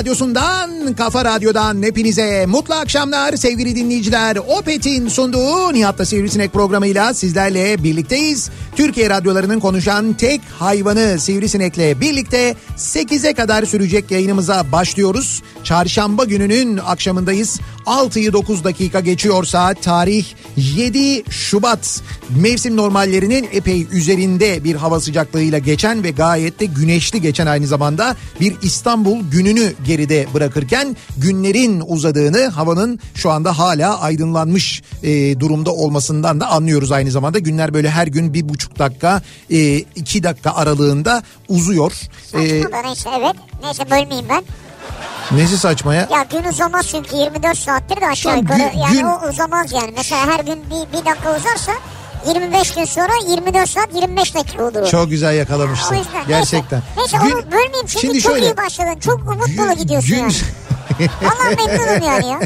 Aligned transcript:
Radyosundan, 0.00 0.94
kafa 0.94 1.24
radyodan 1.24 1.82
hepinize 1.82 2.46
mutlu 2.46 2.74
akşamlar 2.74 3.36
sevgili 3.36 3.76
dinleyiciler. 3.76 4.36
Opet'in 4.36 5.08
sunduğu 5.08 5.72
Nihat'ta 5.72 6.04
Sivrisinek 6.04 6.52
programıyla 6.52 7.14
sizlerle 7.14 7.84
birlikteyiz. 7.84 8.50
Türkiye 8.76 9.10
radyolarının 9.10 9.60
konuşan 9.60 10.12
tek 10.12 10.40
hayvanı 10.58 11.20
Sivrisinek'le 11.20 12.00
birlikte 12.00 12.56
8'e 12.76 13.32
kadar 13.32 13.64
sürecek 13.64 14.10
yayınımıza 14.10 14.72
başlıyoruz. 14.72 15.42
Çarşamba 15.64 16.24
gününün 16.24 16.76
akşamındayız. 16.76 17.60
6'yı 17.86 18.32
9 18.32 18.64
dakika 18.64 19.00
geçiyor 19.00 19.44
saat. 19.44 19.82
Tarih 19.82 20.26
7 20.56 21.30
Şubat. 21.30 22.02
Mevsim 22.36 22.76
normallerinin 22.76 23.48
epey 23.52 23.86
üzerinde 23.92 24.64
bir 24.64 24.74
hava 24.74 25.00
sıcaklığıyla 25.00 25.58
geçen 25.58 26.04
ve 26.04 26.10
gayet 26.10 26.60
de 26.60 26.64
güneşli 26.64 27.20
geçen 27.20 27.46
aynı 27.46 27.66
zamanda 27.66 28.16
bir 28.40 28.56
İstanbul 28.62 29.30
gününü 29.30 29.72
geride 29.84 30.26
bırakırken 30.34 30.96
günlerin 31.16 31.82
uzadığını 31.86 32.48
havanın 32.48 33.00
şu 33.14 33.30
anda 33.30 33.58
hala 33.58 34.00
aydınlanmış 34.00 34.82
e, 35.02 35.40
durumda 35.40 35.72
olmasından 35.72 36.40
da 36.40 36.46
anlıyoruz 36.46 36.92
aynı 36.92 37.10
zamanda. 37.10 37.38
Günler 37.38 37.74
böyle 37.74 37.90
her 37.90 38.06
gün 38.06 38.34
bir 38.34 38.48
buçuk 38.48 38.78
dakika 38.78 39.22
e, 39.50 39.76
iki 39.76 40.22
dakika 40.22 40.50
aralığında 40.50 41.22
uzuyor. 41.48 41.92
Saçma 42.24 42.72
da 42.72 42.82
neyse 42.82 43.10
evet. 43.20 43.36
Neyse 43.64 43.84
bölmeyeyim 43.90 44.26
ben. 44.28 44.44
Nesi 45.30 45.58
saçma 45.58 45.94
ya? 45.94 46.08
Gün 46.30 46.44
uzamaz 46.44 46.86
çünkü 46.88 47.16
24 47.16 47.58
saattir 47.58 48.00
de 48.00 48.06
aşağı 48.06 48.38
yukarı. 48.38 48.58
gün- 48.58 48.78
yani 48.80 48.92
gün- 48.92 49.04
o 49.04 49.28
uzamaz 49.28 49.72
yani. 49.72 49.92
Mesela 49.96 50.26
her 50.26 50.40
gün 50.44 50.64
bir, 50.70 50.98
bir 50.98 51.04
dakika 51.06 51.36
uzarsa 51.36 51.72
25 52.26 52.74
gün 52.74 52.84
sonra 52.84 53.12
24 53.28 53.70
saat 53.70 53.94
25 53.94 54.34
dakika 54.34 54.64
olur. 54.64 54.80
o. 54.82 54.86
Çok 54.86 55.10
güzel 55.10 55.30
O 55.30 55.32
yakalamışsın. 55.38 55.94
yüzden 55.94 56.26
Gerçekten. 56.28 56.82
Neyse, 56.96 57.18
neyse 57.18 57.34
onu 57.36 57.42
bölmeyeyim 57.52 57.86
çünkü 57.86 57.98
Şimdi 58.06 58.20
çok 58.20 58.32
şöyle- 58.32 58.46
iyi 58.46 58.56
başladın. 58.56 58.98
Çok 59.00 59.18
umut 59.18 59.58
dolu 59.58 59.68
Gün- 59.68 59.74
gidiyorsun 59.76 60.08
gün- 60.10 60.16
yani. 60.22 60.32
Vallahi 61.22 61.56
memnunum 61.56 62.02
yani 62.08 62.26
ya. 62.26 62.40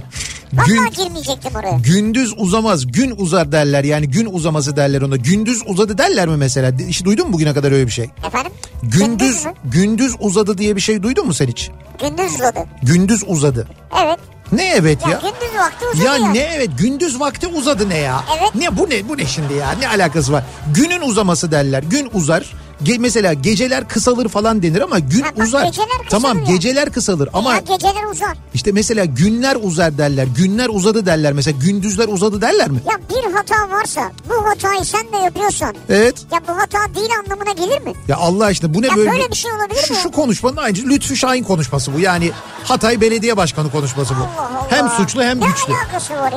Vallahi 0.53 0.69
Gün- 0.69 1.05
girmeyecektim 1.05 1.55
oraya. 1.55 1.79
Gündüz 1.79 2.35
uzamaz, 2.37 2.87
gün 2.93 3.15
uzar 3.17 3.53
derler. 3.53 3.85
Yani 3.85 4.11
gün 4.11 4.29
uzaması 4.33 4.77
derler 4.77 5.03
ona. 5.03 5.17
Gündüz 5.17 5.63
uzadı 5.67 5.99
derler 5.99 6.29
mi 6.29 6.37
mesela? 6.37 6.73
Hiç 6.89 7.05
duydun 7.05 7.27
mu 7.27 7.33
bugüne 7.33 7.55
kadar 7.55 7.73
öyle 7.73 7.87
bir 7.87 7.93
şey? 7.93 8.11
Efendim? 8.27 8.53
Gündüz 8.83 9.45
mü? 9.45 9.53
gündüz 9.65 10.15
uzadı 10.21 10.59
diye 10.59 10.77
bir 10.77 10.81
şey 10.81 11.03
duydun 11.03 11.27
mu 11.27 11.35
sen 11.35 11.47
hiç? 11.47 11.71
Gündüz 12.01 12.35
uzadı. 12.35 12.59
Gündüz 12.83 13.23
uzadı. 13.27 13.69
Evet. 14.05 14.19
Ne 14.53 14.69
evet 14.77 14.99
Ya, 15.05 15.11
ya? 15.11 15.19
gündüz 15.23 15.57
vakti 15.59 15.87
uzadı 15.95 16.07
Ya 16.07 16.17
ya. 16.17 16.31
ne 16.33 16.39
evet 16.39 16.71
gündüz 16.79 17.21
vakti 17.21 17.47
uzadı 17.47 17.89
ne 17.89 17.97
ya? 17.99 18.25
Evet. 18.39 18.55
Ne 18.55 18.77
bu 18.79 18.91
ne 18.91 19.09
bu 19.09 19.19
ne 19.19 19.27
şimdi 19.27 19.55
ya? 19.55 19.71
Ne 19.73 19.89
alakası 19.89 20.33
var? 20.33 20.45
Günün 20.75 21.01
uzaması 21.01 21.51
derler. 21.53 21.83
Gün 21.83 22.11
uzar. 22.13 22.53
Ge- 22.83 22.99
mesela 22.99 23.33
geceler 23.33 23.89
kısalır 23.89 24.29
falan 24.29 24.63
denir 24.63 24.81
ama 24.81 24.99
gün 24.99 25.21
Ha, 25.23 25.31
bak, 25.37 25.47
uzar. 25.47 25.65
geceler 25.65 25.89
tamam 26.11 26.39
ya. 26.39 26.45
geceler 26.45 26.93
kısalır 26.93 27.29
ama 27.33 27.53
Ya 27.55 27.59
geceler 27.61 28.05
uzar. 28.13 28.37
işte 28.55 28.73
mesela 28.73 29.05
günler 29.05 29.57
uzar 29.63 29.99
derler. 29.99 30.27
Günler 30.37 30.69
uzadı 30.69 31.07
derler. 31.07 31.33
Mesela 31.33 31.59
gündüzler 31.61 32.09
uzadı 32.09 32.41
derler 32.41 32.71
mi? 32.71 32.79
Ya 32.91 32.99
bir 33.11 33.33
hata 33.33 33.71
varsa 33.77 34.13
bu 34.29 34.49
hatayı 34.49 34.85
sen 34.85 35.13
de 35.13 35.17
yapıyorsan 35.17 35.75
Evet. 35.89 36.15
ya 36.33 36.41
bu 36.49 36.53
hata 36.53 36.95
değil 36.95 37.11
anlamına 37.25 37.53
gelir 37.53 37.81
mi? 37.83 37.93
Ya 38.09 38.17
Allah 38.17 38.45
aşkına 38.45 38.75
bu 38.75 38.83
ne 38.83 38.87
Ya 38.87 38.97
böyle? 38.97 39.11
böyle 39.11 39.31
bir 39.31 39.37
şey 39.37 39.53
olabilir 39.53 39.83
şu, 39.87 39.95
mi? 39.95 40.01
Şu 40.03 40.11
konuşmanın 40.11 40.57
aynı 40.57 40.77
Lütfü 40.79 41.17
Şahin 41.17 41.45
konuşması 41.45 41.95
bu. 41.95 42.01
Yani 42.01 42.31
Hatay 42.65 43.01
Belediye 43.01 43.37
Başkanı 43.37 43.71
konuşması 43.71 44.15
bu. 44.15 44.21
Allah 44.23 44.49
Allah. 44.49 44.67
Hem 44.71 44.89
suçlu 44.89 45.23
hem 45.23 45.41
Ne 45.41 45.47
güçlü. 45.47 45.73
ya? 45.73 45.79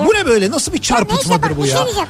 Bu 0.05 0.13
ne 0.13 0.25
böyle? 0.25 0.51
Nasıl 0.51 0.71
bir 0.73 0.77
Ya 0.77 0.83
çarpıtmadır 0.83 1.29
neyse 1.29 1.41
bak 1.41 1.57
bu 1.57 1.65
ya? 1.65 1.75
şey 1.75 1.83
diyeceğim. 1.85 2.09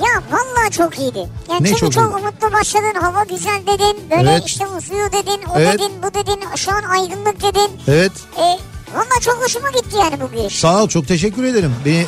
Ya 0.00 0.22
vallahi 0.32 0.70
çok 0.70 0.98
iyiydi. 0.98 1.28
Yani 1.50 1.62
Ne 1.62 1.68
çünkü 1.68 1.80
çok 1.80 1.92
çok, 1.92 2.16
umutlu 2.18 2.52
başladın. 2.52 3.00
Hava 3.00 3.24
güzel 3.24 3.60
dedin. 3.66 4.10
Böyle 4.10 4.30
Evet. 4.30 4.42
işte 4.46 4.66
uzuyor 4.66 5.12
dedin. 5.12 5.40
O 5.54 5.58
Evet. 5.58 5.74
dedin 5.74 5.92
bu 6.02 6.14
dedin. 6.14 6.40
Şu 6.56 6.72
an 6.72 6.82
aydınlık 6.82 7.42
dedin. 7.42 7.70
Evet. 7.88 8.12
E, 8.36 8.42
vallahi 8.94 9.20
çok 9.20 9.42
hoşuma 9.44 9.70
gitti 9.70 9.96
yani 9.96 10.20
bu 10.20 10.36
giriş. 10.36 10.58
Sağ 10.60 10.82
ol 10.82 10.88
çok 10.88 11.08
teşekkür 11.08 11.44
ederim. 11.44 11.74
Beni 11.84 12.06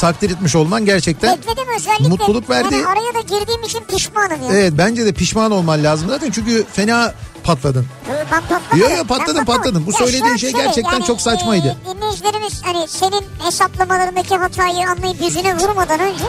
takdir 0.00 0.30
etmiş 0.30 0.56
olman 0.56 0.84
gerçekten 0.84 1.36
Bekledim 1.38 1.64
özellikle. 1.76 2.08
mutluluk 2.08 2.50
verdi. 2.50 2.74
Yani 2.74 2.86
araya 2.86 3.14
da 3.14 3.20
girdiğim 3.20 3.62
için 3.62 3.80
pişmanım 3.88 4.42
ya. 4.42 4.52
Evet 4.52 4.72
bence 4.78 5.06
de 5.06 5.12
pişman 5.12 5.50
olman 5.50 5.84
lazım 5.84 6.08
zaten 6.08 6.30
çünkü 6.30 6.64
fena 6.72 7.12
patladın. 7.44 7.86
Ben 8.08 8.26
patladım. 8.26 8.78
Yo, 8.80 8.88
yo, 8.90 8.96
Ben 8.98 9.06
patladın, 9.06 9.44
patladın. 9.44 9.86
Bu 9.86 9.90
Ya 9.90 9.98
söylediğin 9.98 10.36
şey 10.36 10.52
gerçekten 10.52 11.00
çok 11.00 11.20
saçmaydı. 11.20 11.76
e, 11.86 11.94
dinleyicilerimiz 11.96 12.62
hani 12.64 12.88
senin 12.88 13.24
hesaplamalarındaki 13.44 14.36
hatayı 14.36 14.88
anlayıp 14.88 15.22
yüzüne 15.22 15.56
vurmadan 15.58 16.00
önce 16.00 16.24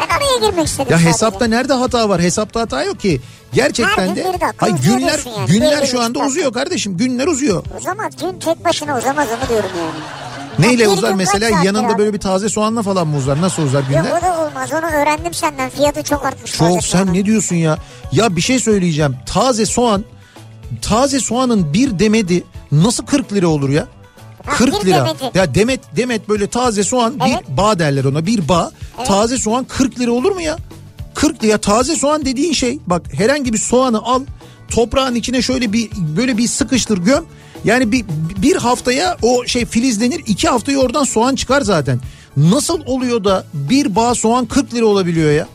ben 0.00 0.16
araya 0.16 0.46
girmek 0.48 0.66
istedim 0.66 0.86
Ya 0.90 0.96
sadece. 0.96 1.08
hesapta 1.10 1.46
nerede 1.46 1.72
hata 1.72 2.08
var? 2.08 2.20
Hesapta 2.22 2.60
hata 2.60 2.84
yok 2.84 3.00
ki. 3.00 3.20
Gerçekten 3.52 4.02
Her 4.02 4.14
gün 4.14 4.16
de 4.16 4.20
bir 4.34 4.40
dakika 4.40 4.52
Hayır, 4.66 4.76
günler 4.76 5.20
yani. 5.36 5.46
günler 5.46 5.86
şu 5.86 6.00
anda 6.02 6.18
uzuyor 6.18 6.52
kardeşim. 6.52 6.96
Günler 6.96 7.26
uzuyor. 7.26 7.64
Uzamaz. 7.80 8.16
Gün 8.20 8.38
tek 8.38 8.64
başına 8.64 8.98
uzamaz 8.98 9.28
onu 9.40 9.48
diyorum 9.48 9.70
yani. 9.78 10.21
Neyle 10.58 10.88
uzar 10.88 11.12
mesela 11.14 11.62
yanında 11.64 11.88
abi? 11.92 11.98
böyle 11.98 12.12
bir 12.14 12.18
taze 12.20 12.48
soğanla 12.48 12.82
falan 12.82 13.06
mı 13.08 13.16
uzar? 13.16 13.40
Nasıl 13.40 13.62
uzar 13.62 13.78
Yok 13.80 13.88
günler? 13.88 14.18
o 14.18 14.22
da 14.22 14.46
olmaz. 14.48 14.70
Onu 14.72 14.86
öğrendim 14.86 15.34
senden. 15.34 15.70
Fiyatı 15.70 16.02
çok 16.02 16.24
artmış. 16.24 16.52
Çok 16.52 16.68
sen 16.70 16.78
soğanın. 16.98 17.14
ne 17.14 17.24
diyorsun 17.24 17.56
ya? 17.56 17.78
Ya 18.12 18.36
bir 18.36 18.40
şey 18.40 18.58
söyleyeceğim. 18.58 19.16
Taze 19.26 19.66
soğan 19.66 20.04
taze 20.82 21.20
soğanın 21.20 21.72
bir 21.72 21.98
demedi 21.98 22.44
nasıl 22.72 23.06
40 23.06 23.32
lira 23.32 23.48
olur 23.48 23.68
ya? 23.68 23.86
Ha, 24.46 24.52
40 24.56 24.80
bir 24.82 24.86
lira. 24.86 24.96
demeti. 24.96 25.38
Ya 25.38 25.54
demet 25.54 25.80
demet 25.96 26.28
böyle 26.28 26.46
taze 26.46 26.84
soğan 26.84 27.14
Evet. 27.28 27.50
bir 27.50 27.56
bağ 27.56 27.78
derler 27.78 28.04
ona 28.04 28.26
bir 28.26 28.48
bağ. 28.48 28.70
Taze 29.06 29.38
soğan 29.38 29.64
40 29.64 30.00
lira 30.00 30.10
olur 30.12 30.32
mu 30.32 30.40
ya? 30.40 30.56
40 31.14 31.44
lira 31.44 31.58
taze 31.58 31.96
soğan 31.96 32.24
dediğin 32.24 32.52
şey 32.52 32.78
bak 32.86 33.02
herhangi 33.14 33.52
bir 33.52 33.58
soğanı 33.58 33.98
al 33.98 34.20
toprağın 34.70 35.14
içine 35.14 35.42
şöyle 35.42 35.72
bir 35.72 35.90
böyle 36.16 36.38
bir 36.38 36.48
sıkıştır 36.48 36.98
göm. 36.98 37.24
Yani 37.64 37.92
bir, 37.92 38.04
bir 38.42 38.56
haftaya 38.56 39.16
o 39.22 39.46
şey 39.46 39.64
filizlenir 39.64 40.22
iki 40.26 40.48
haftaya 40.48 40.78
oradan 40.78 41.04
soğan 41.04 41.34
çıkar 41.34 41.60
zaten. 41.60 42.00
Nasıl 42.36 42.80
oluyor 42.86 43.24
da 43.24 43.44
bir 43.54 43.96
bağ 43.96 44.14
soğan 44.14 44.46
40 44.46 44.74
lira 44.74 44.86
olabiliyor 44.86 45.30
ya? 45.32 45.48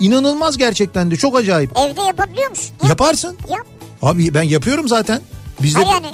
İnanılmaz 0.00 0.58
gerçekten 0.58 1.10
de 1.10 1.16
çok 1.16 1.36
acayip. 1.36 1.70
Evde 1.78 2.00
yapabiliyor 2.00 2.50
musun? 2.50 2.70
Yap. 2.82 2.88
Yaparsın. 2.88 3.36
Yap. 3.50 3.66
Abi 4.02 4.34
ben 4.34 4.42
yapıyorum 4.42 4.88
zaten. 4.88 5.20
Bizde 5.62 5.84
Ha 5.84 5.92
yani, 5.92 6.06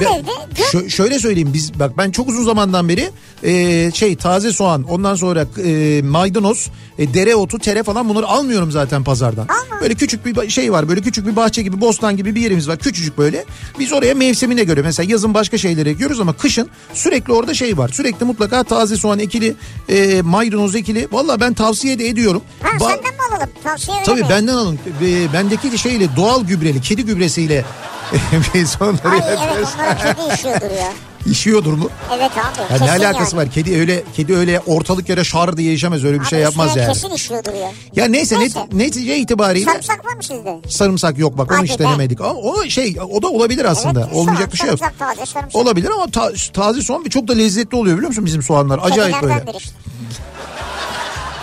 evde, 0.00 0.30
gör. 0.56 0.64
şö- 0.80 0.90
şöyle 0.90 1.18
söyleyeyim 1.18 1.50
biz 1.54 1.80
bak 1.80 1.98
ben 1.98 2.10
çok 2.10 2.28
uzun 2.28 2.44
zamandan 2.44 2.88
beri 2.88 3.10
e, 3.42 3.90
şey 3.94 4.16
taze 4.16 4.52
soğan 4.52 4.82
ondan 4.82 5.14
sonra 5.14 5.46
e, 5.64 6.02
maydanoz 6.02 6.70
e, 6.98 7.14
dereotu 7.14 7.58
tere 7.58 7.82
falan 7.82 8.08
bunları 8.08 8.26
almıyorum 8.26 8.70
zaten 8.70 9.04
pazardan. 9.04 9.42
Alma. 9.48 9.80
Böyle 9.80 9.94
küçük 9.94 10.26
bir 10.26 10.50
şey 10.50 10.72
var 10.72 10.88
böyle 10.88 11.00
küçük 11.00 11.26
bir 11.26 11.36
bahçe 11.36 11.62
gibi 11.62 11.80
bostan 11.80 12.16
gibi 12.16 12.34
bir 12.34 12.40
yerimiz 12.40 12.68
var 12.68 12.78
küçücük 12.78 13.18
böyle. 13.18 13.44
Biz 13.78 13.92
oraya 13.92 14.14
mevsimine 14.14 14.64
göre 14.64 14.82
mesela 14.82 15.10
yazın 15.10 15.34
başka 15.34 15.58
şeyleri 15.58 15.88
ekiyoruz 15.90 16.20
ama 16.20 16.32
kışın 16.32 16.68
sürekli 16.94 17.32
orada 17.32 17.54
şey 17.54 17.78
var. 17.78 17.88
Sürekli 17.88 18.24
mutlaka 18.26 18.62
taze 18.64 18.96
soğan 18.96 19.18
ekili 19.18 19.54
e, 19.88 20.22
maydanoz 20.22 20.74
ekili. 20.74 21.08
Valla 21.12 21.40
ben 21.40 21.54
tavsiye 21.54 21.98
de 21.98 22.08
ediyorum. 22.08 22.42
Ha 22.62 22.68
Ba- 22.68 22.78
senden 22.88 23.14
mi 23.14 23.20
alalım? 23.30 23.50
Tavsiye 23.64 23.96
Tabii 24.06 24.20
mi? 24.22 24.26
benden 24.30 24.54
alın. 24.54 24.78
E, 25.02 25.32
bendeki 25.32 25.72
de 25.72 25.76
şeyle 25.78 26.16
doğal 26.16 26.44
gübreli 26.44 26.80
kedi 26.80 27.04
gübresiyle 27.04 27.64
biz 28.54 28.76
onları 28.80 29.08
Ay 29.08 29.18
yapıyoruz. 29.18 29.48
evet 29.56 29.68
onlara 29.76 30.14
kedi 30.14 30.34
işiyordur 30.34 30.70
ya. 30.76 30.92
İşiyordur 31.26 31.72
mu? 31.72 31.90
Evet 32.12 32.30
abi. 32.32 32.60
Ya 32.62 32.68
kesin 32.68 32.84
ne 32.84 32.90
alakası 32.90 33.36
yani. 33.36 33.46
var? 33.46 33.52
Kedi 33.54 33.76
öyle 33.80 34.02
kedi 34.16 34.36
öyle 34.36 34.60
ortalık 34.66 35.08
yere 35.08 35.24
şar 35.24 35.56
diye 35.56 35.70
yaşamaz 35.72 36.04
öyle 36.04 36.14
bir 36.14 36.20
Abi 36.20 36.28
şey 36.28 36.40
yapmaz 36.40 36.66
üstüne 36.68 36.82
yani. 36.82 36.92
Kesin 36.92 37.10
işiyordur 37.10 37.52
ya. 37.54 37.70
Ya 37.96 38.04
neyse, 38.08 38.38
Neyse. 38.38 38.58
net- 38.60 38.72
netice 38.72 39.16
itibariyle 39.16 39.64
Sarımsak 39.70 40.04
var 40.06 40.12
mı 40.14 40.22
sizde? 40.22 40.60
sarımsak 40.68 41.18
yok 41.18 41.38
bak 41.38 41.50
onu 41.50 41.58
Hadi 41.58 41.66
hiç 41.68 41.78
be. 41.78 41.84
denemedik. 41.84 42.20
Ama 42.20 42.34
o 42.34 42.64
şey 42.64 42.96
o 43.10 43.22
da 43.22 43.28
olabilir 43.28 43.64
aslında. 43.64 44.00
Evet, 44.00 44.14
Olmayacak 44.16 44.38
soğan, 44.38 44.52
bir 44.52 44.56
şey 44.58 44.68
yok. 44.68 44.78
Sarımsak 44.78 44.98
taze 45.16 45.26
sarımsak. 45.32 45.62
Olabilir 45.62 45.90
ama 45.94 46.06
ta- 46.10 46.32
taze 46.52 46.82
soğan 46.82 47.04
bir 47.04 47.10
çok 47.10 47.28
da 47.28 47.32
lezzetli 47.32 47.76
oluyor 47.76 47.96
biliyor 47.96 48.08
musun 48.08 48.26
bizim 48.26 48.42
soğanlar? 48.42 48.80
Acayip 48.82 49.22
böyle. 49.22 49.44
İşte. 49.58 49.72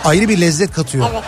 Ayrı 0.06 0.30
bir 0.30 0.42
lezzet 0.42 0.72
katıyor. 0.72 1.08
Evet. 1.14 1.24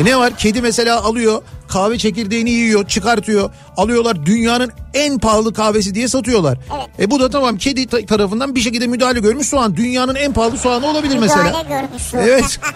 E 0.00 0.04
ne 0.04 0.16
var? 0.18 0.36
Kedi 0.36 0.62
mesela 0.62 1.02
alıyor 1.04 1.42
kahve 1.68 1.98
çekirdeğini 1.98 2.50
yiyor 2.50 2.88
çıkartıyor. 2.88 3.50
Alıyorlar 3.76 4.26
dünyanın 4.26 4.72
en 4.94 5.18
pahalı 5.18 5.54
kahvesi 5.54 5.94
diye 5.94 6.08
satıyorlar. 6.08 6.58
Evet. 6.76 6.88
E 7.00 7.10
bu 7.10 7.20
da 7.20 7.30
tamam 7.30 7.56
kedi 7.56 7.86
ta- 7.86 8.06
tarafından 8.06 8.54
bir 8.54 8.60
şekilde 8.60 8.86
müdahale 8.86 9.20
görmüş 9.20 9.48
soğan. 9.48 9.76
Dünyanın 9.76 10.14
en 10.14 10.32
pahalı 10.32 10.58
soğanı 10.58 10.86
olabilir 10.86 11.18
mesela. 11.18 11.44
Müdahale 11.44 11.68
görmüşsün. 11.68 12.18
Evet. 12.18 12.60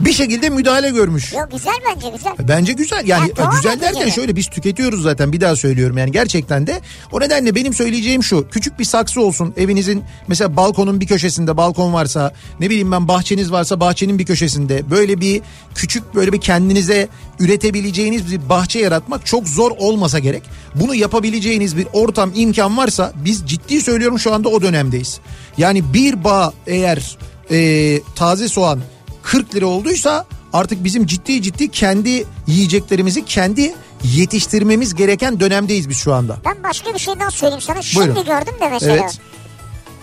bir 0.00 0.12
şekilde 0.12 0.50
müdahale 0.50 0.90
görmüş. 0.90 1.32
Yok 1.32 1.48
güzel 1.52 1.74
bence 1.94 2.08
güzel. 2.08 2.32
Bence 2.48 2.72
güzel 2.72 3.06
yani 3.06 3.28
Ya 3.28 3.36
doğal 3.36 3.52
güzel 3.52 3.80
derken 3.80 4.08
şöyle 4.08 4.36
biz 4.36 4.46
tüketiyoruz 4.46 5.02
zaten 5.02 5.32
bir 5.32 5.40
daha 5.40 5.56
söylüyorum 5.56 5.98
yani 5.98 6.12
gerçekten 6.12 6.66
de 6.66 6.80
o 7.12 7.20
nedenle 7.20 7.54
benim 7.54 7.72
söyleyeceğim 7.72 8.22
şu 8.22 8.48
küçük 8.48 8.78
bir 8.78 8.84
saksı 8.84 9.20
olsun 9.20 9.54
evinizin 9.56 10.04
mesela 10.28 10.56
balkonun 10.56 11.00
bir 11.00 11.06
köşesinde 11.06 11.56
balkon 11.56 11.92
varsa 11.92 12.32
ne 12.60 12.70
bileyim 12.70 12.92
ben 12.92 13.08
bahçeniz 13.08 13.52
varsa 13.52 13.80
bahçenin 13.80 14.18
bir 14.18 14.26
köşesinde 14.26 14.90
böyle 14.90 15.20
bir 15.20 15.42
küçük 15.74 16.14
böyle 16.14 16.32
bir 16.32 16.40
kendinize 16.40 17.08
üretebileceğiniz 17.40 18.32
bir 18.32 18.48
bahçe 18.48 18.78
yaratmak 18.78 19.26
çok 19.26 19.48
zor 19.48 19.70
olmasa 19.78 20.18
gerek. 20.18 20.42
Bunu 20.74 20.94
yapabileceğiniz 20.94 21.76
bir 21.76 21.86
ortam 21.92 22.30
imkan 22.34 22.76
varsa 22.76 23.12
biz 23.24 23.42
ciddi 23.46 23.80
söylüyorum 23.80 24.18
şu 24.18 24.34
anda 24.34 24.48
o 24.48 24.62
dönemdeyiz. 24.62 25.20
Yani 25.58 25.92
bir 25.94 26.24
bağ 26.24 26.52
eğer 26.66 27.18
e, 27.50 28.00
taze 28.16 28.48
soğan 28.48 28.80
40 29.26 29.54
lira 29.54 29.66
olduysa 29.66 30.26
artık 30.52 30.84
bizim 30.84 31.06
ciddi 31.06 31.42
ciddi 31.42 31.70
kendi 31.70 32.24
yiyeceklerimizi 32.46 33.24
kendi 33.24 33.74
yetiştirmemiz 34.04 34.94
gereken 34.94 35.40
dönemdeyiz 35.40 35.88
biz 35.88 35.96
şu 35.98 36.14
anda. 36.14 36.36
Ben 36.44 36.62
başka 36.62 36.94
bir 36.94 36.98
şey 36.98 37.20
daha 37.20 37.30
söyleyeyim 37.30 37.62
sana. 37.62 37.82
Şimdi 37.82 38.06
Buyurun. 38.06 38.24
gördüm 38.24 38.54
de 38.60 38.68
mesela. 38.70 38.96
Evet. 38.96 39.18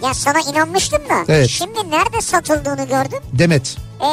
Ya 0.03 0.13
sana 0.13 0.39
inanmıştım 0.51 1.01
da. 1.09 1.25
Evet. 1.27 1.49
Şimdi 1.49 1.79
nerede 1.89 2.21
satıldığını 2.21 2.87
gördüm. 2.87 3.19
Demet. 3.33 3.77
Ee, 4.01 4.05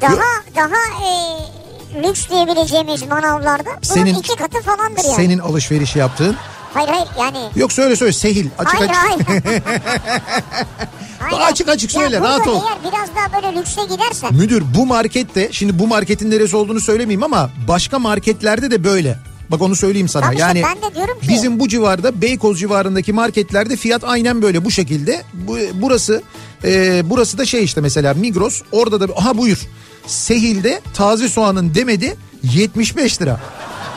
daha 0.00 0.16
daha 0.56 0.76
e, 1.04 1.12
lüks 2.02 2.28
diyebileceğimiz 2.30 3.02
manavlarda 3.06 3.70
bunun 3.70 3.94
Senin- 3.94 4.14
iki 4.14 4.36
katı 4.36 4.62
falandır 4.62 5.04
yani. 5.04 5.14
Senin 5.16 5.38
alışveriş 5.38 5.96
yaptığın. 5.96 6.36
Hayır 6.74 6.88
hayır 6.88 7.08
yani. 7.18 7.38
Yok 7.56 7.72
söyle 7.72 7.96
söyle 7.96 8.12
Sehil. 8.12 8.46
Açık 8.58 8.74
hayır 8.80 8.90
açık. 8.90 9.28
hayır. 9.28 9.62
Hayır, 11.18 11.52
Açık 11.52 11.68
açık 11.68 11.94
Ya 11.94 12.00
söyle, 12.00 12.20
burada 12.20 12.28
rahat 12.30 12.48
ol. 12.48 12.62
Eğer 12.62 12.92
biraz 12.92 13.08
daha 13.16 13.42
böyle 13.42 13.60
lükse 13.60 13.82
gidersen. 13.84 14.34
Müdür 14.34 14.62
bu 14.74 14.86
markette 14.86 15.48
şimdi 15.52 15.78
bu 15.78 15.86
marketin 15.86 16.30
neresi 16.30 16.56
olduğunu 16.56 16.80
söylemeyeyim 16.80 17.22
ama 17.22 17.50
başka 17.68 17.98
marketlerde 17.98 18.70
de 18.70 18.84
böyle. 18.84 19.18
Bak 19.50 19.62
onu 19.62 19.76
söyleyeyim 19.76 20.08
sana. 20.08 20.32
İşte 20.32 20.42
yani 20.42 20.62
ben 20.64 20.90
de 20.90 20.94
diyorum 20.94 21.20
ki- 21.20 21.28
bizim 21.28 21.60
bu 21.60 21.68
civarda 21.68 22.22
Beykoz 22.22 22.60
civarındaki 22.60 23.12
marketlerde 23.12 23.76
fiyat 23.76 24.04
aynen 24.04 24.42
böyle 24.42 24.64
bu 24.64 24.70
şekilde. 24.70 25.22
Bu, 25.34 25.58
burası 25.74 26.22
e, 26.64 27.02
burası 27.10 27.38
da 27.38 27.46
şey 27.46 27.64
işte 27.64 27.80
mesela 27.80 28.14
Migros 28.14 28.62
orada 28.72 29.00
da 29.08 29.14
aha 29.16 29.38
buyur. 29.38 29.58
Sehil'de 30.06 30.80
taze 30.94 31.28
soğanın 31.28 31.74
demedi 31.74 32.16
75 32.42 33.22
lira. 33.22 33.40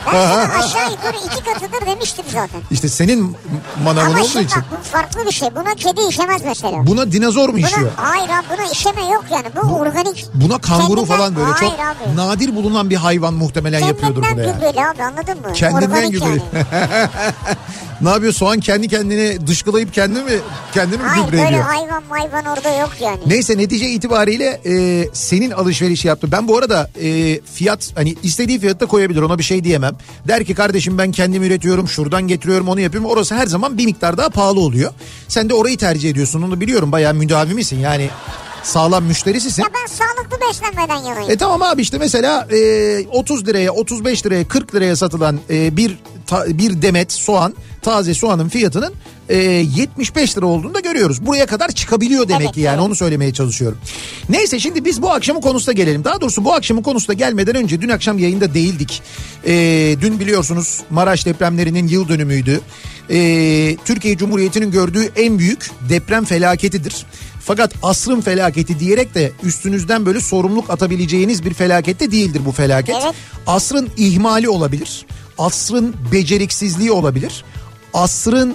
Ben 0.06 0.26
sana 0.26 0.58
aşağı 0.64 0.90
yukarı 0.90 1.16
iki 1.16 1.44
katıdır 1.44 1.86
demiştim 1.86 2.24
zaten. 2.32 2.60
İşte 2.70 2.88
senin 2.88 3.36
manavın 3.84 4.06
Ama 4.10 4.18
olduğu 4.20 4.28
şimdi 4.28 4.44
için. 4.44 4.56
bak 4.56 4.64
bu 4.80 4.84
farklı 4.84 5.26
bir 5.26 5.32
şey. 5.32 5.48
Buna 5.56 5.74
kedi 5.74 6.00
işemez 6.08 6.42
mesela. 6.44 6.86
Buna 6.86 7.12
dinozor 7.12 7.48
mu 7.48 7.58
işiyor? 7.58 7.80
Buna, 7.98 8.08
hayır 8.10 8.28
abi 8.28 8.46
buna 8.58 8.70
işeme 8.72 9.04
yok 9.12 9.24
yani. 9.30 9.46
Bu, 9.62 9.74
organik. 9.76 10.26
Buna 10.34 10.58
kanguru 10.58 10.88
Kendinden- 11.00 11.16
falan 11.16 11.36
böyle 11.36 11.50
çok 11.50 11.60
Hayır 11.62 11.74
abi. 12.10 12.16
nadir 12.16 12.54
bulunan 12.56 12.90
bir 12.90 12.96
hayvan 12.96 13.34
muhtemelen 13.34 13.80
yapıyordur 13.86 14.22
Kendinden 14.22 14.36
bunu 14.36 14.46
yani. 14.46 14.72
gübreli 14.72 14.86
abi 14.86 15.02
anladın 15.02 15.40
mı? 15.40 15.52
Kendinden 15.52 15.90
Organik 15.90 16.12
gübreli. 16.12 16.42
yani. 16.54 16.66
Ne 18.00 18.08
yapıyor 18.10 18.32
soğan 18.32 18.60
kendi 18.60 18.88
kendine 18.88 19.46
dışkılayıp 19.46 19.94
kendi 19.94 20.22
mi 20.22 20.30
kendini 20.74 20.96
mi 21.02 21.08
Hayır 21.08 21.24
gübre 21.24 21.36
böyle 21.36 21.48
ediyor? 21.48 21.62
hayvan 21.64 22.02
hayvan 22.08 22.44
orada 22.44 22.70
yok 22.76 22.90
yani. 23.00 23.18
Neyse 23.26 23.58
netice 23.58 23.88
itibariyle 23.88 24.60
e, 24.66 25.08
senin 25.12 25.50
alışverişi 25.50 26.08
yaptı. 26.08 26.32
Ben 26.32 26.48
bu 26.48 26.58
arada 26.58 26.90
e, 27.02 27.40
fiyat 27.40 27.90
hani 27.94 28.14
istediği 28.22 28.58
fiyatta 28.60 28.86
koyabilir 28.86 29.22
ona 29.22 29.38
bir 29.38 29.42
şey 29.42 29.64
diyemem. 29.64 29.91
Der 30.28 30.44
ki 30.44 30.54
kardeşim 30.54 30.98
ben 30.98 31.12
kendim 31.12 31.42
üretiyorum 31.42 31.88
şuradan 31.88 32.28
getiriyorum 32.28 32.68
onu 32.68 32.80
yapıyorum. 32.80 33.10
Orası 33.10 33.34
her 33.34 33.46
zaman 33.46 33.78
bir 33.78 33.84
miktar 33.84 34.16
daha 34.16 34.28
pahalı 34.30 34.60
oluyor. 34.60 34.92
Sen 35.28 35.48
de 35.48 35.54
orayı 35.54 35.76
tercih 35.78 36.10
ediyorsun 36.10 36.42
onu 36.42 36.60
biliyorum 36.60 36.92
bayağı 36.92 37.14
müdavimisin 37.14 37.78
yani 37.80 38.10
sağlam 38.62 39.04
müşterisisin. 39.04 39.62
Ya 39.62 39.68
ben 39.74 39.86
sağlıklı 39.92 40.46
beslenmeden 40.48 41.08
yanayım. 41.08 41.30
E 41.30 41.36
tamam 41.36 41.62
abi 41.62 41.82
işte 41.82 41.98
mesela 41.98 42.48
e, 42.52 43.06
30 43.12 43.46
liraya 43.46 43.72
35 43.72 44.26
liraya 44.26 44.48
40 44.48 44.74
liraya 44.74 44.96
satılan 44.96 45.40
e, 45.50 45.76
bir 45.76 45.98
ta- 46.26 46.46
bir 46.58 46.82
demet 46.82 47.12
soğan 47.12 47.54
taze 47.82 48.14
soğanın 48.14 48.48
fiyatının 48.48 48.94
e, 49.32 49.36
75 49.36 50.38
lira 50.38 50.46
olduğunu 50.46 50.74
da 50.74 50.80
görüyoruz. 50.80 51.26
Buraya 51.26 51.46
kadar 51.46 51.68
çıkabiliyor 51.68 52.28
demek 52.28 52.42
Evet, 52.42 52.54
ki 52.54 52.60
yani 52.60 52.74
evet. 52.74 52.86
onu 52.86 52.94
söylemeye 52.94 53.32
çalışıyorum. 53.32 53.78
Neyse 54.28 54.58
şimdi 54.58 54.84
biz 54.84 55.02
bu 55.02 55.10
akşamın 55.10 55.40
konusuna 55.40 55.72
gelelim. 55.72 56.04
Daha 56.04 56.20
doğrusu 56.20 56.44
bu 56.44 56.54
akşamın 56.54 56.82
konusuna 56.82 57.14
gelmeden 57.14 57.56
önce 57.56 57.80
dün 57.80 57.88
akşam 57.88 58.18
yayında 58.18 58.54
değildik. 58.54 59.02
E, 59.46 59.52
dün 60.00 60.20
biliyorsunuz 60.20 60.80
Maraş 60.90 61.26
depremlerinin 61.26 61.88
yıl 61.88 62.08
dönümüydü. 62.08 62.60
E, 63.10 63.76
Türkiye 63.84 64.16
Cumhuriyeti'nin 64.16 64.70
gördüğü 64.70 65.12
en 65.16 65.38
büyük 65.38 65.70
deprem 65.88 66.24
felaketidir. 66.24 67.06
Fakat 67.40 67.72
asrın 67.82 68.20
felaketi 68.20 68.78
diyerek 68.80 69.14
de 69.14 69.32
üstünüzden 69.42 70.06
böyle 70.06 70.20
sorumluluk 70.20 70.70
atabileceğiniz 70.70 71.44
bir 71.44 71.54
felakette 71.54 72.10
değildir 72.10 72.42
bu 72.44 72.52
felaket. 72.52 72.96
Evet. 73.04 73.14
Asrın 73.46 73.88
ihmali 73.96 74.48
olabilir. 74.48 75.06
Asrın 75.38 75.94
beceriksizliği 76.12 76.92
olabilir. 76.92 77.44
Asrın 77.94 78.54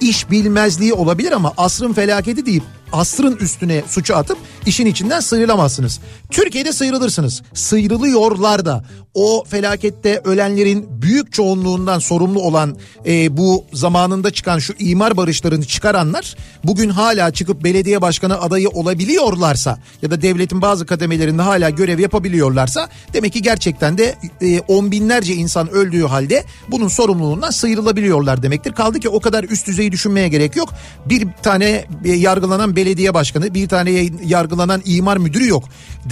iş 0.00 0.30
bilmezliği 0.30 0.92
olabilir 0.92 1.32
ama 1.32 1.52
asrın 1.56 1.92
felaketi 1.92 2.46
deyip 2.46 2.62
asrın 2.92 3.36
üstüne 3.36 3.82
suçu 3.88 4.16
atıp 4.16 4.38
işin 4.66 4.86
içinden 4.86 5.20
sıyrılamazsınız. 5.20 6.00
Türkiye'de 6.30 6.72
sıyrılırsınız. 6.72 7.42
Sıyrılıyorlar 7.54 8.64
da 8.64 8.84
o 9.14 9.44
felakette 9.44 10.20
ölenlerin 10.24 10.88
büyük 11.02 11.32
çoğunluğundan 11.32 11.98
sorumlu 11.98 12.40
olan 12.40 12.76
e, 13.06 13.36
bu 13.36 13.64
zamanında 13.72 14.30
çıkan 14.30 14.58
şu 14.58 14.74
imar 14.78 15.16
barışlarını 15.16 15.64
çıkaranlar 15.64 16.36
bugün 16.64 16.90
hala 16.90 17.30
çıkıp 17.30 17.64
belediye 17.64 18.02
başkanı 18.02 18.40
adayı 18.40 18.68
olabiliyorlarsa 18.68 19.78
ya 20.02 20.10
da 20.10 20.22
devletin 20.22 20.62
bazı 20.62 20.86
kademelerinde 20.86 21.42
hala 21.42 21.70
görev 21.70 21.98
yapabiliyorlarsa 21.98 22.88
demek 23.12 23.32
ki 23.32 23.42
gerçekten 23.42 23.98
de 23.98 24.14
e, 24.40 24.60
on 24.60 24.90
binlerce 24.90 25.34
insan 25.34 25.70
öldüğü 25.70 26.04
halde 26.04 26.44
bunun 26.68 26.88
sorumluluğundan 26.88 27.50
sıyrılabiliyorlar 27.50 28.42
demektir. 28.42 28.72
Kaldı 28.72 29.00
ki 29.00 29.08
o 29.08 29.20
kadar 29.20 29.44
üst 29.44 29.66
düzeyi 29.66 29.92
düşünmeye 29.92 30.28
gerek 30.28 30.56
yok. 30.56 30.68
Bir 31.06 31.28
tane 31.42 31.84
e, 32.04 32.12
yargılanan 32.12 32.75
belediye 32.76 33.14
başkanı, 33.14 33.54
bir 33.54 33.68
tane 33.68 34.08
yargılanan 34.26 34.82
imar 34.84 35.16
müdürü 35.16 35.48
yok. 35.48 35.64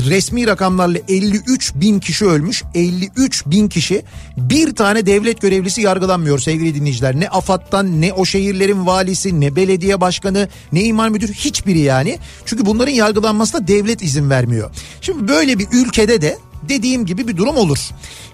Resmi 0.09 0.47
rakamlarla 0.47 0.99
53 1.09 1.75
bin 1.75 2.01
kişi 2.01 2.25
ölmüş. 2.25 2.63
53 2.75 3.47
bin 3.47 3.69
kişi 3.69 4.03
bir 4.37 4.75
tane 4.75 5.07
devlet 5.07 5.41
görevlisi 5.41 5.81
yargılanmıyor 5.81 6.39
sevgili 6.39 6.75
dinleyiciler. 6.75 7.21
Ne 7.21 7.29
AFAD'dan 7.29 8.01
ne 8.01 8.13
o 8.13 8.25
şehirlerin 8.25 8.87
valisi 8.87 9.41
ne 9.41 9.57
belediye 9.57 10.01
başkanı 10.01 10.49
ne 10.73 10.85
imar 10.85 11.09
müdürü 11.09 11.33
hiçbiri 11.33 11.79
yani. 11.79 12.19
Çünkü 12.45 12.67
bunların 12.67 12.93
yargılanmasına 12.93 13.69
devlet 13.69 14.03
izin 14.03 14.31
vermiyor. 14.31 14.71
Şimdi 15.01 15.29
böyle 15.29 15.59
bir 15.59 15.67
ülkede 15.73 16.23
de 16.23 16.39
dediğim 16.69 17.07
gibi 17.07 17.29
bir 17.29 17.37
durum 17.37 17.57
olur. 17.57 17.79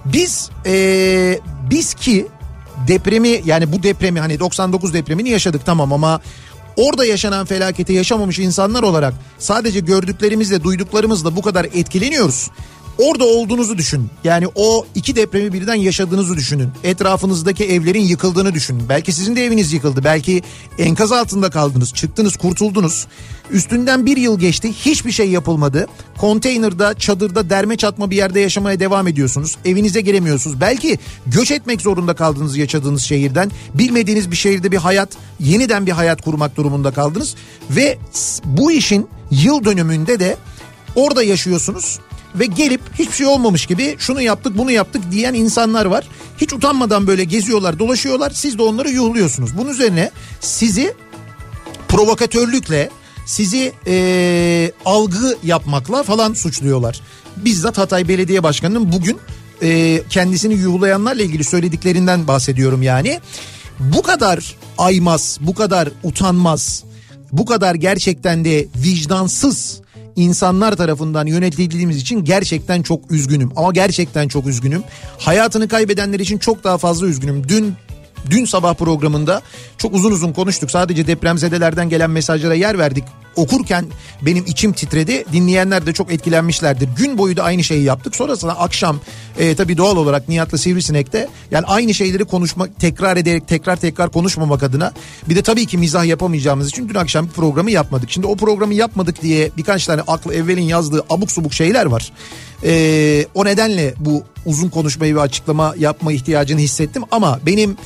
Biz 0.04 0.50
ee, 0.66 1.38
biz 1.70 1.94
ki 1.94 2.26
depremi 2.88 3.40
yani 3.44 3.72
bu 3.72 3.82
depremi 3.82 4.20
hani 4.20 4.40
99 4.40 4.94
depremini 4.94 5.28
yaşadık 5.28 5.66
tamam 5.66 5.92
ama 5.92 6.20
orada 6.80 7.04
yaşanan 7.04 7.46
felaketi 7.46 7.92
yaşamamış 7.92 8.38
insanlar 8.38 8.82
olarak 8.82 9.14
sadece 9.38 9.80
gördüklerimizle 9.80 10.62
duyduklarımızla 10.64 11.36
bu 11.36 11.42
kadar 11.42 11.64
etkileniyoruz. 11.64 12.50
Orada 13.00 13.24
olduğunuzu 13.24 13.78
düşün. 13.78 14.10
Yani 14.24 14.46
o 14.54 14.86
iki 14.94 15.16
depremi 15.16 15.52
birden 15.52 15.74
yaşadığınızı 15.74 16.36
düşünün. 16.36 16.68
Etrafınızdaki 16.84 17.64
evlerin 17.64 18.00
yıkıldığını 18.00 18.54
düşünün. 18.54 18.88
Belki 18.88 19.12
sizin 19.12 19.36
de 19.36 19.44
eviniz 19.44 19.72
yıkıldı. 19.72 20.04
Belki 20.04 20.42
enkaz 20.78 21.12
altında 21.12 21.50
kaldınız. 21.50 21.94
Çıktınız 21.94 22.36
kurtuldunuz. 22.36 23.06
Üstünden 23.50 24.06
bir 24.06 24.16
yıl 24.16 24.38
geçti. 24.38 24.72
Hiçbir 24.72 25.12
şey 25.12 25.30
yapılmadı. 25.30 25.86
Konteynerda, 26.18 26.94
çadırda, 26.94 27.50
derme 27.50 27.76
çatma 27.76 28.10
bir 28.10 28.16
yerde 28.16 28.40
yaşamaya 28.40 28.80
devam 28.80 29.08
ediyorsunuz. 29.08 29.56
Evinize 29.64 30.00
giremiyorsunuz. 30.00 30.60
Belki 30.60 30.98
göç 31.26 31.50
etmek 31.50 31.80
zorunda 31.80 32.14
kaldınız 32.14 32.56
yaşadığınız 32.56 33.02
şehirden. 33.02 33.50
Bilmediğiniz 33.74 34.30
bir 34.30 34.36
şehirde 34.36 34.72
bir 34.72 34.76
hayat, 34.76 35.08
yeniden 35.40 35.86
bir 35.86 35.92
hayat 35.92 36.22
kurmak 36.22 36.56
durumunda 36.56 36.90
kaldınız. 36.90 37.34
Ve 37.70 37.98
bu 38.44 38.72
işin 38.72 39.08
yıl 39.30 39.64
dönümünde 39.64 40.20
de 40.20 40.36
orada 40.94 41.22
yaşıyorsunuz 41.22 41.98
ve 42.34 42.46
gelip 42.46 42.80
hiçbir 42.98 43.14
şey 43.14 43.26
olmamış 43.26 43.66
gibi 43.66 43.96
şunu 43.98 44.20
yaptık 44.20 44.58
bunu 44.58 44.70
yaptık 44.70 45.02
diyen 45.10 45.34
insanlar 45.34 45.86
var. 45.86 46.08
Hiç 46.40 46.52
utanmadan 46.52 47.06
böyle 47.06 47.24
geziyorlar 47.24 47.78
dolaşıyorlar 47.78 48.30
siz 48.30 48.58
de 48.58 48.62
onları 48.62 48.90
yuhluyorsunuz. 48.90 49.58
Bunun 49.58 49.70
üzerine 49.70 50.10
sizi 50.40 50.94
provokatörlükle 51.88 52.90
sizi 53.26 53.72
e, 53.86 54.72
algı 54.84 55.36
yapmakla 55.44 56.02
falan 56.02 56.34
suçluyorlar. 56.34 57.00
Bizzat 57.36 57.78
Hatay 57.78 58.08
Belediye 58.08 58.42
Başkanı'nın 58.42 58.92
bugün 58.92 59.18
e, 59.62 60.02
kendisini 60.10 60.54
yuhlayanlarla 60.54 61.22
ilgili 61.22 61.44
söylediklerinden 61.44 62.28
bahsediyorum 62.28 62.82
yani. 62.82 63.20
Bu 63.78 64.02
kadar 64.02 64.56
aymaz, 64.78 65.38
bu 65.40 65.54
kadar 65.54 65.88
utanmaz, 66.02 66.84
bu 67.32 67.46
kadar 67.46 67.74
gerçekten 67.74 68.44
de 68.44 68.68
vicdansız 68.76 69.80
insanlar 70.20 70.76
tarafından 70.76 71.26
yönetildiğimiz 71.26 71.96
için 71.96 72.24
gerçekten 72.24 72.82
çok 72.82 73.10
üzgünüm. 73.10 73.52
Ama 73.56 73.72
gerçekten 73.72 74.28
çok 74.28 74.46
üzgünüm. 74.46 74.82
Hayatını 75.18 75.68
kaybedenler 75.68 76.20
için 76.20 76.38
çok 76.38 76.64
daha 76.64 76.78
fazla 76.78 77.06
üzgünüm. 77.06 77.48
Dün 77.48 77.74
Dün 78.30 78.44
sabah 78.44 78.74
programında 78.74 79.42
çok 79.78 79.94
uzun 79.94 80.12
uzun 80.12 80.32
konuştuk. 80.32 80.70
Sadece 80.70 81.06
depremzedelerden 81.06 81.88
gelen 81.88 82.10
mesajlara 82.10 82.54
yer 82.54 82.78
verdik. 82.78 83.04
Okurken 83.36 83.86
benim 84.22 84.44
içim 84.46 84.72
titredi. 84.72 85.24
Dinleyenler 85.32 85.86
de 85.86 85.92
çok 85.92 86.12
etkilenmişlerdir. 86.12 86.88
Gün 86.96 87.18
boyu 87.18 87.36
da 87.36 87.42
aynı 87.42 87.64
şeyi 87.64 87.84
yaptık. 87.84 88.16
Sonrasında 88.16 88.58
akşam 88.58 89.00
e, 89.38 89.54
tabii 89.54 89.76
doğal 89.76 89.96
olarak 89.96 90.28
Nihat'la 90.28 90.58
Sivrisinek'te 90.58 91.28
yani 91.50 91.66
aynı 91.66 91.94
şeyleri 91.94 92.24
konuşmak, 92.24 92.80
tekrar 92.80 93.16
ederek 93.16 93.48
tekrar 93.48 93.76
tekrar 93.76 94.10
konuşmamak 94.10 94.62
adına 94.62 94.92
bir 95.28 95.36
de 95.36 95.42
tabii 95.42 95.66
ki 95.66 95.78
mizah 95.78 96.04
yapamayacağımız 96.04 96.68
için 96.68 96.88
dün 96.88 96.94
akşam 96.94 97.26
bir 97.26 97.32
programı 97.32 97.70
yapmadık. 97.70 98.10
Şimdi 98.10 98.26
o 98.26 98.36
programı 98.36 98.74
yapmadık 98.74 99.22
diye 99.22 99.50
birkaç 99.56 99.86
tane 99.86 100.00
aklı 100.00 100.34
evvelin 100.34 100.62
yazdığı 100.62 101.04
abuk 101.10 101.32
subuk 101.32 101.54
şeyler 101.54 101.86
var. 101.86 102.12
E, 102.64 103.26
o 103.34 103.44
nedenle 103.44 103.94
bu 103.98 104.24
uzun 104.46 104.68
konuşmayı 104.68 105.16
ve 105.16 105.20
açıklama 105.20 105.74
yapma 105.78 106.12
ihtiyacını 106.12 106.60
hissettim 106.60 107.02
ama 107.10 107.40
benim 107.46 107.76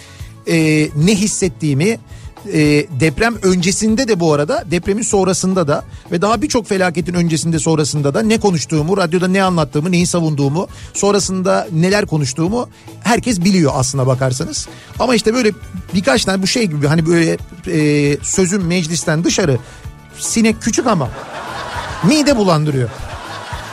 e, 0.47 0.89
ne 0.97 1.15
hissettiğimi 1.15 1.99
e, 2.53 2.87
deprem 3.01 3.35
öncesinde 3.43 4.09
de 4.09 4.21
bu 4.21 4.33
arada 4.33 4.65
depremin 4.71 5.03
sonrasında 5.03 5.69
da 5.69 5.85
ve 6.13 6.23
daha 6.23 6.43
birçok 6.43 6.69
felaketin 6.69 7.15
öncesinde 7.15 7.59
sonrasında 7.59 8.15
da 8.15 8.23
ne 8.23 8.41
konuştuğumu 8.41 8.97
radyoda 8.97 9.29
ne 9.29 9.43
anlattığımı 9.43 9.93
neyi 9.93 10.07
savunduğumu 10.07 10.69
sonrasında 10.95 11.69
neler 11.73 12.07
konuştuğumu 12.07 12.69
herkes 13.03 13.41
biliyor 13.41 13.73
aslına 13.75 14.07
bakarsanız 14.07 14.69
ama 14.99 15.15
işte 15.15 15.35
böyle 15.35 15.53
birkaç 15.95 16.25
tane 16.25 16.43
bu 16.43 16.47
şey 16.47 16.67
gibi 16.67 16.87
hani 16.87 17.07
böyle 17.07 17.37
e, 17.67 18.17
sözüm 18.23 18.67
meclisten 18.67 19.25
dışarı 19.25 19.59
sinek 20.19 20.63
küçük 20.63 20.87
ama 20.87 21.11
mide 22.05 22.37
bulandırıyor. 22.37 22.89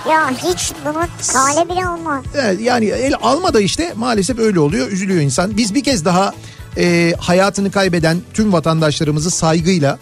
Ya 0.09 0.29
hiç 0.29 0.71
bunu 0.85 1.07
kale 1.33 1.69
bile 1.69 1.85
alma. 1.85 2.23
Evet, 2.35 2.61
yani 2.61 2.85
el 2.85 3.13
alma 3.21 3.53
da 3.53 3.61
işte 3.61 3.93
maalesef 3.95 4.39
öyle 4.39 4.59
oluyor 4.59 4.87
üzülüyor 4.87 5.21
insan. 5.21 5.57
Biz 5.57 5.75
bir 5.75 5.83
kez 5.83 6.05
daha 6.05 6.33
e, 6.77 7.13
hayatını 7.19 7.71
kaybeden 7.71 8.17
tüm 8.33 8.53
vatandaşlarımızı 8.53 9.31
saygıyla 9.31 9.99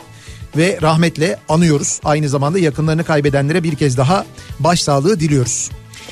ve 0.58 0.80
rahmetle 0.82 1.40
anıyoruz. 1.50 2.00
Aynı 2.04 2.30
zamanda 2.30 2.60
yakınlarını 2.60 3.04
kaybedenlere 3.04 3.64
bir 3.64 3.76
kez 3.76 3.98
daha 3.98 4.26
başsağlığı 4.60 5.20
diliyoruz. 5.20 5.70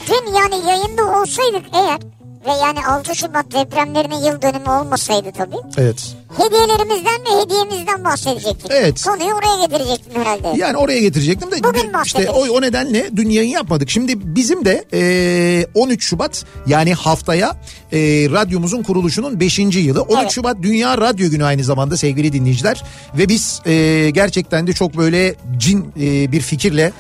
Dün 0.08 0.34
yani 0.34 0.68
yayında 0.68 1.22
olsaydık 1.22 1.66
eğer 1.74 2.00
ve 2.48 2.52
yani 2.52 2.86
6 2.86 3.16
Şubat 3.16 3.52
depremlerinin 3.52 4.16
yıl 4.16 4.42
dönümü 4.42 4.70
olmasaydı 4.70 5.32
tabii. 5.38 5.56
Evet. 5.78 6.16
Hediyelerimizden 6.38 7.20
ve 7.26 7.42
hediyemizden 7.42 8.04
bahsedecektik. 8.04 8.72
Evet. 8.72 9.04
Konuyu 9.04 9.34
oraya 9.34 9.66
getirecektim 9.66 10.22
herhalde. 10.22 10.62
Yani 10.62 10.78
oraya 10.78 11.00
getirecektim 11.00 11.52
de 11.52 11.64
Bugün 11.64 11.92
işte 12.06 12.30
o, 12.30 12.48
o 12.48 12.62
nedenle 12.62 13.10
dün 13.16 13.30
yayın 13.30 13.50
yapmadık. 13.50 13.90
Şimdi 13.90 14.36
bizim 14.36 14.66
de 14.66 14.86
e, 14.94 15.68
13 15.74 16.04
Şubat 16.04 16.46
yani 16.68 16.94
haftaya 16.94 17.50
e, 17.92 18.00
radyomuzun 18.32 18.84
kuruluşunun 18.84 19.40
5. 19.40 19.60
yılı. 19.60 20.02
13 20.02 20.22
evet. 20.22 20.32
Şubat 20.32 20.58
Dünya 20.62 20.98
Radyo 20.98 21.30
Günü 21.30 21.46
aynı 21.46 21.64
zamanda 21.64 21.98
sevgili 21.98 22.34
dinleyiciler. 22.34 22.84
Ve 23.18 23.30
biz 23.30 23.62
e, 23.66 24.10
gerçekten 24.10 24.68
de 24.68 24.74
çok 24.74 24.98
böyle 24.98 25.36
cin 25.58 25.94
e, 26.02 26.32
bir 26.32 26.42
fikirle 26.42 26.92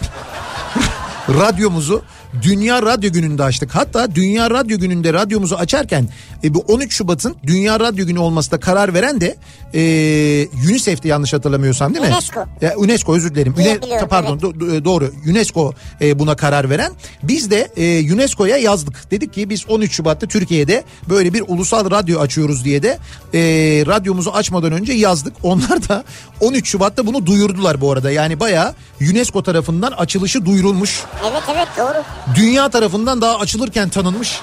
radyomuzu 1.30 2.01
Dünya 2.41 2.82
Radyo 2.82 3.12
Günü'nde 3.12 3.44
açtık. 3.44 3.75
Hatta 3.75 4.15
Dünya 4.15 4.50
Radyo 4.50 4.79
Günü'nde 4.79 5.13
radyomuzu 5.13 5.56
açarken 5.56 6.08
e, 6.44 6.53
bu 6.53 6.60
13 6.60 6.94
Şubat'ın 6.94 7.36
Dünya 7.48 7.79
Radyo 7.79 8.06
Günü 8.06 8.20
olmasına 8.20 8.60
karar 8.60 8.94
veren 8.94 9.22
de 9.22 9.36
e, 9.74 9.82
UNICEF'ti 10.70 11.08
yanlış 11.08 11.34
hatırlamıyorsam 11.34 11.94
değil 11.94 12.06
mi? 12.06 12.12
UNESCO. 12.12 12.46
Ya, 12.62 12.74
UNESCO 12.77 13.15
özür 13.15 13.36
dilerim. 13.36 13.56
Üne, 13.58 13.79
pardon 14.10 14.32
evet. 14.32 14.41
do, 14.41 14.86
doğru 14.86 15.12
UNESCO 15.29 15.74
e, 16.01 16.20
buna 16.20 16.36
karar 16.36 16.70
veren. 16.70 16.91
Biz 17.24 17.51
de 17.51 17.72
e, 17.77 18.13
UNESCO'ya 18.13 18.58
yazdık. 18.58 19.12
Dedik 19.12 19.34
ki 19.34 19.50
biz 19.50 19.70
13 19.70 19.91
Şubat'ta 19.91 20.27
Türkiye'de 20.27 20.84
böyle 21.10 21.34
bir 21.34 21.44
ulusal 21.48 21.91
radyo 21.91 22.20
açıyoruz 22.20 22.65
diye 22.65 22.84
de 22.84 22.98
e, 23.34 23.39
radyomuzu 23.86 24.29
açmadan 24.29 24.72
önce 24.72 24.94
yazdık. 24.94 25.34
Onlar 25.44 25.89
da 25.89 26.03
13 26.39 26.67
Şubat'ta 26.70 27.08
bunu 27.08 27.25
duyurdular 27.25 27.82
bu 27.82 27.91
arada. 27.91 28.12
Yani 28.12 28.39
bayağı 28.39 28.74
UNESCO 29.01 29.44
tarafından 29.44 29.91
açılışı 29.91 30.46
duyurulmuş. 30.46 31.03
Evet 31.32 31.44
evet 31.56 31.67
doğru 31.77 32.03
dünya 32.36 32.69
tarafından 32.69 33.22
daha 33.22 33.39
açılırken 33.39 33.89
tanınmış 33.89 34.41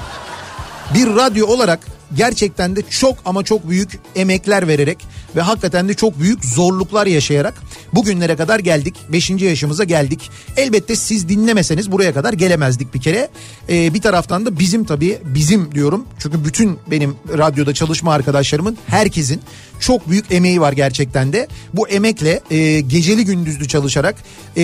bir 0.94 1.16
radyo 1.16 1.46
olarak 1.46 1.80
gerçekten 2.16 2.76
de 2.76 2.82
çok 2.90 3.16
ama 3.24 3.42
çok 3.42 3.68
büyük 3.68 3.98
emekler 4.16 4.68
vererek 4.68 4.98
ve 5.36 5.40
hakikaten 5.40 5.88
de 5.88 5.94
çok 5.94 6.20
büyük 6.20 6.44
zorluklar 6.44 7.06
yaşayarak 7.06 7.54
bugünlere 7.92 8.36
kadar 8.36 8.58
geldik. 8.58 8.94
Beşinci 9.08 9.44
yaşımıza 9.44 9.84
geldik. 9.84 10.30
Elbette 10.56 10.96
siz 10.96 11.28
dinlemeseniz 11.28 11.92
buraya 11.92 12.14
kadar 12.14 12.32
gelemezdik 12.32 12.94
bir 12.94 13.00
kere. 13.00 13.28
Ee, 13.68 13.94
bir 13.94 14.00
taraftan 14.00 14.46
da 14.46 14.58
bizim 14.58 14.84
tabii 14.84 15.18
bizim 15.24 15.74
diyorum. 15.74 16.06
Çünkü 16.18 16.44
bütün 16.44 16.78
benim 16.90 17.16
radyoda 17.38 17.74
çalışma 17.74 18.12
arkadaşlarımın 18.12 18.78
herkesin 18.86 19.40
çok 19.80 20.10
büyük 20.10 20.32
emeği 20.32 20.60
var 20.60 20.72
gerçekten 20.72 21.32
de. 21.32 21.48
Bu 21.74 21.88
emekle 21.88 22.40
e, 22.50 22.80
geceli 22.80 23.24
gündüzlü 23.24 23.68
çalışarak 23.68 24.14
e, 24.56 24.62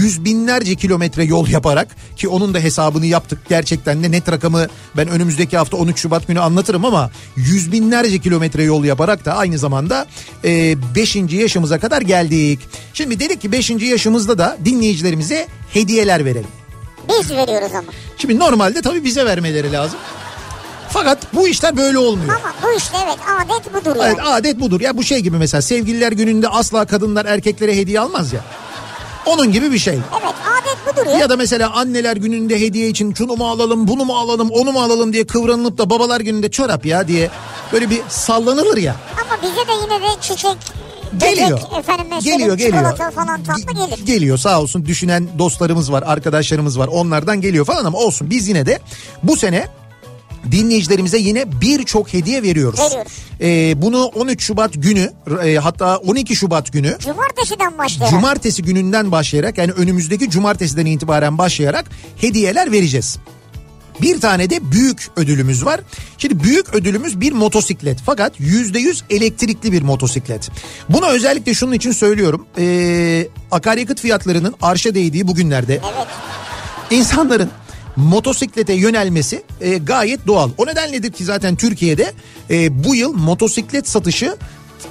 yüz 0.00 0.24
binlerce 0.24 0.74
kilometre 0.74 1.24
yol 1.24 1.48
yaparak 1.48 1.96
ki 2.16 2.28
onun 2.28 2.54
da 2.54 2.58
hesabını 2.58 3.06
yaptık. 3.06 3.38
Gerçekten 3.48 4.02
de 4.02 4.10
net 4.10 4.28
rakamı 4.28 4.66
ben 4.96 5.08
önümüzdeki 5.08 5.56
hafta 5.56 5.76
13 5.76 5.98
Şubat 5.98 6.26
günü 6.26 6.40
anlatırım 6.40 6.79
ama 6.84 7.10
yüz 7.36 7.72
binlerce 7.72 8.18
kilometre 8.18 8.62
yol 8.62 8.84
yaparak 8.84 9.24
da 9.24 9.34
aynı 9.34 9.58
zamanda 9.58 10.06
5. 10.44 11.16
E, 11.16 11.20
yaşımıza 11.30 11.78
kadar 11.78 12.02
geldik. 12.02 12.60
Şimdi 12.94 13.20
dedik 13.20 13.40
ki 13.40 13.52
5. 13.52 13.70
yaşımızda 13.70 14.38
da 14.38 14.56
dinleyicilerimize 14.64 15.46
hediyeler 15.72 16.24
verelim. 16.24 16.50
Biz 17.08 17.30
veriyoruz 17.30 17.72
ama. 17.74 17.92
Şimdi 18.16 18.38
normalde 18.38 18.82
tabii 18.82 19.04
bize 19.04 19.24
vermeleri 19.24 19.72
lazım. 19.72 19.98
Fakat 20.92 21.34
bu 21.34 21.48
işler 21.48 21.76
böyle 21.76 21.98
olmuyor. 21.98 22.34
Ama 22.34 22.54
bu 22.62 22.78
işte 22.78 22.96
evet 23.04 23.18
adet 23.40 23.74
budur 23.74 23.96
yani. 23.96 24.06
Evet 24.08 24.18
adet 24.24 24.60
budur. 24.60 24.80
Ya 24.80 24.96
bu 24.96 25.02
şey 25.02 25.20
gibi 25.20 25.36
mesela 25.36 25.62
sevgililer 25.62 26.12
gününde 26.12 26.48
asla 26.48 26.84
kadınlar 26.84 27.26
erkeklere 27.26 27.76
hediye 27.76 28.00
almaz 28.00 28.32
ya. 28.32 28.44
Onun 29.26 29.52
gibi 29.52 29.72
bir 29.72 29.78
şey. 29.78 29.94
Evet 29.94 30.34
adet 30.60 30.96
budur 30.96 31.10
ya. 31.12 31.18
Ya 31.18 31.30
da 31.30 31.36
mesela 31.36 31.70
anneler 31.72 32.16
gününde 32.16 32.60
hediye 32.60 32.88
için 32.88 33.14
şunu 33.14 33.36
mu 33.36 33.48
alalım 33.48 33.88
bunu 33.88 34.04
mu 34.04 34.16
alalım 34.16 34.50
onu 34.50 34.72
mu 34.72 34.80
alalım 34.80 35.12
diye 35.12 35.26
kıvranılıp 35.26 35.78
da 35.78 35.90
babalar 35.90 36.20
gününde 36.20 36.50
çorap 36.50 36.86
ya 36.86 37.08
diye 37.08 37.30
böyle 37.72 37.90
bir 37.90 38.00
sallanılır 38.08 38.76
ya. 38.76 38.96
Ama 39.22 39.42
bize 39.42 39.66
de 39.66 39.72
yine 39.82 40.00
de 40.02 40.20
çiçek 40.20 40.56
Geliyor. 41.18 41.60
Efendim 41.78 42.06
geliyor 42.24 42.58
geliyor. 42.58 42.96
falan 43.14 43.42
tatlı 43.44 43.72
gelir. 43.86 44.06
Geliyor 44.06 44.38
sağ 44.38 44.60
olsun 44.60 44.86
düşünen 44.86 45.28
dostlarımız 45.38 45.92
var 45.92 46.04
arkadaşlarımız 46.06 46.78
var 46.78 46.88
onlardan 46.88 47.40
geliyor 47.40 47.64
falan 47.64 47.84
ama 47.84 47.98
olsun 47.98 48.30
biz 48.30 48.48
yine 48.48 48.66
de 48.66 48.80
bu 49.22 49.36
sene 49.36 49.68
dinleyicilerimize 50.50 51.18
yine 51.18 51.60
birçok 51.60 52.12
hediye 52.12 52.42
veriyoruz. 52.42 52.80
Veriyoruz. 52.80 53.12
Ee, 53.40 53.82
bunu 53.82 54.04
13 54.04 54.42
Şubat 54.42 54.70
günü 54.74 55.12
e, 55.44 55.54
hatta 55.54 55.96
12 55.96 56.36
Şubat 56.36 56.72
günü. 56.72 56.96
Cumartesiden 56.98 57.78
başlayarak. 57.78 58.10
Cumartesi 58.10 58.62
gününden 58.62 59.12
başlayarak 59.12 59.58
yani 59.58 59.72
önümüzdeki 59.72 60.30
cumartesiden 60.30 60.86
itibaren 60.86 61.38
başlayarak 61.38 61.90
hediyeler 62.16 62.72
vereceğiz. 62.72 63.18
Bir 64.02 64.20
tane 64.20 64.50
de 64.50 64.72
büyük 64.72 65.08
ödülümüz 65.16 65.64
var. 65.64 65.80
Şimdi 66.18 66.44
büyük 66.44 66.74
ödülümüz 66.74 67.20
bir 67.20 67.32
motosiklet 67.32 67.98
fakat 68.06 68.32
yüzde 68.40 68.78
yüz 68.78 69.04
elektrikli 69.10 69.72
bir 69.72 69.82
motosiklet. 69.82 70.50
Bunu 70.88 71.06
özellikle 71.06 71.54
şunun 71.54 71.72
için 71.72 71.92
söylüyorum. 71.92 72.46
Ee, 72.58 73.28
akaryakıt 73.50 74.00
fiyatlarının 74.00 74.54
arşa 74.62 74.94
değdiği 74.94 75.28
bugünlerde 75.28 75.74
evet. 75.74 76.06
insanların 76.90 77.50
motosiklete 77.96 78.72
yönelmesi 78.72 79.42
e, 79.60 79.78
gayet 79.78 80.26
doğal. 80.26 80.50
O 80.58 80.66
nedenledir 80.66 81.12
ki 81.12 81.24
zaten 81.24 81.56
Türkiye'de 81.56 82.12
e, 82.50 82.84
bu 82.84 82.94
yıl 82.94 83.12
motosiklet 83.12 83.88
satışı 83.88 84.36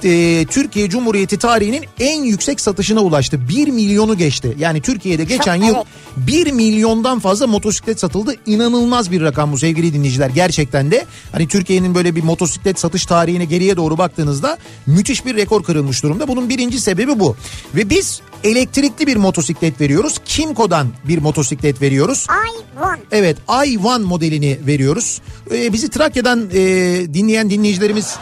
e, 0.04 0.44
Türkiye 0.50 0.88
Cumhuriyeti 0.88 1.38
tarihinin 1.38 1.84
en 2.00 2.22
yüksek 2.22 2.60
satışına 2.60 3.00
ulaştı. 3.00 3.48
1 3.48 3.68
milyonu 3.68 4.18
geçti. 4.18 4.56
Yani 4.58 4.80
Türkiye'de 4.80 5.24
geçen 5.24 5.60
Çok, 5.60 5.68
yıl 5.68 5.74
evet. 5.74 5.86
1 6.16 6.52
milyondan 6.52 7.18
fazla 7.18 7.46
motosiklet 7.46 8.00
satıldı. 8.00 8.34
İnanılmaz 8.46 9.10
bir 9.10 9.22
rakam 9.22 9.52
bu 9.52 9.58
sevgili 9.58 9.94
dinleyiciler. 9.94 10.30
Gerçekten 10.30 10.90
de 10.90 11.06
hani 11.32 11.48
Türkiye'nin 11.48 11.94
böyle 11.94 12.16
bir 12.16 12.22
motosiklet 12.22 12.78
satış 12.78 13.06
tarihine 13.06 13.44
geriye 13.44 13.76
doğru 13.76 13.98
baktığınızda 13.98 14.58
müthiş 14.86 15.26
bir 15.26 15.36
rekor 15.36 15.62
kırılmış 15.62 16.02
durumda. 16.02 16.28
Bunun 16.28 16.48
birinci 16.48 16.80
sebebi 16.80 17.20
bu. 17.20 17.36
Ve 17.74 17.90
biz 17.90 18.20
elektrikli 18.44 19.06
bir 19.06 19.16
motosiklet 19.16 19.80
veriyoruz. 19.80 20.20
Kimco'dan 20.24 20.88
bir 21.04 21.18
motosiklet 21.18 21.82
veriyoruz. 21.82 22.26
I 22.30 22.64
want. 22.74 23.00
Evet 23.12 23.36
i1 23.48 24.02
modelini 24.02 24.58
veriyoruz. 24.66 25.20
Ee, 25.52 25.72
bizi 25.72 25.88
Trakya'dan 25.88 26.50
e, 26.52 26.60
dinleyen 27.14 27.50
dinleyicilerimiz 27.50 28.16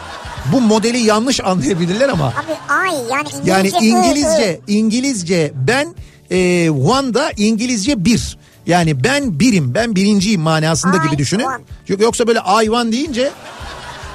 bu 0.53 0.61
modeli 0.61 0.97
yanlış 0.97 1.39
anlayabilirler 1.41 2.09
ama 2.09 2.27
Abi 2.27 2.51
I 2.89 3.09
yani 3.09 3.27
İngilizce. 3.29 3.51
yani 3.51 3.69
ı, 3.69 3.77
ı. 3.77 3.85
İngilizce 3.85 4.59
İngilizce 4.67 5.51
ben 5.67 5.95
e, 6.31 6.69
one'da 6.69 7.31
İngilizce 7.37 8.05
bir. 8.05 8.37
Yani 8.67 9.03
ben 9.03 9.39
birim, 9.39 9.73
ben 9.75 9.95
birinciyim 9.95 10.41
manasında 10.41 10.97
I 10.97 11.07
gibi 11.07 11.17
düşünün. 11.17 11.43
one. 11.43 11.57
Yok 11.87 12.01
yoksa 12.01 12.27
böyle 12.27 12.39
I 12.65 12.71
one 12.71 12.91
deyince 12.91 13.31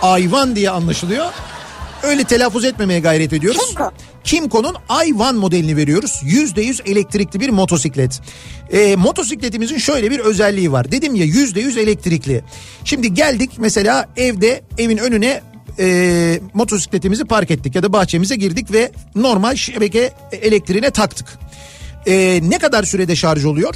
I 0.02 0.28
one 0.34 0.56
diye 0.56 0.70
anlaşılıyor. 0.70 1.26
Öyle 2.02 2.24
telaffuz 2.24 2.64
etmemeye 2.64 3.00
gayret 3.00 3.32
ediyoruz. 3.32 3.60
Kimco. 3.66 3.90
Kimco'nun 4.24 4.74
i1 4.88 5.34
modelini 5.36 5.76
veriyoruz. 5.76 6.10
%100 6.24 6.90
elektrikli 6.90 7.40
bir 7.40 7.48
motosiklet. 7.48 8.20
Ee, 8.72 8.96
motosikletimizin 8.96 9.78
şöyle 9.78 10.10
bir 10.10 10.18
özelliği 10.18 10.72
var. 10.72 10.92
Dedim 10.92 11.14
ya 11.14 11.26
%100 11.26 11.80
elektrikli. 11.80 12.44
Şimdi 12.84 13.14
geldik 13.14 13.50
mesela 13.58 14.08
evde 14.16 14.62
evin 14.78 14.98
önüne 14.98 15.40
e, 15.78 16.40
motosikletimizi 16.54 17.24
park 17.24 17.50
ettik 17.50 17.74
ya 17.74 17.82
da 17.82 17.92
bahçemize 17.92 18.36
girdik 18.36 18.72
ve 18.72 18.92
normal 19.14 19.56
şebeke 19.56 20.12
elektriğine 20.32 20.90
taktık. 20.90 21.38
Ee, 22.06 22.40
ne 22.42 22.58
kadar 22.58 22.82
sürede 22.82 23.16
şarj 23.16 23.44
oluyor? 23.44 23.74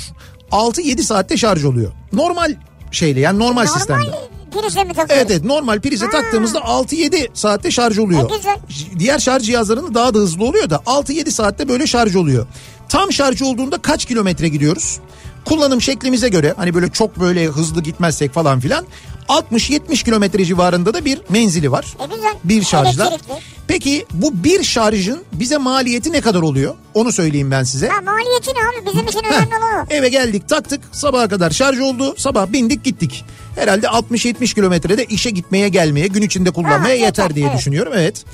6-7 0.53 1.03
saatte 1.03 1.37
şarj 1.37 1.65
oluyor. 1.65 1.93
Normal 2.13 2.55
şeyle 2.91 3.21
yani 3.21 3.39
normal, 3.39 3.67
sistemde. 3.67 4.03
Normal 4.07 4.63
prize 4.63 4.85
mi 4.85 4.93
takıyoruz? 4.95 5.17
Evet 5.17 5.31
evet 5.31 5.45
normal 5.45 5.81
prize 5.81 6.05
Ha. 6.05 6.11
taktığımızda 6.11 6.59
6-7 6.59 7.29
saatte 7.35 7.71
şarj 7.71 7.99
oluyor. 7.99 8.31
Ne 8.31 8.37
güzel. 8.37 8.57
Diğer 8.99 9.19
şarj 9.19 9.43
cihazlarında 9.43 9.95
daha 9.95 10.15
da 10.15 10.19
hızlı 10.19 10.45
oluyor 10.45 10.71
da 10.71 10.77
6-7 10.77 11.31
saatte 11.31 11.69
böyle 11.69 11.87
şarj 11.87 12.17
oluyor. 12.17 12.47
Tam 12.89 13.13
şarj 13.13 13.43
olduğunda 13.43 13.79
kaç 13.83 14.05
kilometre 14.05 14.49
gidiyoruz? 14.49 14.99
Kullanım 15.45 15.83
şeklimize 15.83 16.29
göre 16.29 16.55
hani 16.57 16.75
böyle 16.75 16.89
çok 16.89 17.21
böyle 17.21 17.47
hızlı 17.47 17.83
gitmezsek 17.83 18.33
falan 18.33 18.61
filan 18.61 18.87
60-70 19.29 20.05
kilometre 20.05 20.45
civarında 20.45 20.95
da 20.95 21.05
bir 21.05 21.21
menzili 21.29 21.73
var. 21.73 21.85
E 22.01 22.15
güzel. 22.15 22.35
Bir. 22.45 22.63
Elektrikli. 23.07 23.33
Peki 23.69 24.07
bu 24.13 24.45
bir 24.45 24.63
şarjın 24.63 25.23
bize 25.33 25.59
maliyeti 25.59 26.13
ne 26.13 26.21
kadar 26.21 26.43
oluyor? 26.43 26.75
Onu 26.95 27.13
söyleyeyim 27.13 27.51
ben 27.51 27.63
size. 27.63 27.89
Ha 27.89 28.01
maliyeti 28.01 28.51
ne 28.51 28.59
abi 28.69 28.87
bizim 28.87 29.07
için 29.07 29.21
önemli 29.25 29.57
olan 29.57 29.87
o. 29.87 29.87
eve 29.95 30.09
geldik 30.09 30.49
taktık 30.49 30.81
sabaha 30.93 31.29
kadar 31.29 31.51
şarj 31.51 31.81
oldu 31.81 32.15
sabah 32.19 32.53
bindik 32.53 32.85
gittik. 32.85 33.25
Herhalde 33.57 33.87
60-70 33.87 34.55
kilometrede 34.55 35.05
işe 35.05 35.31
gitmeye 35.31 35.69
gelmeye 35.69 36.07
gün 36.07 36.23
içinde 36.23 36.51
kullanmaya 36.51 36.83
Ha, 36.83 36.89
yeter 36.89 37.05
yeter, 37.07 37.35
diye 37.35 37.47
evet. 37.47 37.59
düşünüyorum 37.59 37.93
evet. 37.97 38.25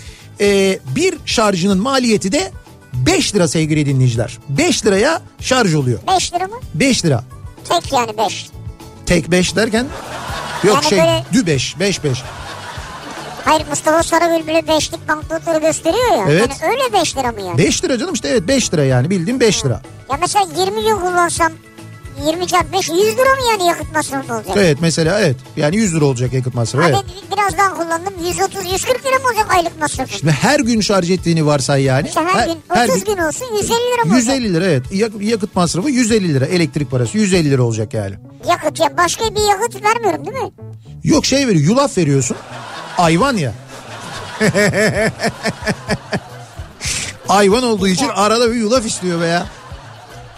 Ee, 0.40 0.78
bir 0.96 1.14
şarjının 1.26 1.78
maliyeti 1.78 2.32
de 2.32 2.52
5 2.94 3.34
lira 3.34 3.48
sevgili 3.48 3.86
dinleyiciler. 3.86 4.38
5 4.48 4.86
liraya 4.86 5.22
şarj 5.40 5.74
oluyor. 5.74 5.98
5 6.16 6.32
lira 6.34 6.46
mı? 6.46 6.56
5 6.74 7.04
lira. 7.04 7.24
Tek 7.68 7.92
yani 7.92 8.18
5. 8.18 8.50
Tek 9.06 9.30
5 9.30 9.56
derken 9.56 9.86
yok 10.64 10.74
Yani 10.74 10.84
şey 10.88 10.98
böyle- 10.98 11.24
dü 11.32 11.46
5 11.46 11.78
5 11.80 12.04
5. 12.04 12.22
Hayır 13.44 13.62
Mustafa 13.70 14.02
Sarıbülbül'ü 14.02 14.68
beşlik 14.68 15.08
banknotları 15.08 15.60
gösteriyor 15.60 16.12
ya. 16.18 16.24
Evet. 16.28 16.50
Yani 16.62 16.72
öyle 16.72 16.92
5 16.92 17.16
lira 17.16 17.32
mı 17.32 17.40
yani? 17.40 17.58
5 17.58 17.84
lira 17.84 17.98
canım 17.98 18.14
işte 18.14 18.28
evet 18.28 18.48
5 18.48 18.72
lira 18.74 18.84
yani 18.84 19.10
bildiğin 19.10 19.40
5 19.40 19.64
lira. 19.64 19.80
Ya 20.10 20.16
mesela 20.20 20.46
20 20.58 20.82
gün 20.82 20.96
kullansam 20.96 21.52
20 22.26 22.46
çarpı 22.46 22.72
5 22.72 22.88
100 22.88 22.98
lira 22.98 23.34
mı 23.34 23.40
yani 23.50 23.66
yakıt 23.68 23.92
masrafı 23.94 24.34
olacak? 24.34 24.56
Evet 24.56 24.78
mesela 24.80 25.20
evet 25.20 25.36
yani 25.56 25.76
100 25.76 25.94
lira 25.94 26.04
olacak 26.04 26.32
yakıt 26.32 26.54
masrafı 26.54 26.84
evet. 26.88 26.96
Hadi 26.96 27.32
biraz 27.36 27.58
daha 27.58 27.74
kullandım 27.74 28.14
130-140 28.24 29.04
lira 29.04 29.18
mı 29.18 29.26
olacak 29.30 29.46
aylık 29.54 29.80
masrafı? 29.80 30.18
Şimdi 30.18 30.32
her 30.32 30.60
gün 30.60 30.80
şarj 30.80 31.10
ettiğini 31.10 31.46
varsay 31.46 31.82
yani. 31.82 32.08
İşte 32.08 32.20
her, 32.20 32.46
gün 32.46 32.62
30 32.94 33.04
gün 33.04 33.18
olsun 33.18 33.46
150 33.56 33.68
lira 33.70 34.04
mı 34.04 34.14
olacak? 34.14 34.36
150 34.36 34.54
lira 34.54 34.64
evet. 34.64 34.82
Yak- 34.92 35.12
Yakıt 35.20 35.56
masrafı 35.56 35.90
150 35.90 36.34
lira. 36.34 36.46
Elektrik 36.46 36.90
parası 36.90 37.18
150 37.18 37.50
lira 37.50 37.62
olacak 37.62 37.94
yani. 37.94 38.14
Yakıt 38.48 38.80
ya 38.80 38.96
başka 38.96 39.24
bir 39.24 39.48
yakıt 39.50 39.82
vermiyorum 39.84 40.26
değil 40.26 40.36
mi? 40.44 40.50
Yok 41.04 41.26
şey 41.26 41.46
veriyor 41.48 41.64
yulaf 41.64 41.98
veriyorsun. 41.98 42.36
Hayvan 42.96 43.36
ya. 43.36 43.52
Hayvan 47.28 47.62
olduğu 47.62 47.88
için 47.88 48.08
arada 48.08 48.50
bir 48.50 48.56
yulaf 48.56 48.86
istiyor 48.86 49.20
be 49.20 49.26
ya. 49.26 49.46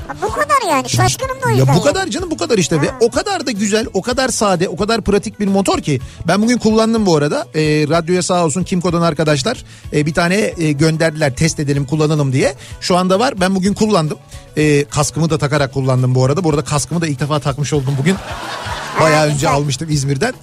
Ha, 0.07 0.15
bu 0.23 0.33
kadar 0.33 0.71
yani 0.71 0.89
şaşkınım 0.89 1.43
da 1.43 1.47
o 1.47 1.51
yüzden. 1.51 1.73
Ya 1.73 1.79
bu 1.79 1.83
kadar 1.83 2.07
canım 2.07 2.31
bu 2.31 2.37
kadar 2.37 2.59
işte 2.59 2.83
ve 2.83 2.91
o 3.01 3.11
kadar 3.11 3.47
da 3.47 3.51
güzel, 3.51 3.87
o 3.95 4.03
kadar 4.03 4.29
sade, 4.29 4.69
o 4.69 4.77
kadar 4.77 5.01
pratik 5.01 5.41
bir 5.41 5.49
motor 5.49 5.79
ki. 5.79 6.01
Ben 6.29 6.43
bugün 6.43 6.59
kullandım 6.59 7.07
bu 7.07 7.17
arada. 7.17 7.47
Ee, 7.55 7.61
radyoya 7.89 8.23
sağ 8.23 8.45
olsun 8.45 8.63
Kimco'dan 8.65 9.03
arkadaşlar 9.03 9.65
e, 9.93 10.07
bir 10.07 10.15
tane 10.15 10.55
e, 10.59 10.73
gönderdiler 10.73 11.37
test 11.37 11.61
edelim 11.61 11.85
kullanalım 11.87 12.33
diye. 12.33 12.55
Şu 12.81 12.97
anda 12.97 13.19
var 13.21 13.41
ben 13.41 13.55
bugün 13.55 13.75
kullandım. 13.75 14.19
E, 14.57 14.85
kaskımı 14.85 15.31
da 15.31 15.39
takarak 15.39 15.75
kullandım 15.75 16.15
bu 16.15 16.25
arada. 16.25 16.45
Bu 16.45 16.51
arada 16.51 16.65
kaskımı 16.65 17.01
da 17.01 17.07
ilk 17.07 17.21
defa 17.21 17.41
takmış 17.41 17.73
oldum 17.73 17.95
bugün. 17.99 18.17
Bayağı 19.01 19.27
önce 19.27 19.49
almıştım 19.49 19.89
İzmir'den. 19.91 20.35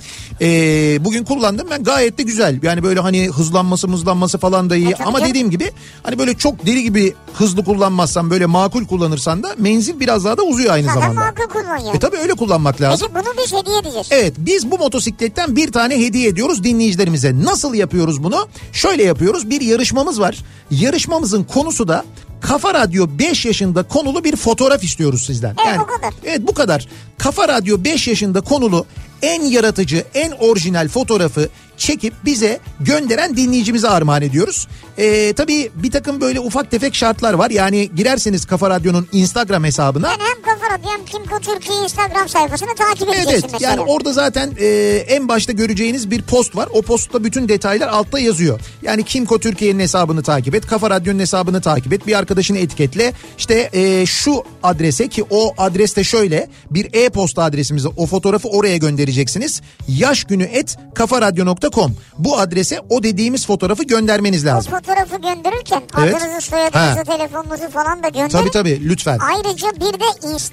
Ee, 0.41 0.97
bugün 1.05 1.23
kullandım 1.23 1.67
ben 1.71 1.83
gayet 1.83 2.17
de 2.17 2.23
güzel. 2.23 2.59
Yani 2.63 2.83
böyle 2.83 2.99
hani 2.99 3.27
hızlanması 3.29 3.87
mızlanması 3.87 4.37
falan 4.37 4.69
da 4.69 4.75
iyi. 4.75 4.91
Tabii 4.93 5.03
Ama 5.03 5.19
canım. 5.19 5.29
dediğim 5.29 5.49
gibi 5.49 5.71
hani 6.03 6.19
böyle 6.19 6.33
çok 6.33 6.65
deli 6.65 6.83
gibi 6.83 7.13
hızlı 7.33 7.63
kullanmazsan 7.65 8.29
böyle 8.29 8.45
makul 8.45 8.85
kullanırsan 8.85 9.43
da 9.43 9.55
menzil 9.57 9.99
biraz 9.99 10.25
daha 10.25 10.37
da 10.37 10.43
uzuyor 10.43 10.73
aynı 10.73 10.87
Ha, 10.87 10.93
zamanda. 10.93 11.13
makul 11.21 11.43
kullan 11.61 11.77
yani. 11.77 11.97
E 11.97 11.99
tabii 11.99 12.17
öyle 12.17 12.33
kullanmak 12.33 12.81
lazım. 12.81 13.07
Peki 13.13 13.25
bunu 13.25 13.33
biz 13.43 13.53
hediye 13.53 13.79
edeceğiz. 13.79 14.07
Evet 14.11 14.33
biz 14.37 14.71
bu 14.71 14.77
motosikletten 14.77 15.55
bir 15.55 15.71
tane 15.71 15.99
hediye 16.05 16.27
ediyoruz 16.29 16.63
dinleyicilerimize. 16.63 17.43
Nasıl 17.43 17.73
yapıyoruz 17.73 18.23
bunu? 18.23 18.47
Şöyle 18.73 19.03
yapıyoruz 19.03 19.49
bir 19.49 19.61
yarışmamız 19.61 20.19
var. 20.19 20.37
Yarışmamızın 20.71 21.43
konusu 21.43 21.87
da 21.87 22.05
Kafa 22.43 22.73
Radyo 22.73 23.07
5 23.19 23.45
yaşında 23.45 23.83
konulu 23.83 24.23
bir 24.23 24.35
fotoğraf 24.35 24.83
istiyoruz 24.83 25.25
sizden. 25.25 25.55
Evet, 25.67 25.79
bu 25.79 25.87
kadar. 25.87 26.13
Evet 26.25 26.41
bu 26.41 26.53
kadar. 26.53 26.87
Kafa 27.17 27.47
Radyo 27.47 27.83
5 27.83 28.07
yaşında 28.07 28.41
konulu 28.41 28.85
en 29.21 29.41
yaratıcı, 29.41 30.05
en 30.13 30.31
orijinal 30.31 30.87
fotoğrafı 30.87 31.49
çekip 31.77 32.13
bize 32.25 32.59
gönderen 32.79 33.37
dinleyicimize 33.37 33.89
armağan 33.89 34.21
ediyoruz. 34.21 34.67
Ee, 34.97 35.33
tabii 35.33 35.71
bir 35.75 35.91
takım 35.91 36.21
böyle 36.21 36.39
ufak 36.39 36.71
tefek 36.71 36.95
şartlar 36.95 37.33
var. 37.33 37.49
Yani 37.49 37.89
girerseniz 37.95 38.45
Kafa 38.45 38.69
Radyo'nun 38.69 39.07
Instagram 39.11 39.63
hesabına. 39.63 40.07
Yani 40.07 40.21
hem 40.21 40.41
Hem 40.83 41.05
Kimco 41.05 41.39
Türkiye 41.39 41.83
Instagram 41.83 42.29
sayfasını 42.29 42.75
takip 42.75 43.09
edeceksin 43.09 43.31
evet 43.33 43.49
mesela. 43.53 43.71
yani 43.71 43.81
orada 43.81 44.13
zaten 44.13 44.51
e, 44.59 44.67
en 45.07 45.27
başta 45.27 45.51
göreceğiniz 45.51 46.11
bir 46.11 46.21
post 46.21 46.55
var. 46.55 46.69
O 46.73 46.81
postta 46.81 47.23
bütün 47.23 47.49
detaylar 47.49 47.87
altta 47.87 48.19
yazıyor. 48.19 48.59
Yani 48.81 49.03
Kimco 49.03 49.39
Türkiye'nin 49.39 49.79
hesabını 49.79 50.23
takip 50.23 50.55
et. 50.55 50.67
Kafa 50.67 50.89
Radyo'nun 50.89 51.19
hesabını 51.19 51.61
takip 51.61 51.93
et. 51.93 52.07
Bir 52.07 52.17
arkadaşını 52.17 52.57
etiketle. 52.57 53.13
İşte 53.37 53.69
e, 53.73 54.05
şu 54.05 54.43
adrese 54.63 55.07
ki 55.07 55.23
o 55.29 55.53
adreste 55.57 56.03
şöyle 56.03 56.47
bir 56.71 56.89
e-posta 56.93 57.43
adresimize 57.43 57.87
o 57.87 58.05
fotoğrafı 58.05 58.47
oraya 58.47 58.77
göndereceksiniz. 58.77 59.61
Yaş 59.87 60.23
günü 60.23 60.43
et 60.43 60.77
kafaradyo.com 60.95 61.95
Bu 62.17 62.37
adrese 62.39 62.79
o 62.89 63.03
dediğimiz 63.03 63.45
fotoğrafı 63.45 63.83
göndermeniz 63.83 64.45
O 64.45 64.47
lazım. 64.47 64.73
fotoğrafı 64.73 65.15
gönderirken 65.21 65.81
Evet. 66.03 66.15
adınızı, 66.15 66.41
soyadınızı, 66.41 67.03
telefonunuzu 67.11 67.69
falan 67.69 68.03
da 68.03 68.07
gönderin. 68.07 68.29
Tabii 68.29 68.51
tabii 68.51 68.89
lütfen. 68.89 69.19
Ayrıca 69.35 69.67
bir 69.75 69.99
de 69.99 70.33
Instagram 70.33 70.52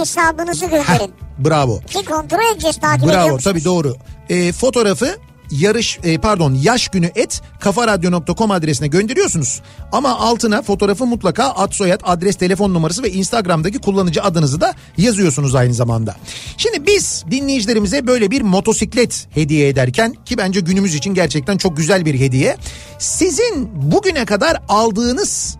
hesabınızı 0.00 0.66
Heh, 0.66 0.70
gönderin. 0.70 1.14
bravo. 1.38 1.80
Ki 1.80 2.04
kontrol 2.04 2.52
edeceğiz 2.52 2.76
takip 2.76 3.08
Bravo 3.08 3.38
tabii 3.38 3.64
doğru. 3.64 3.96
E, 4.28 4.52
fotoğrafı 4.52 5.16
yarış 5.50 5.98
e, 6.04 6.18
pardon 6.18 6.54
yaş 6.54 6.88
günü 6.88 7.10
et 7.14 7.42
kafaradyo.com 7.60 8.50
adresine 8.50 8.88
gönderiyorsunuz. 8.88 9.62
Ama 9.92 10.18
altına 10.18 10.62
fotoğrafı 10.62 11.06
mutlaka 11.06 11.44
ad 11.50 11.72
soyad 11.72 12.00
adres 12.04 12.36
telefon 12.36 12.74
numarası 12.74 13.02
ve 13.02 13.10
Instagram'daki 13.10 13.78
kullanıcı 13.78 14.22
adınızı 14.22 14.60
da 14.60 14.74
yazıyorsunuz 14.98 15.54
aynı 15.54 15.74
zamanda. 15.74 16.16
Şimdi 16.56 16.86
biz 16.86 17.24
dinleyicilerimize 17.30 18.06
böyle 18.06 18.30
bir 18.30 18.42
motosiklet 18.42 19.28
hediye 19.30 19.68
ederken 19.68 20.14
ki 20.24 20.38
bence 20.38 20.60
günümüz 20.60 20.94
için 20.94 21.14
gerçekten 21.14 21.56
çok 21.58 21.76
güzel 21.76 22.04
bir 22.04 22.20
hediye. 22.20 22.56
Sizin 22.98 23.68
bugüne 23.92 24.24
kadar 24.24 24.56
aldığınız 24.68 25.56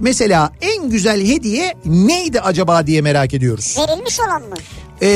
mesela 0.00 0.52
en 0.60 0.90
güzel 0.90 1.26
hediye 1.26 1.74
neydi 1.84 2.40
acaba 2.40 2.86
diye 2.86 3.00
merak 3.00 3.34
ediyoruz. 3.34 3.76
Verilmiş 3.78 4.20
olan 4.20 4.42
mı? 4.42 4.54
Ee, 5.02 5.08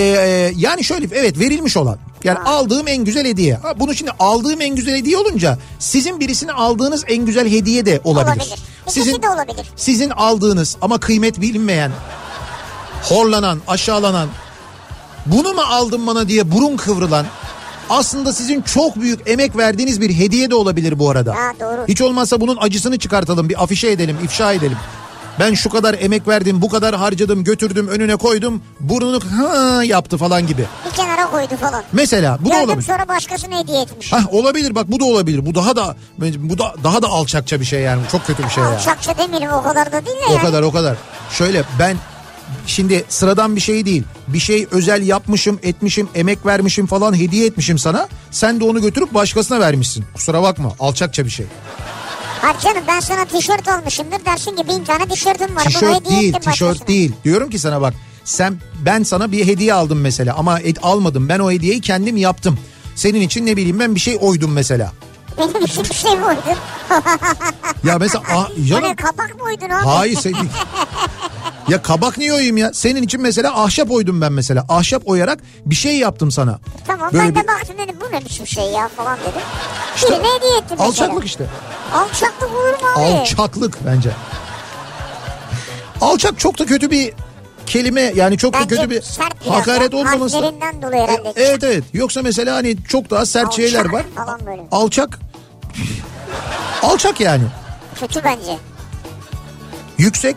yani 0.57 0.85
şöyle 0.85 1.09
evet 1.13 1.39
verilmiş 1.39 1.77
olan. 1.77 1.99
Yani 2.25 2.39
aldığım 2.39 2.89
en 2.89 3.05
güzel 3.05 3.27
hediye. 3.27 3.55
Ha, 3.55 3.81
bunu 3.81 3.95
şimdi 3.95 4.11
aldığım 4.19 4.61
en 4.61 4.77
güzel 4.77 4.97
hediye 4.97 5.17
olunca 5.17 5.59
sizin 5.79 6.21
birisine 6.21 6.53
aldığınız 6.53 7.05
en 7.09 7.27
güzel 7.27 7.51
hediye 7.51 7.87
de 7.87 8.01
olabilir. 8.05 8.37
Olabilir. 8.37 8.59
İkisi 8.89 9.23
de 9.23 9.29
olabilir. 9.29 9.67
Sizin 9.77 10.11
aldığınız 10.11 10.77
ama 10.81 11.01
kıymet 11.01 11.41
bilinmeyen, 11.41 11.93
horlanan, 13.03 13.61
aşağılanan 13.69 14.29
bunu 15.27 15.53
mu 15.53 15.61
aldın 15.61 16.07
bana 16.07 16.29
diye 16.29 16.53
burun 16.53 16.77
kıvrılan 16.77 17.27
aslında 17.91 18.33
sizin 18.33 18.63
çok 18.63 18.97
büyük 18.97 19.21
emek 19.31 19.57
verdiğiniz 19.57 20.01
bir 20.01 20.15
hediye 20.19 20.51
de 20.51 20.55
olabilir 20.55 20.99
bu 20.99 21.11
arada. 21.11 21.35
Ha, 21.35 21.53
doğru. 21.61 21.85
Hiç 21.89 22.01
olmazsa 22.03 22.41
bunun 22.41 22.57
acısını 22.61 22.99
çıkartalım 22.99 23.49
bir 23.49 23.63
afişe 23.63 23.91
edelim 23.91 24.17
ifşa 24.25 24.53
edelim. 24.53 24.77
Ben 25.41 25.55
şu 25.55 25.71
kadar 25.71 25.97
emek 26.01 26.29
verdim 26.29 26.63
bu 26.63 26.69
kadar 26.69 26.95
harcadım 26.97 27.45
götürdüm 27.45 27.89
önüne 27.89 28.17
koydum 28.17 28.63
burnunu 28.81 29.21
ha 29.21 29.85
yaptı 29.85 30.17
falan 30.19 30.47
gibi. 30.47 30.65
Bir 30.87 30.91
kenara 30.97 31.31
koydu 31.31 31.57
falan. 31.61 31.83
Mesela 31.93 32.39
bu 32.41 32.45
da 32.45 32.55
Gördüm 32.55 32.69
olabilir. 32.69 32.87
sonra 32.87 33.09
başkasına 33.09 33.59
hediye 33.59 33.83
etmiş. 33.83 34.13
Hah 34.13 34.35
olabilir 34.35 34.75
bak 34.75 34.91
bu 34.91 35.01
da 35.01 35.05
olabilir. 35.05 35.47
Bu 35.47 35.55
daha 35.55 35.77
da 35.77 35.97
bu 36.19 36.59
da 36.59 36.75
daha 36.85 37.03
da 37.03 37.07
alçakça 37.09 37.61
bir 37.61 37.65
şey 37.65 37.81
yani. 37.81 38.01
Çok 38.13 38.27
kötü 38.27 38.43
bir 38.45 38.49
şey 38.51 38.65
ya. 38.65 38.71
Alçakça 38.71 39.19
demeyelim 39.19 39.51
o 39.51 39.63
kadar 39.63 39.93
da 39.93 40.07
değil 40.07 40.17
de 40.17 40.27
O 40.29 40.33
yani. 40.33 40.43
kadar 40.43 40.63
o 40.63 40.73
kadar. 40.73 40.97
Şöyle 41.31 41.63
ben 41.79 41.97
şimdi 42.69 43.05
sıradan 43.09 43.57
bir 43.57 43.61
şey 43.61 43.87
değil. 43.87 44.03
Bir 44.29 44.39
şey 44.39 44.67
özel 44.71 45.07
yapmışım, 45.07 45.59
etmişim, 45.63 46.09
emek 46.15 46.47
vermişim 46.47 46.87
falan 46.87 47.19
hediye 47.19 47.47
etmişim 47.47 47.79
sana. 47.79 48.09
Sen 48.31 48.61
de 48.61 48.65
onu 48.65 48.83
götürüp 48.83 49.15
başkasına 49.15 49.61
vermişsin. 49.61 50.05
Kusura 50.15 50.43
bakma. 50.43 50.73
Alçakça 50.81 51.25
bir 51.25 51.31
şey. 51.31 51.47
Hayır 52.43 52.59
canım 52.61 52.83
ben 52.89 53.01
sana 53.01 53.25
tişört 53.25 53.69
almışımdır 53.69 54.25
dersin 54.25 54.57
ki 54.57 54.69
bin 54.69 54.85
tane 54.85 55.09
tişörtüm 55.09 55.57
var. 55.57 55.65
Tişört 55.65 56.11
değil, 56.11 56.33
tişört 56.33 56.89
değil. 56.89 57.13
Diyorum 57.25 57.51
ki 57.51 57.59
sana 57.59 57.81
bak. 57.81 57.95
Sen 58.25 58.61
ben 58.85 59.03
sana 59.03 59.33
bir 59.33 59.47
hediye 59.47 59.75
aldım 59.75 60.01
mesela 60.01 60.35
ama 60.37 60.61
et 60.61 60.79
almadım. 60.83 61.29
Ben 61.29 61.39
o 61.39 61.51
hediyeyi 61.51 61.81
kendim 61.81 62.17
yaptım. 62.17 62.59
Senin 62.95 63.21
için 63.21 63.47
ne 63.47 63.57
bileyim 63.57 63.79
ben 63.81 63.95
bir 63.95 64.01
şey 64.01 64.19
oydum 64.21 64.53
mesela. 64.53 64.93
Benim 65.39 65.65
için 65.65 65.83
şey 65.83 66.17
mi 66.17 66.25
uydun? 66.27 66.43
Ya 67.85 67.99
mesela 67.99 68.25
Hani 68.29 68.67
canım 68.67 68.97
kapak 68.97 69.35
mı 69.39 69.43
uydun 69.45 69.71
abi? 69.71 69.85
Hayır 69.87 70.17
sen... 70.21 70.33
ya 71.69 71.83
kabak 71.83 72.19
niye 72.19 72.33
oyayım 72.33 72.57
ya? 72.57 72.71
Senin 72.75 73.03
için 73.03 73.21
mesela 73.21 73.63
ahşap 73.63 73.91
oydum 73.91 74.21
ben 74.21 74.33
mesela. 74.33 74.65
Ahşap 74.69 75.03
oyarak 75.07 75.39
bir 75.67 75.75
şey 75.75 75.99
yaptım 75.99 76.31
sana. 76.31 76.59
Tamam 76.87 77.13
Böyle 77.13 77.25
ben 77.25 77.35
de 77.35 77.41
bir- 77.43 77.49
baktım 77.49 77.77
dedim 77.79 77.97
bu 78.01 78.13
ne 78.17 78.21
biçim 78.25 78.47
şey 78.47 78.65
ya 78.71 78.89
falan 78.89 79.19
dedim. 79.21 79.41
İşte 79.97 80.09
Birine 80.09 80.29
hediye 80.37 80.53
ettim 80.59 80.67
mesela. 80.71 80.89
Alçaklık 80.89 81.25
işte. 81.27 81.45
Alçaklık 81.95 82.51
olur 82.51 82.71
mu 82.83 82.89
abi? 82.97 83.01
Alçaklık 83.03 83.79
bence. 83.87 84.11
Alçak 86.01 86.39
çok 86.39 86.59
da 86.59 86.67
kötü 86.67 86.91
bir 86.91 87.13
kelime 87.67 88.01
yani 88.01 88.39
çok 88.39 88.55
da 88.55 88.59
Bence 88.61 88.77
kötü 88.77 88.91
bir 88.91 89.03
hakaret 89.49 89.95
olmaması. 89.95 90.37
Harflerinden 90.37 90.83
dolayı 90.83 91.03
herhalde. 91.03 91.29
E- 91.29 91.33
Evet 91.45 91.65
evet. 91.65 91.85
Yoksa 91.93 92.23
mesela 92.23 92.57
hani 92.57 92.77
çok 92.89 93.11
daha 93.11 93.27
sert 93.27 93.47
Alçak 93.47 93.57
şeyler 93.57 93.85
var. 93.93 94.05
falan 94.17 94.41
böyle. 94.47 94.63
Alçak. 94.73 95.19
Alçak 96.83 97.21
yani. 97.21 97.45
Kötü 98.01 98.25
bence. 98.25 98.59
Yüksek. 99.99 100.37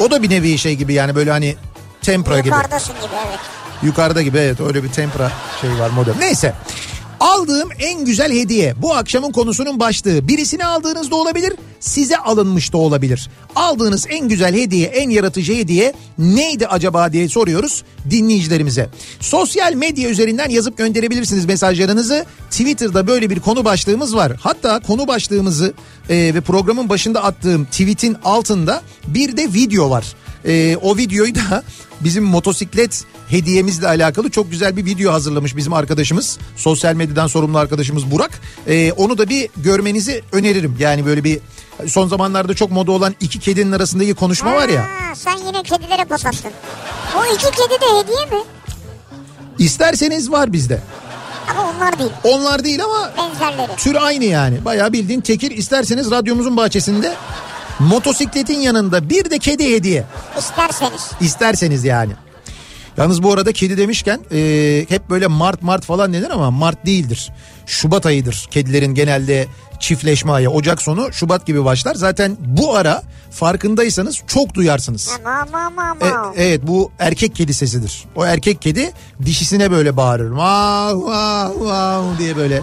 O 0.00 0.10
da 0.10 0.22
bir 0.22 0.30
nevi 0.30 0.58
şey 0.58 0.74
gibi 0.74 0.94
yani 0.94 1.14
böyle 1.14 1.30
hani 1.30 1.56
tempra 2.02 2.38
gibi. 2.38 2.48
Yukarıdasın 2.48 2.94
gibi 2.94 3.14
evet. 3.28 3.38
Yukarıda 3.82 4.22
gibi 4.22 4.38
evet 4.38 4.60
öyle 4.60 4.82
bir 4.84 4.92
tempra 4.92 5.30
şey 5.60 5.70
var 5.78 5.90
model. 5.90 6.14
Neyse. 6.18 6.54
Aldığım 7.20 7.68
en 7.78 8.04
güzel 8.04 8.32
hediye 8.32 8.74
bu 8.82 8.94
akşamın 8.94 9.32
konusunun 9.32 9.80
başlığı. 9.80 10.28
Birisine 10.28 10.66
aldığınız 10.66 11.10
da 11.10 11.16
olabilir, 11.16 11.52
size 11.80 12.16
alınmış 12.16 12.72
da 12.72 12.76
olabilir. 12.76 13.30
Aldığınız 13.56 14.06
en 14.08 14.28
güzel 14.28 14.54
hediye, 14.54 14.86
en 14.86 15.10
yaratıcı 15.10 15.54
hediye 15.54 15.94
neydi 16.18 16.66
acaba 16.66 17.12
diye 17.12 17.28
soruyoruz 17.28 17.84
dinleyicilerimize. 18.10 18.88
Sosyal 19.20 19.74
medya 19.74 20.10
üzerinden 20.10 20.48
yazıp 20.48 20.78
gönderebilirsiniz 20.78 21.46
mesajlarınızı. 21.46 22.24
Twitter'da 22.50 23.06
böyle 23.06 23.30
bir 23.30 23.40
konu 23.40 23.64
başlığımız 23.64 24.16
var. 24.16 24.32
Hatta 24.40 24.80
konu 24.80 25.08
başlığımızı 25.08 25.72
e, 26.10 26.16
ve 26.34 26.40
programın 26.40 26.88
başında 26.88 27.24
attığım 27.24 27.64
tweetin 27.64 28.16
altında 28.24 28.82
bir 29.06 29.36
de 29.36 29.54
video 29.54 29.90
var. 29.90 30.04
Ee, 30.48 30.76
o 30.82 30.96
videoyu 30.96 31.34
da 31.34 31.62
bizim 32.00 32.24
motosiklet 32.24 33.04
hediyemizle 33.28 33.88
alakalı 33.88 34.30
çok 34.30 34.50
güzel 34.50 34.76
bir 34.76 34.84
video 34.84 35.12
hazırlamış 35.12 35.56
bizim 35.56 35.72
arkadaşımız. 35.72 36.38
Sosyal 36.56 36.94
medyadan 36.94 37.26
sorumlu 37.26 37.58
arkadaşımız 37.58 38.10
Burak. 38.10 38.30
Ee, 38.66 38.92
onu 38.92 39.18
da 39.18 39.28
bir 39.28 39.48
görmenizi 39.56 40.22
öneririm. 40.32 40.76
Yani 40.78 41.06
böyle 41.06 41.24
bir 41.24 41.40
son 41.86 42.08
zamanlarda 42.08 42.54
çok 42.54 42.70
moda 42.70 42.92
olan 42.92 43.14
iki 43.20 43.38
kedinin 43.38 43.72
arasındaki 43.72 44.14
konuşma 44.14 44.54
var 44.54 44.68
ya. 44.68 44.82
Ha, 44.82 45.14
sen 45.14 45.36
yine 45.46 45.62
kedilere 45.62 46.04
pas 46.04 46.26
attın. 46.26 46.52
O 47.18 47.34
iki 47.34 47.44
kedi 47.44 47.80
de 47.80 47.86
hediye 48.02 48.38
mi? 48.38 48.44
İsterseniz 49.58 50.30
var 50.32 50.52
bizde. 50.52 50.82
Ama 51.50 51.72
onlar 51.76 51.98
değil. 51.98 52.10
Onlar 52.24 52.64
değil 52.64 52.84
ama 52.84 53.12
Benzerleri. 53.18 53.76
tür 53.76 53.94
aynı 53.94 54.24
yani. 54.24 54.64
Bayağı 54.64 54.92
bildiğin 54.92 55.20
tekir 55.20 55.50
isterseniz 55.50 56.10
radyomuzun 56.10 56.56
bahçesinde 56.56 57.14
motosikletin 57.78 58.58
yanında 58.60 59.10
bir 59.10 59.30
de 59.30 59.38
kedi 59.38 59.74
hediye. 59.74 60.04
İsterseniz. 60.38 61.10
İsterseniz 61.20 61.84
yani. 61.84 62.12
Yalnız 62.96 63.22
bu 63.22 63.32
arada 63.32 63.52
kedi 63.52 63.76
demişken 63.78 64.20
e, 64.32 64.86
hep 64.88 65.10
böyle 65.10 65.26
Mart 65.26 65.62
Mart 65.62 65.84
falan 65.84 66.12
denir 66.12 66.30
ama 66.30 66.50
Mart 66.50 66.86
değildir. 66.86 67.30
Şubat 67.66 68.06
ayıdır 68.06 68.46
kedilerin 68.50 68.94
genelde 68.94 69.46
çiftleşme 69.80 70.32
ayı. 70.32 70.50
Ocak 70.50 70.82
sonu 70.82 71.12
Şubat 71.12 71.46
gibi 71.46 71.64
başlar. 71.64 71.94
Zaten 71.94 72.36
bu 72.40 72.76
ara 72.76 73.02
farkındaysanız 73.30 74.16
çok 74.26 74.54
duyarsınız. 74.54 75.10
Ma 75.24 75.46
ma 75.52 75.70
ma 75.70 75.96
E, 76.36 76.44
evet 76.44 76.60
bu 76.62 76.90
erkek 76.98 77.34
kedi 77.36 77.54
sesidir. 77.54 78.04
O 78.16 78.24
erkek 78.24 78.62
kedi 78.62 78.92
dişisine 79.24 79.70
böyle 79.70 79.96
bağırır. 79.96 80.30
Vav 80.30 81.02
vav 81.02 81.60
vav 81.60 82.18
diye 82.18 82.36
böyle 82.36 82.62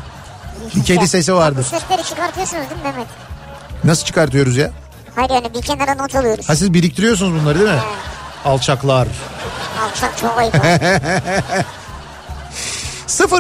bir 0.76 0.84
kedi 0.84 1.08
sesi 1.08 1.34
Bu 1.34 1.36
vardır. 1.38 1.64
sesleri 1.64 2.04
çıkartıyorsunuz 2.04 2.64
değil 2.70 2.82
mi 2.82 2.84
Mehmet? 2.84 3.08
Nasıl 3.84 4.06
çıkartıyoruz 4.06 4.58
ya? 4.58 4.72
Hayır 5.16 5.30
yani 5.30 5.54
bir 5.54 5.62
kenara 5.62 5.96
not 5.96 6.16
alıyoruz. 6.16 6.50
Ha 6.50 6.56
siz 6.56 6.74
biriktiriyorsunuz 6.74 7.42
bunları 7.42 7.60
değil 7.60 7.72
mi? 7.72 7.80
Alçaklar. 8.46 9.08
Alçak 9.80 10.18
çok 10.18 10.38
ayıp. 10.38 10.56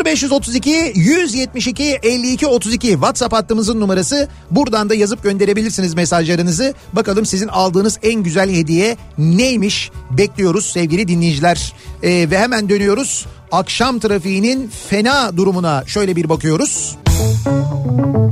0532 0.05 0.91
172 0.95 1.99
52 2.03 2.47
32 2.47 2.87
WhatsApp 2.87 3.33
hattımızın 3.33 3.79
numarası. 3.79 4.27
Buradan 4.51 4.89
da 4.89 4.95
yazıp 4.95 5.23
gönderebilirsiniz 5.23 5.93
mesajlarınızı. 5.93 6.73
Bakalım 6.93 7.25
sizin 7.25 7.47
aldığınız 7.47 7.99
en 8.03 8.23
güzel 8.23 8.49
hediye 8.51 8.97
neymiş? 9.17 9.91
Bekliyoruz 10.11 10.65
sevgili 10.65 11.07
dinleyiciler. 11.07 11.73
Ee, 12.03 12.09
ve 12.31 12.39
hemen 12.39 12.69
dönüyoruz. 12.69 13.25
Akşam 13.51 13.99
trafiğinin 13.99 14.71
fena 14.89 15.37
durumuna 15.37 15.83
şöyle 15.87 16.15
bir 16.15 16.29
bakıyoruz. 16.29 16.95
Kafa 17.05 18.24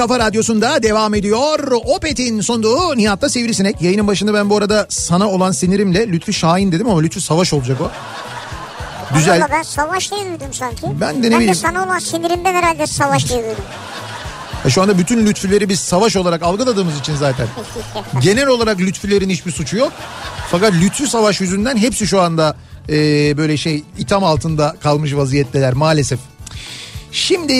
kafa 0.00 0.18
radyosunda 0.18 0.82
devam 0.82 1.14
ediyor. 1.14 1.72
Opet'in 1.72 2.40
sunduğu 2.40 2.96
Nihat'ta 2.96 3.28
Sivrisinek. 3.28 3.82
Yayının 3.82 4.06
başında 4.06 4.34
ben 4.34 4.50
bu 4.50 4.56
arada 4.56 4.86
sana 4.88 5.28
olan 5.28 5.52
sinirimle 5.52 6.08
Lütfü 6.08 6.32
Şahin 6.32 6.72
dedim 6.72 6.88
ama 6.88 7.00
Lütfü 7.00 7.20
Savaş 7.20 7.52
olacak 7.52 7.80
o. 7.80 7.90
Güzel. 9.14 9.40
Valla 9.40 9.48
ben 9.50 9.62
savaş 9.62 10.12
diye 10.12 10.20
duydum 10.24 10.52
sanki. 10.52 10.82
Ben 11.00 11.14
de 11.14 11.18
ne 11.18 11.22
ben 11.22 11.30
bileyim. 11.30 11.48
de 11.48 11.54
sana 11.54 11.84
olan 11.84 11.98
sinirimden 11.98 12.54
herhalde 12.54 12.86
savaş 12.86 13.28
diye 13.28 13.38
duydum. 13.38 13.64
E 14.64 14.70
Şu 14.70 14.82
anda 14.82 14.98
bütün 14.98 15.26
lütfüleri 15.26 15.68
biz 15.68 15.80
savaş 15.80 16.16
olarak 16.16 16.42
algıladığımız 16.42 16.98
için 16.98 17.16
zaten. 17.16 17.46
Genel 18.20 18.46
olarak 18.46 18.80
lütfülerin 18.80 19.30
hiçbir 19.30 19.52
suçu 19.52 19.76
yok. 19.76 19.92
Fakat 20.50 20.72
lütfü 20.72 21.06
savaş 21.06 21.40
yüzünden 21.40 21.76
hepsi 21.76 22.06
şu 22.06 22.20
anda 22.20 22.56
e, 22.88 22.94
böyle 23.36 23.56
şey 23.56 23.84
itham 23.98 24.24
altında 24.24 24.76
kalmış 24.82 25.14
vaziyetteler 25.14 25.72
maalesef. 25.72 26.18
Şimdi 27.12 27.52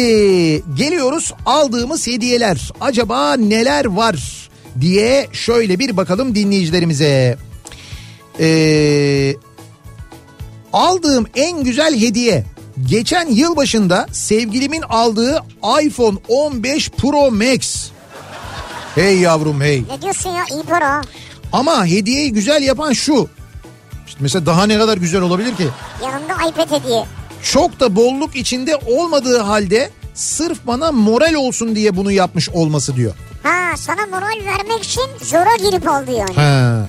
geliyoruz 0.74 1.34
aldığımız 1.46 2.06
hediyeler. 2.06 2.72
Acaba 2.80 3.34
neler 3.36 3.84
var 3.84 4.48
diye 4.80 5.28
şöyle 5.32 5.78
bir 5.78 5.96
bakalım 5.96 6.34
dinleyicilerimize. 6.34 7.38
Ee, 8.40 9.34
aldığım 10.72 11.26
en 11.34 11.64
güzel 11.64 12.00
hediye 12.00 12.44
geçen 12.86 13.28
yıl 13.28 13.56
başında 13.56 14.06
sevgilimin 14.12 14.82
aldığı 14.82 15.42
iPhone 15.82 16.18
15 16.28 16.90
Pro 16.90 17.30
Max. 17.30 17.90
Hey 18.94 19.18
yavrum 19.18 19.60
hey. 19.60 19.82
Ne 19.90 20.02
diyorsun 20.02 20.30
ya 20.30 20.44
iyi 20.52 20.62
para. 20.62 21.02
Ama 21.52 21.86
hediyeyi 21.86 22.32
güzel 22.32 22.62
yapan 22.62 22.92
şu. 22.92 23.28
İşte 24.06 24.18
mesela 24.20 24.46
daha 24.46 24.66
ne 24.66 24.78
kadar 24.78 24.96
güzel 24.96 25.20
olabilir 25.20 25.56
ki? 25.56 25.68
Yanında 26.02 26.48
iPad 26.48 26.80
hediye. 26.80 27.04
Çok 27.42 27.80
da 27.80 27.96
bolluk 27.96 28.36
içinde 28.36 28.76
olmadığı 28.76 29.38
halde 29.38 29.90
sırf 30.14 30.66
bana 30.66 30.92
moral 30.92 31.34
olsun 31.34 31.76
diye 31.76 31.96
bunu 31.96 32.12
yapmış 32.12 32.48
olması 32.48 32.96
diyor. 32.96 33.14
Ha 33.42 33.76
sana 33.76 34.06
moral 34.10 34.46
vermek 34.46 34.82
için 34.84 35.02
zora 35.22 35.56
girip 35.56 35.88
aldı 35.88 36.10
yani. 36.12 36.34
Ha. 36.34 36.88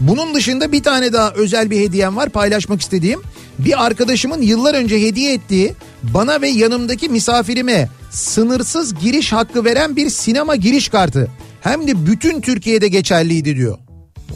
Bunun 0.00 0.34
dışında 0.34 0.72
bir 0.72 0.82
tane 0.82 1.12
daha 1.12 1.30
özel 1.30 1.70
bir 1.70 1.80
hediyem 1.80 2.16
var 2.16 2.28
paylaşmak 2.28 2.80
istediğim. 2.80 3.22
Bir 3.58 3.84
arkadaşımın 3.84 4.42
yıllar 4.42 4.74
önce 4.74 5.00
hediye 5.02 5.32
ettiği 5.34 5.74
bana 6.02 6.40
ve 6.40 6.48
yanımdaki 6.48 7.08
misafirime 7.08 7.88
sınırsız 8.10 8.94
giriş 8.94 9.32
hakkı 9.32 9.64
veren 9.64 9.96
bir 9.96 10.10
sinema 10.10 10.56
giriş 10.56 10.88
kartı. 10.88 11.30
Hem 11.60 11.88
de 11.88 12.06
bütün 12.06 12.40
Türkiye'de 12.40 12.88
geçerliydi 12.88 13.56
diyor. 13.56 13.78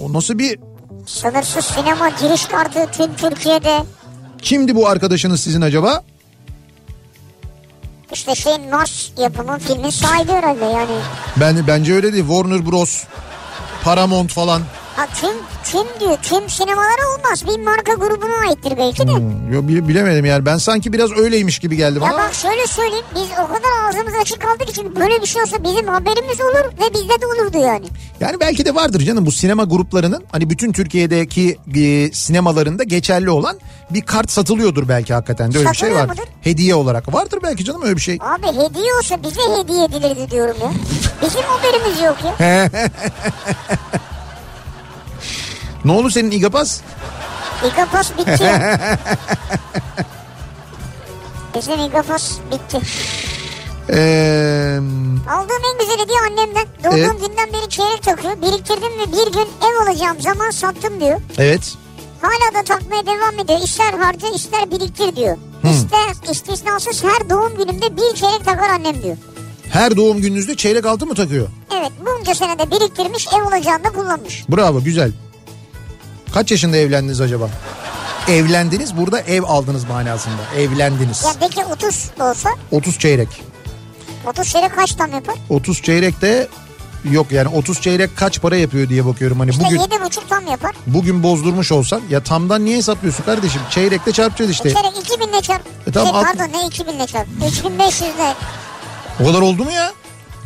O 0.00 0.12
nasıl 0.12 0.38
bir 0.38 0.58
Sınırsız 1.06 1.64
sinema 1.64 2.08
giriş 2.08 2.44
kartı 2.44 2.86
tüm 2.92 3.16
Türkiye'de. 3.16 3.76
Kimdi 4.42 4.74
bu 4.74 4.88
arkadaşınız 4.88 5.40
sizin 5.40 5.60
acaba? 5.60 6.02
işte 8.12 8.34
şeyin 8.34 8.70
Mars 8.70 9.10
yapımı 9.18 9.58
filmin 9.58 9.90
sahibi 9.90 10.32
herhalde 10.32 10.64
yani. 10.64 11.00
Ben 11.36 11.66
bence 11.66 11.94
öyle 11.94 12.12
değil. 12.12 12.24
Warner 12.28 12.66
Bros. 12.66 13.04
Paramount 13.84 14.32
falan. 14.32 14.62
Ha 14.96 15.06
tüm 15.20 15.30
tüm 15.64 16.00
diyor 16.00 16.18
tüm 16.22 16.50
sinemalara 16.50 17.14
olmaz 17.18 17.44
bir 17.46 17.64
marka 17.64 17.92
grubuna 17.94 18.48
aittir 18.48 18.78
belki 18.78 19.08
de. 19.08 19.12
Hmm, 19.12 19.52
Yo, 19.52 19.68
bile- 19.68 19.88
bilemedim 19.88 20.24
yani. 20.24 20.46
Ben 20.46 20.56
sanki 20.58 20.92
biraz 20.92 21.12
öyleymiş 21.12 21.58
gibi 21.58 21.76
geldi 21.76 21.94
Ya 21.94 22.00
bana. 22.00 22.12
bak 22.12 22.34
şöyle 22.34 22.66
söyleyeyim 22.66 23.04
biz 23.14 23.26
o 23.32 23.46
kadar 23.46 23.88
ağzımız 23.88 24.14
açık 24.22 24.40
kaldık 24.42 24.68
için 24.70 24.96
böyle 24.96 25.20
bir 25.22 25.26
şey 25.26 25.42
olsa 25.42 25.64
bizim 25.64 25.86
haberimiz 25.88 26.40
olur 26.40 26.64
ve 26.80 26.94
bizde 26.94 27.20
de 27.20 27.26
olurdu 27.26 27.58
yani. 27.58 27.86
Yani 28.20 28.40
belki 28.40 28.64
de 28.64 28.74
vardır 28.74 29.00
canım 29.00 29.26
bu 29.26 29.32
sinema 29.32 29.64
gruplarının 29.64 30.24
hani 30.32 30.50
bütün 30.50 30.72
Türkiye'deki 30.72 31.58
e, 31.76 32.12
sinemalarında 32.12 32.84
geçerli 32.84 33.30
olan 33.30 33.58
bir 33.90 34.02
kart 34.02 34.30
satılıyordur 34.30 34.88
belki 34.88 35.14
hakikaten 35.14 35.52
de 35.54 35.58
öyle 35.58 35.70
bir 35.70 35.76
şey 35.76 35.94
var. 35.94 36.08
mudur? 36.08 36.22
Hediye 36.40 36.74
olarak 36.74 37.14
vardır 37.14 37.38
belki 37.42 37.64
canım 37.64 37.82
öyle 37.82 37.96
bir 37.96 38.00
şey. 38.00 38.18
Abi 38.20 38.46
hediye 38.46 38.94
olsa 38.98 39.22
bize 39.22 39.40
hediye 39.60 39.84
edilirdi 39.84 40.30
diyorum 40.30 40.56
ya. 40.62 40.70
Bizim 41.22 41.42
haberimiz 41.42 42.00
yok 42.00 42.16
ya. 42.24 42.68
Ne 45.84 45.92
oldu 45.92 46.10
senin 46.10 46.30
İgapaz? 46.30 46.80
İgapos 47.72 48.10
bitti 48.18 48.42
ya. 48.44 48.78
Bizim 51.56 51.80
İgapos 51.80 52.38
bitti. 52.52 52.80
Ee, 53.92 54.78
Aldığım 55.30 55.62
en 55.72 55.78
güzel 55.80 55.98
hediye 56.04 56.18
annemden. 56.30 56.66
Doğduğum 56.84 56.98
Evet. 56.98 57.28
günden 57.28 57.52
beri 57.52 57.68
çeyrek 57.68 58.02
takıyor. 58.02 58.42
Biriktirdim 58.42 58.92
ve 58.98 59.06
bir 59.12 59.32
gün 59.32 59.48
ev 59.70 59.86
alacağım 59.86 60.20
zaman 60.20 60.50
sattım 60.50 61.00
diyor. 61.00 61.20
evet. 61.38 61.74
Hala 62.22 62.54
da 62.60 62.64
takmaya 62.64 63.06
devam 63.06 63.38
ediyor. 63.38 63.60
İster 63.64 63.92
harca 63.92 64.28
ister 64.28 64.70
biriktir 64.70 65.16
diyor. 65.16 65.36
İster 65.72 66.30
istisnasız 66.32 67.04
her 67.04 67.30
doğum 67.30 67.56
günümde 67.56 67.96
bir 67.96 68.14
çeyrek 68.16 68.44
takar 68.44 68.70
annem 68.70 69.02
diyor. 69.02 69.16
Her 69.72 69.96
doğum 69.96 70.20
gününüzde 70.20 70.56
çeyrek 70.56 70.86
altın 70.86 71.08
mı 71.08 71.14
takıyor? 71.14 71.48
Evet 71.78 71.92
bunca 72.06 72.34
senede 72.34 72.70
biriktirmiş 72.70 73.28
ev 73.38 73.42
olacağında 73.46 73.88
kullanmış. 73.92 74.44
Bravo 74.48 74.80
güzel. 74.84 75.12
Kaç 76.34 76.50
yaşında 76.50 76.76
evlendiniz 76.76 77.20
acaba? 77.20 77.48
Evlendiniz 78.28 78.96
burada 78.96 79.20
ev 79.20 79.42
aldınız 79.42 79.84
manasında. 79.84 80.42
Evlendiniz. 80.58 81.24
Ya 81.24 81.30
peki 81.40 81.64
30 81.64 82.10
da 82.18 82.24
olsa 82.30 82.48
30 82.70 82.98
çeyrek. 82.98 83.28
30 84.26 84.48
çeyrek 84.48 84.74
kaç 84.76 84.92
tam 84.94 85.12
yapar? 85.12 85.34
30 85.48 85.82
çeyrek 85.82 86.20
de 86.20 86.48
yok 87.04 87.32
yani 87.32 87.48
30 87.48 87.80
çeyrek 87.80 88.16
kaç 88.16 88.40
para 88.40 88.56
yapıyor 88.56 88.88
diye 88.88 89.06
bakıyorum 89.06 89.38
hani 89.40 89.50
İşte 89.50 89.64
bugün 89.64 89.76
7,5 89.78 90.20
tam 90.28 90.46
yapar. 90.46 90.74
bugün 90.86 91.22
bozdurmuş 91.22 91.72
olsan 91.72 92.00
ya 92.10 92.22
tamdan 92.22 92.64
niye 92.64 92.76
hesaplıyorsun 92.76 93.24
kardeşim? 93.24 93.60
Çeyrekle 93.70 94.12
çarpacağız 94.12 94.50
işte. 94.50 94.68
Bir 94.68 94.74
çeyrek 94.74 94.98
2000 95.00 95.28
ile 95.28 95.40
çarp. 95.42 95.62
E 95.86 95.92
tamam, 95.92 96.08
Şey, 96.10 96.18
alt- 96.20 96.26
pardon 96.38 96.58
ne 96.58 96.66
2000 96.66 96.92
ile 96.92 97.06
çarp? 97.06 97.28
3500 97.48 98.00
ile 98.14 98.34
O 99.20 99.26
kadar 99.26 99.40
oldu 99.40 99.64
mu 99.64 99.70
ya? 99.72 99.92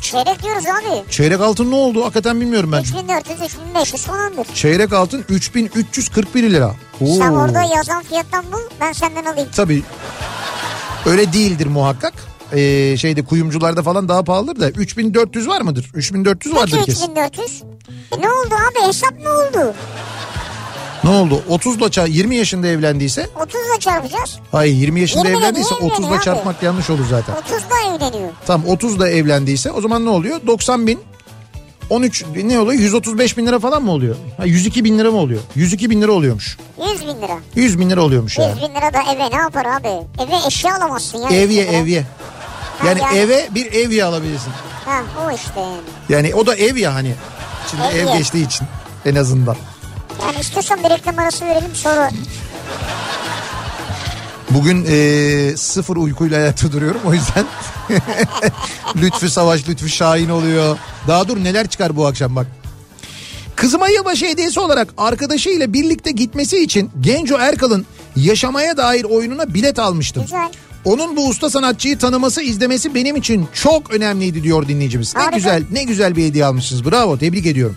Çeyrek 0.05 0.43
diyoruz 0.43 0.65
abi. 0.67 1.11
Çeyrek 1.11 1.41
altın 1.41 1.71
ne 1.71 1.75
oldu? 1.75 2.03
Hakikaten 2.05 2.41
bilmiyorum 2.41 2.73
ben. 2.73 2.81
3400 2.81 3.41
3500 3.43 4.03
falandır. 4.03 4.47
Çeyrek 4.55 4.93
altın 4.93 5.25
3341 5.29 6.43
lira. 6.51 6.75
Oo. 7.01 7.07
Sen 7.19 7.33
orada 7.33 7.63
yazan 7.63 8.03
fiyattan 8.03 8.45
bul 8.53 8.59
ben 8.81 8.93
senden 8.93 9.25
alayım. 9.25 9.49
Tabii 9.57 9.83
öyle 11.07 11.33
değildir 11.33 11.67
muhakkak. 11.67 12.15
Ee, 12.53 12.97
şeyde 12.97 13.25
kuyumcularda 13.25 13.83
falan 13.83 14.09
daha 14.09 14.25
pahalıdır 14.25 14.61
da 14.61 14.71
3400 14.71 15.49
var 15.49 15.61
mıdır? 15.61 15.91
3400 15.95 16.55
vardır 16.55 16.73
Peki 16.73 16.85
kesin. 16.85 17.03
3400. 17.11 17.63
E 18.17 18.21
ne 18.21 18.29
oldu 18.31 18.55
abi 18.55 18.89
hesap 18.89 19.13
ne 19.23 19.29
oldu? 19.29 19.75
Ne 21.05 21.11
oldu? 21.11 21.43
30'la 21.51 21.87
ça- 21.87 22.11
20 22.11 22.37
yaşında 22.37 22.67
evlendiyse 22.67 23.29
30 23.43 23.55
ile 23.55 23.81
çarpacağız. 23.81 24.39
hayır 24.53 24.75
20 24.75 25.01
yaşında 25.01 25.29
20 25.29 25.33
'le 25.35 25.39
evlendiyse 25.39 25.75
niye 25.75 25.91
30'la 25.91 25.97
evleniyor 25.97 26.17
abi? 26.19 26.25
çarpmak 26.25 26.63
yanlış 26.63 26.91
olur 26.91 27.05
zaten. 27.11 27.35
30 27.35 27.51
da 27.53 27.97
evleniyor. 27.97 28.31
Tam 28.47 28.65
30 28.67 29.01
da 29.01 29.09
evlendiyse 29.11 29.71
o 29.71 29.81
zaman 29.81 30.05
ne 30.05 30.11
oluyor? 30.11 30.41
90 30.47 30.87
bin 30.87 31.01
13 31.91 32.25
ne 32.45 32.59
oluyor? 32.61 32.81
135 32.81 33.37
bin 33.37 33.47
lira 33.47 33.59
falan 33.59 33.83
mı 33.83 33.91
oluyor? 33.93 34.17
Ha, 34.37 34.45
102 34.45 34.85
bin 34.85 34.99
lira 34.99 35.11
mı 35.11 35.17
oluyor? 35.19 35.41
102 35.55 35.91
bin 35.91 36.03
lira 36.03 36.13
oluyormuş. 36.13 36.59
100 36.93 37.03
bin 37.03 37.23
lira. 37.23 37.39
100 37.55 37.79
bin 37.79 37.91
lira 37.91 38.03
oluyormuş 38.03 38.39
100 38.39 38.47
yani. 38.49 38.57
bin 38.57 38.75
lira 38.75 38.93
da 38.95 39.13
eve 39.15 39.31
ne 39.31 39.37
yapar 39.37 39.67
abi? 39.67 39.89
Eve 40.23 40.47
eşya 40.47 40.77
alamazsın 40.77 41.19
ya. 41.19 41.29
Evye 41.31 41.63
100 41.65 41.73
evye. 41.75 42.05
Yani 42.87 43.01
yani. 43.01 43.19
eve 43.19 43.49
bir 43.55 43.73
evye 43.73 44.05
alabilirsin. 44.05 44.53
Ha 44.85 45.03
o 45.27 45.31
işte 45.31 45.61
yani. 45.61 45.77
Yani 46.09 46.35
o 46.35 46.47
da 46.47 46.55
ev 46.57 46.77
ya 46.77 46.95
hani. 46.95 47.15
Şimdi 47.71 47.83
ev 47.83 48.07
Evye. 48.07 48.19
geçtiği 48.19 48.47
için 48.47 48.67
en 49.07 49.15
azından. 49.15 49.57
Yani 50.23 50.41
istiyorsan 50.41 50.85
bir 50.85 50.91
reklam 50.91 51.19
arası 51.19 51.45
verelim 51.47 51.75
sonra. 51.75 52.11
Bugün 54.51 54.85
eee, 54.85 55.57
sıfır 55.57 55.97
uykuyla 55.97 56.39
ayakta 56.39 56.73
duruyorum 56.73 57.01
o 57.07 57.15
yüzden. 57.15 57.45
Lütfü 58.97 59.31
Savaş, 59.31 59.69
Lütfü 59.69 59.89
Şahin 59.89 60.29
oluyor. 60.29 60.79
Daha 61.09 61.29
dur 61.29 61.37
neler 61.45 61.67
çıkar 61.67 61.97
bu 61.97 62.07
akşam 62.07 62.37
bak. 62.37 62.47
Kızıma 63.57 63.89
yılbaşı 63.89 64.27
hediyesi 64.27 64.61
olarak 64.61 64.89
arkadaşıyla 64.99 65.73
birlikte 65.73 66.11
gitmesi 66.11 66.59
için 66.63 66.91
Genco 67.01 67.37
Erkal'ın 67.39 67.87
yaşamaya 68.17 68.77
dair 68.77 69.05
oyununa 69.05 69.55
bilet 69.55 69.79
almıştım. 69.79 70.23
Güzel. 70.23 70.49
Onun 70.85 71.17
bu 71.17 71.29
usta 71.29 71.51
sanatçıyı 71.51 71.99
tanıması, 71.99 72.43
izlemesi 72.43 72.95
benim 72.95 73.17
için 73.17 73.49
çok 73.53 73.91
önemliydi 73.91 74.43
diyor 74.43 74.69
dinleyicimiz. 74.69 75.15
Ne 75.17 75.21
Harika. 75.21 75.37
güzel, 75.37 75.63
ne 75.73 75.83
güzel 75.85 76.17
bir 76.17 76.25
hediye 76.27 76.45
almışsınız. 76.45 76.85
Bravo, 76.85 77.19
tebrik 77.19 77.47
ediyorum. 77.47 77.77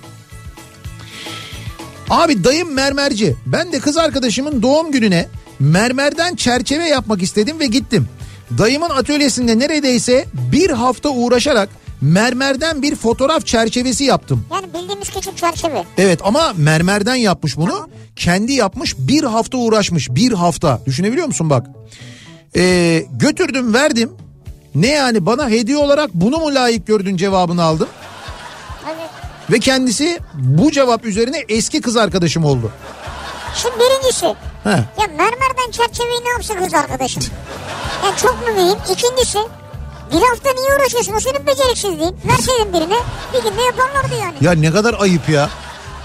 Abi 2.10 2.44
dayım 2.44 2.74
mermerci. 2.74 3.36
Ben 3.46 3.72
de 3.72 3.80
kız 3.80 3.98
arkadaşımın 3.98 4.62
doğum 4.62 4.92
gününe 4.92 5.28
mermerden 5.60 6.36
çerçeve 6.36 6.88
yapmak 6.88 7.22
istedim 7.22 7.60
ve 7.60 7.66
gittim. 7.66 8.08
Dayımın 8.58 8.90
atölyesinde 8.90 9.60
neredeyse 9.60 10.26
bir 10.52 10.70
hafta 10.70 11.10
uğraşarak 11.10 11.70
mermerden 12.02 12.82
bir 12.82 12.96
fotoğraf 12.96 13.46
çerçevesi 13.46 14.04
yaptım. 14.04 14.46
Yani 14.54 14.66
bildiğimiz 14.74 15.10
küçük 15.10 15.38
çerçeve. 15.38 15.84
Evet 15.98 16.20
ama 16.24 16.54
mermerden 16.58 17.16
yapmış 17.16 17.58
bunu. 17.58 17.90
Kendi 18.16 18.54
yapmış 18.54 18.96
bir 18.98 19.24
hafta 19.24 19.58
uğraşmış 19.58 20.10
bir 20.10 20.32
hafta. 20.32 20.82
Düşünebiliyor 20.86 21.28
musun 21.28 21.50
bak. 21.50 21.68
Ee, 22.56 23.06
götürdüm 23.12 23.74
verdim. 23.74 24.12
Ne 24.76 24.88
yani 24.88 25.26
bana 25.26 25.50
hediye 25.50 25.78
olarak 25.78 26.14
bunu 26.14 26.38
mu 26.38 26.56
layık 26.56 26.88
gördün 26.88 27.18
cevabını 27.18 27.64
aldım. 27.64 27.88
Ve 29.52 29.60
kendisi 29.60 30.20
bu 30.34 30.72
cevap 30.72 31.06
üzerine 31.06 31.44
eski 31.50 31.82
kız 31.82 31.98
arkadaşım 31.98 32.46
oldu. 32.46 32.72
Şimdi 33.56 33.76
birincisi 33.80 34.26
He. 34.64 34.70
ya 34.70 35.08
mermerden 35.18 35.72
çerçeveyi 35.72 36.24
ne 36.26 36.30
yapsın 36.30 36.56
kız 36.56 36.74
arkadaşım? 36.74 37.24
Yani 38.06 38.18
çok 38.18 38.32
mu 38.48 38.54
mühim? 38.56 38.78
İkincisi 38.92 39.40
bir 40.14 40.22
hafta 40.22 40.50
niye 40.58 40.76
uğraşıyorsun? 40.80 41.14
O 41.14 41.20
senin 41.20 41.48
beceriksizliğin. 41.48 42.18
Verseydin 42.26 42.74
birine 42.74 42.98
bir 43.34 43.44
günde 43.50 43.62
yaparlardı 43.62 44.16
yani. 44.22 44.36
Ya 44.42 44.52
ne 44.52 44.72
kadar 44.72 44.96
ayıp 45.00 45.30
ya. 45.30 45.50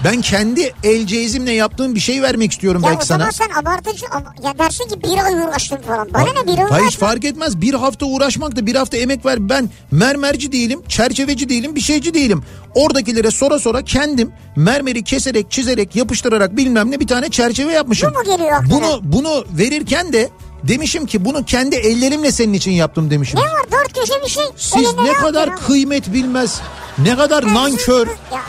Ben 0.03 0.21
kendi 0.21 0.73
el 0.83 1.07
cezimle 1.07 1.51
yaptığım 1.51 1.95
bir 1.95 1.99
şey 1.99 2.21
vermek 2.21 2.51
istiyorum 2.51 2.81
Ya 2.83 2.89
belki 2.89 3.03
o 3.03 3.05
zaman 3.05 3.29
sana. 3.29 3.47
sen 3.47 3.61
abartıcı 3.61 4.05
ya 4.43 4.57
dersin 4.59 4.87
ki 4.87 5.03
bir 5.03 5.17
ay 5.25 5.33
uğraştım 5.33 5.81
falan. 5.81 6.13
Bana 6.13 6.23
ne 6.41 6.47
bir 6.53 6.57
ay 6.59 6.65
Hayır 6.69 6.91
fark 6.91 7.25
etmez 7.25 7.61
bir 7.61 7.73
hafta 7.73 8.05
uğraşmak 8.05 8.55
da 8.55 8.65
bir 8.65 8.75
hafta 8.75 8.97
emek 8.97 9.25
ver. 9.25 9.49
Ben 9.49 9.69
mermerci 9.91 10.51
değilim, 10.51 10.81
çerçeveci 10.87 11.49
değilim, 11.49 11.75
bir 11.75 11.81
şeyci 11.81 12.13
değilim. 12.13 12.43
Oradakilere 12.75 13.31
sora 13.31 13.59
sora 13.59 13.81
kendim 13.83 14.31
mermeri 14.55 15.03
keserek, 15.03 15.51
çizerek, 15.51 15.95
yapıştırarak 15.95 16.57
bilmem 16.57 16.91
ne 16.91 16.99
bir 16.99 17.07
tane 17.07 17.29
çerçeve 17.29 17.73
yapmışım. 17.73 18.13
Bu 18.13 18.17
mu 18.17 18.23
geliyor 18.37 18.51
aklına? 18.51 18.71
Bunu 18.71 18.99
bunu 19.03 19.45
verirken 19.57 20.13
de 20.13 20.29
demişim 20.63 21.05
ki 21.05 21.25
bunu 21.25 21.45
kendi 21.45 21.75
ellerimle 21.75 22.31
senin 22.31 22.53
için 22.53 22.71
yaptım 22.71 23.09
demişim. 23.09 23.39
Ne 23.39 23.43
var 23.43 23.63
dört 23.71 23.93
köşe 23.99 24.13
bir 24.25 24.29
şey. 24.29 24.43
Siz 24.57 24.93
ne 25.03 25.13
kadar 25.13 25.57
kıymet 25.57 26.13
bilmez, 26.13 26.61
ne 26.97 27.15
kadar 27.15 27.53
nankör, 27.53 28.07
Ya 28.07 28.41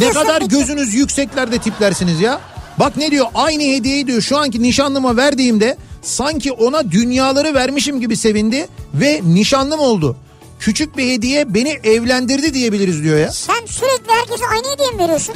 ne 0.00 0.10
kadar 0.10 0.42
gözünüz 0.42 0.94
yükseklerde 0.94 1.58
tiplersiniz 1.58 2.20
ya. 2.20 2.40
Bak 2.78 2.96
ne 2.96 3.10
diyor 3.10 3.26
aynı 3.34 3.62
hediyeyi 3.62 4.06
diyor 4.06 4.22
şu 4.22 4.38
anki 4.38 4.62
nişanlıma 4.62 5.16
verdiğimde 5.16 5.76
sanki 6.02 6.52
ona 6.52 6.90
dünyaları 6.90 7.54
vermişim 7.54 8.00
gibi 8.00 8.16
sevindi 8.16 8.68
ve 8.94 9.20
nişanlım 9.24 9.80
oldu. 9.80 10.16
Küçük 10.60 10.96
bir 10.96 11.12
hediye 11.12 11.54
beni 11.54 11.68
evlendirdi 11.68 12.54
diyebiliriz 12.54 13.02
diyor 13.02 13.18
ya. 13.18 13.32
Sen 13.32 13.66
sürekli 13.66 14.12
herkese 14.12 14.44
aynı 14.52 14.72
hediye 14.74 14.90
mi 14.90 14.98
veriyorsun? 14.98 15.34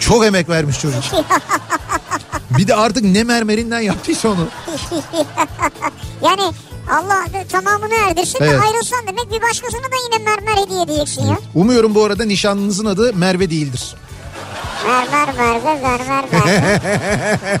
Çok 0.00 0.26
emek 0.26 0.48
vermiş 0.48 0.80
çocuk. 0.80 1.04
Bir 2.50 2.68
de 2.68 2.74
artık 2.74 3.04
ne 3.04 3.24
mermerinden 3.24 3.80
yaptıysa 3.80 4.28
onu. 4.28 4.48
Yani 6.22 6.42
Allah 6.88 7.24
tamamını 7.52 7.94
erdirsin 7.94 8.38
Evet. 8.40 8.52
de 8.52 8.60
ayrılsan 8.60 9.06
demek 9.06 9.32
bir 9.32 9.42
başkasına 9.42 9.82
da 9.82 9.96
yine 10.12 10.24
mermer 10.24 10.62
hediye 10.62 10.82
edeceksin 10.82 11.26
ya. 11.26 11.38
Umuyorum 11.54 11.94
bu 11.94 12.04
arada 12.04 12.24
nişanlınızın 12.24 12.86
adı 12.86 13.14
Merve 13.14 13.50
değildir. 13.50 13.94
Mermer 14.86 15.34
mermer 15.34 15.80
mermer 15.82 16.24
mermer. 16.32 17.60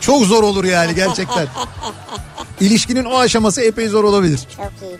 Çok 0.00 0.24
zor 0.24 0.42
olur 0.42 0.64
yani 0.64 0.94
gerçekten. 0.94 1.46
İlişkinin 2.60 3.04
o 3.04 3.18
aşaması 3.18 3.62
epey 3.62 3.88
zor 3.88 4.04
olabilir. 4.04 4.40
Çok 4.56 4.72
iyiydi. 4.82 4.98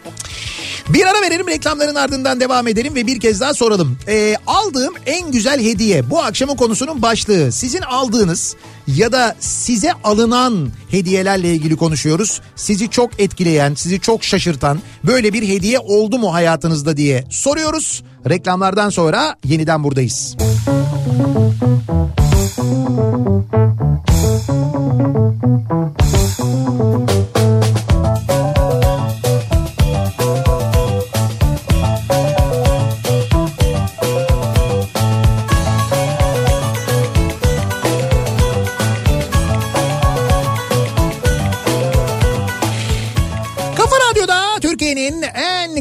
Bir 0.88 1.06
ara 1.06 1.22
verelim 1.22 1.48
reklamların 1.48 1.94
ardından 1.94 2.40
devam 2.40 2.68
edelim 2.68 2.94
ve 2.94 3.06
bir 3.06 3.20
kez 3.20 3.40
daha 3.40 3.54
soralım. 3.54 3.98
Ee, 4.08 4.36
aldığım 4.46 4.94
en 5.06 5.32
güzel 5.32 5.64
hediye 5.64 6.10
bu 6.10 6.22
akşamın 6.22 6.56
konusunun 6.56 7.02
başlığı. 7.02 7.52
Sizin 7.52 7.82
aldığınız 7.82 8.56
ya 8.86 9.12
da 9.12 9.36
size 9.40 9.92
alınan 10.04 10.68
hediyelerle 10.90 11.54
ilgili 11.54 11.76
konuşuyoruz. 11.76 12.40
Sizi 12.56 12.90
çok 12.90 13.20
etkileyen, 13.20 13.74
sizi 13.74 14.00
çok 14.00 14.24
şaşırtan 14.24 14.80
böyle 15.04 15.32
bir 15.32 15.48
hediye 15.48 15.78
oldu 15.78 16.18
mu 16.18 16.34
hayatınızda 16.34 16.96
diye 16.96 17.24
soruyoruz. 17.30 18.02
Reklamlardan 18.28 18.90
sonra 18.90 19.36
yeniden 19.44 19.84
buradayız. 19.84 20.36
Kafa 20.38 22.10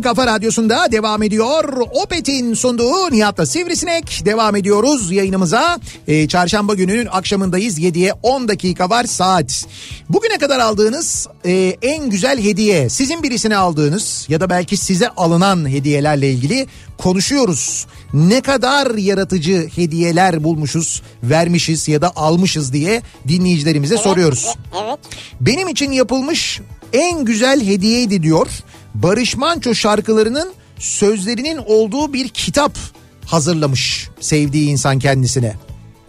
kafa 0.10 0.28
radyosunda 0.28 0.92
devam 0.92 1.24
ediyor. 1.24 1.74
Opet'in 2.04 2.54
sunduğu 2.54 3.12
Nihat'la 3.12 3.46
Sivrisinek 3.46 4.22
devam 4.26 4.56
ediyoruz 4.56 5.12
yayınımıza. 5.12 5.80
Ee, 6.08 6.28
çarşamba 6.28 6.74
gününün 6.74 7.08
akşamındayız 7.12 7.80
7'ye 7.80 8.14
10 8.24 8.48
dakika 8.48 8.90
var 8.90 9.04
saat. 9.04 9.66
Bugüne 10.10 10.38
kadar 10.38 10.60
aldığınız 10.60 11.28
e, 11.46 11.78
en 11.82 12.10
güzel 12.10 12.44
hediye 12.44 12.90
sizin 12.90 13.24
birisine 13.24 13.58
aldığınız 13.58 14.26
ya 14.30 14.42
da 14.42 14.50
belki 14.50 14.78
size 14.78 15.10
alınan 15.10 15.70
hediyelerle 15.70 16.32
ilgili 16.32 16.68
konuşuyoruz. 16.98 17.88
Ne 18.14 18.42
kadar 18.42 18.96
yaratıcı 18.96 19.70
hediyeler 19.76 20.44
bulmuşuz, 20.44 21.02
vermişiz 21.24 21.88
ya 21.88 22.02
da 22.02 22.12
almışız 22.16 22.74
diye 22.74 23.02
dinleyicilerimize 23.28 23.98
soruyoruz. 23.98 24.56
Evet. 24.84 25.00
Benim 25.42 25.68
için 25.68 25.92
yapılmış 25.92 26.62
en 26.94 27.26
güzel 27.26 27.66
hediyeydi 27.66 28.24
diyor. 28.24 28.48
Barış 28.96 29.36
Manço 29.38 29.76
şarkılarının 29.76 30.54
sözlerinin 30.80 31.58
olduğu 31.58 32.14
bir 32.14 32.30
kitap 32.30 32.78
hazırlamış 33.26 34.10
sevdiği 34.20 34.70
insan 34.70 35.00
kendisine. 35.00 35.56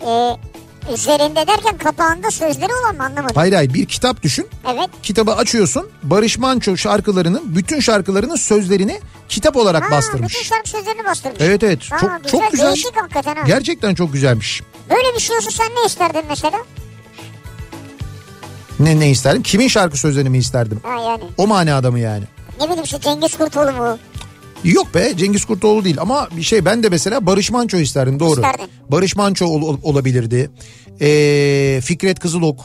Ee, 0.06 0.36
üzerinde 0.94 1.46
derken 1.46 1.78
kapağında 1.78 2.30
sözleri 2.30 2.70
olan 2.82 2.96
mı 2.96 3.04
anlamadım. 3.04 3.36
Hayır 3.36 3.52
hayır 3.52 3.74
bir 3.74 3.86
kitap 3.86 4.22
düşün. 4.22 4.48
Evet. 4.74 4.90
Kitabı 5.02 5.32
açıyorsun. 5.34 5.88
Barış 6.02 6.38
Manço 6.38 6.76
şarkılarının 6.76 7.56
bütün 7.56 7.80
şarkılarının 7.80 8.36
sözlerini 8.36 9.00
kitap 9.28 9.56
olarak 9.56 9.84
Ha, 9.84 9.90
bastırmış. 9.90 10.34
bütün 10.34 10.42
şarkı 10.44 10.70
sözlerini 10.70 11.04
bastırmış. 11.04 11.40
Evet 11.40 11.62
evet 11.62 11.78
Ha, 11.92 11.98
çok 11.98 12.22
güzel, 12.24 12.40
çok 12.40 12.52
güzel. 12.52 12.66
Değişik 12.66 12.96
hakikaten 12.96 13.36
ha. 13.36 13.42
Gerçekten 13.46 13.94
çok 13.94 14.12
güzelmiş. 14.12 14.62
Böyle 14.90 15.14
bir 15.16 15.20
şey 15.20 15.36
olsa 15.36 15.50
sen 15.50 15.66
ne 15.66 15.86
isterdin 15.86 16.22
mesela? 16.28 16.58
Ne 18.80 19.00
ne 19.00 19.10
isterdim? 19.10 19.42
Kimin 19.42 19.68
şarkı 19.68 19.96
sözlerini 19.98 20.28
mi 20.30 20.38
isterdim? 20.38 20.80
Ha 20.82 21.02
yani. 21.02 21.22
O 21.38 21.46
manada 21.46 21.90
mı 21.90 21.98
yani? 21.98 22.24
Ne 22.60 22.66
bileyim 22.66 22.84
işte 22.84 23.00
Cengiz 23.00 23.36
Kurtoğlu 23.36 23.72
mu? 23.72 23.98
Yok 24.64 24.94
be 24.94 25.12
Cengiz 25.16 25.44
Kurtoğlu 25.44 25.84
değil 25.84 25.96
ama 26.00 26.28
bir 26.36 26.42
şey 26.42 26.64
ben 26.64 26.82
de 26.82 26.88
mesela 26.88 27.26
Barış 27.26 27.50
Manço 27.50 27.76
isterdim 27.76 28.20
doğru. 28.20 28.30
İsterdin. 28.40 28.66
Barış 28.88 29.16
Manço 29.16 29.46
ol- 29.46 29.62
ol- 29.62 29.78
olabilirdi. 29.82 30.50
Ee, 31.00 31.80
Fikret 31.84 32.18
Kızılok 32.18 32.60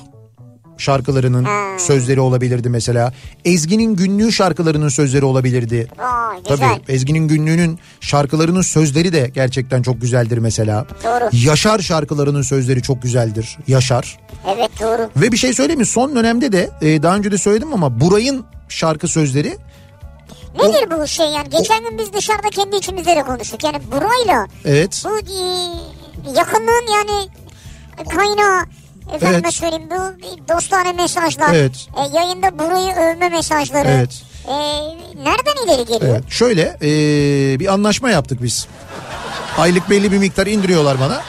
şarkılarının 0.77 1.43
Ha. 1.43 1.79
sözleri 1.79 2.19
olabilirdi 2.19 2.69
mesela. 2.69 3.13
Ezgi'nin 3.45 3.95
günlüğü 3.95 4.31
şarkılarının 4.31 4.89
sözleri 4.89 5.25
olabilirdi. 5.25 5.88
Vay 5.97 6.38
güzel. 6.49 6.58
Tabii 6.58 6.91
Ezgi'nin 6.93 7.27
günlüğünün 7.27 7.79
şarkılarının 8.01 8.62
sözleri 8.62 9.13
de 9.13 9.31
gerçekten 9.34 9.81
çok 9.81 10.01
güzeldir 10.01 10.38
mesela. 10.38 10.86
Doğru. 11.03 11.29
Yaşar 11.45 11.79
şarkılarının 11.79 12.41
sözleri 12.41 12.81
çok 12.81 13.01
güzeldir. 13.01 13.58
Yaşar. 13.67 14.17
Evet 14.55 14.69
doğru. 14.81 15.10
Ve 15.17 15.31
bir 15.31 15.38
şey 15.38 15.53
söyleyeyim 15.53 15.79
mi? 15.79 15.86
Son 15.86 16.15
dönemde 16.15 16.51
de 16.51 16.69
e, 16.81 17.03
daha 17.03 17.15
önce 17.15 17.31
de 17.31 17.38
söyledim 17.38 17.73
ama 17.73 17.99
Buray'ın 17.99 18.45
şarkı 18.69 19.08
sözleri 19.08 19.58
Nedir 20.56 20.91
bu 20.91 21.08
şey 21.08 21.26
yani? 21.26 21.50
Geçen 21.50 21.84
gün 21.84 21.98
biz 21.98 22.13
dışarıda 22.13 22.50
kendi 22.50 22.76
içimizde 22.76 23.15
de 23.15 23.24
konuştuk. 23.24 23.63
Yani 23.63 23.78
burayla 23.91 24.48
evet 24.65 25.04
bu 25.06 25.18
e, 25.20 25.39
yakınlığın 26.38 26.94
yani 26.94 27.30
kaynağı 28.15 28.63
efendime 29.13 29.39
Evet. 29.44 29.54
söyleyeyim 29.54 29.89
bu 29.89 30.13
dostane 30.54 30.94
mesajlar. 30.94 31.54
Evet. 31.54 31.88
e, 31.98 32.18
yayında 32.18 32.60
burayı 32.60 32.94
övme 32.96 33.30
mesajları. 33.30 33.88
Evet. 33.88 34.24
E, 34.48 34.54
nereden 35.24 35.65
ileri 35.65 35.86
geliyor? 35.86 36.12
Evet. 36.15 36.24
Şöyle 36.30 36.78
e, 36.82 36.89
bir 37.60 37.74
anlaşma 37.74 38.10
yaptık 38.10 38.44
biz. 38.44 38.68
Aylık 39.58 39.89
belli 39.89 40.12
bir 40.12 40.18
miktar 40.18 40.48
indiriyorlar 40.48 41.00
bana. 41.00 41.22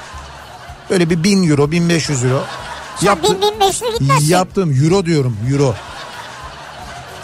Böyle 0.90 1.10
bir 1.10 1.24
1000 1.24 1.50
euro, 1.50 1.70
1500 1.70 2.24
euro. 2.24 2.44
Sen 2.96 3.22
bin 3.22 3.42
bin 3.42 3.50
gitmezsin. 3.50 3.86
Yaptığım 4.28 4.84
euro 4.84 5.06
diyorum 5.06 5.36
euro. 5.52 5.74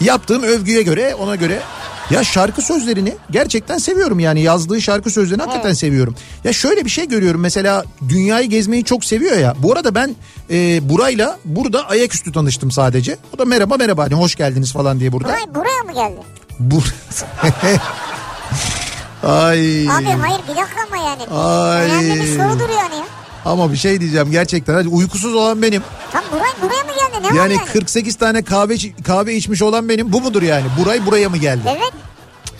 Yaptığım 0.01 0.43
övgüye 0.43 0.81
göre 0.81 1.15
ona 1.15 1.35
göre 1.35 1.61
ya 2.09 2.23
şarkı 2.23 2.61
sözlerini 2.61 3.15
gerçekten 3.31 3.77
seviyorum 3.77 4.19
yani 4.19 4.41
yazdığı 4.41 4.81
şarkı 4.81 5.09
sözlerini 5.09 5.43
hakikaten 5.43 5.73
seviyorum. 5.73 6.15
Ya 6.43 6.53
şöyle 6.53 6.85
bir 6.85 6.89
şey 6.89 7.07
görüyorum 7.07 7.41
mesela 7.41 7.85
dünyayı 8.09 8.49
gezmeyi 8.49 8.83
çok 8.83 9.05
seviyor 9.05 9.37
ya. 9.37 9.55
Bu 9.59 9.71
arada 9.73 9.95
ben 9.95 10.15
e, 10.49 10.89
Buray'la 10.89 11.39
burada 11.45 11.89
ayaküstü 11.89 12.31
tanıştım 12.31 12.71
sadece. 12.71 13.17
O 13.35 13.37
da 13.37 13.45
merhaba 13.45 13.77
merhaba 13.77 14.03
hani 14.03 14.13
hoş 14.13 14.35
geldiniz 14.35 14.73
falan 14.73 14.99
diye 14.99 15.11
burada. 15.11 15.27
Buray 15.27 15.55
buraya 15.55 15.83
mı 15.83 15.93
geldi? 15.93 16.21
Bu... 16.59 16.75
Ay. 19.23 19.89
Abi 19.89 20.05
hayır 20.05 20.41
bir 20.49 20.55
dakika 20.55 20.81
ama 20.87 20.97
yani. 20.97 21.23
Ay. 21.27 21.81
Önemli 21.81 22.21
bir 22.21 22.37
sorudur 22.37 22.69
yani 22.69 22.95
ya. 22.95 23.22
Ama 23.45 23.71
bir 23.71 23.77
şey 23.77 23.99
diyeceğim 23.99 24.31
gerçekten. 24.31 24.73
Hadi 24.73 24.87
uykusuz 24.87 25.35
olan 25.35 25.61
benim. 25.61 25.81
Tam 26.11 26.23
Buray 26.31 26.51
buraya 26.61 26.83
mı 26.83 26.91
geldi? 26.99 27.33
Ne 27.33 27.37
Yani 27.37 27.53
yani? 27.53 27.65
48 27.73 28.15
tane 28.15 28.43
kahve 28.43 28.75
kahve 29.03 29.35
içmiş 29.35 29.61
olan 29.61 29.89
benim. 29.89 30.13
Bu 30.13 30.21
mudur 30.21 30.41
yani? 30.41 30.65
Buray 30.79 31.05
buraya 31.05 31.29
mı 31.29 31.37
geldi? 31.37 31.61
Evet. 31.65 31.93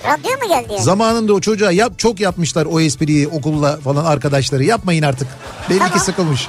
Radyo 0.06 0.32
mu 0.32 0.48
geldi 0.50 0.74
yani? 0.74 0.84
Zamanında 0.84 1.34
o 1.34 1.40
çocuğa 1.40 1.72
yap 1.72 2.00
çok 2.00 2.20
yapmışlar 2.20 2.66
o 2.66 2.80
espriyi 2.80 3.28
okulla 3.28 3.78
falan 3.78 4.06
arkadaşları. 4.06 4.64
Yapmayın 4.64 5.04
artık. 5.04 5.28
Belli 5.70 5.80
ki 5.80 5.86
Tamam. 5.86 6.00
sıkılmış. 6.00 6.48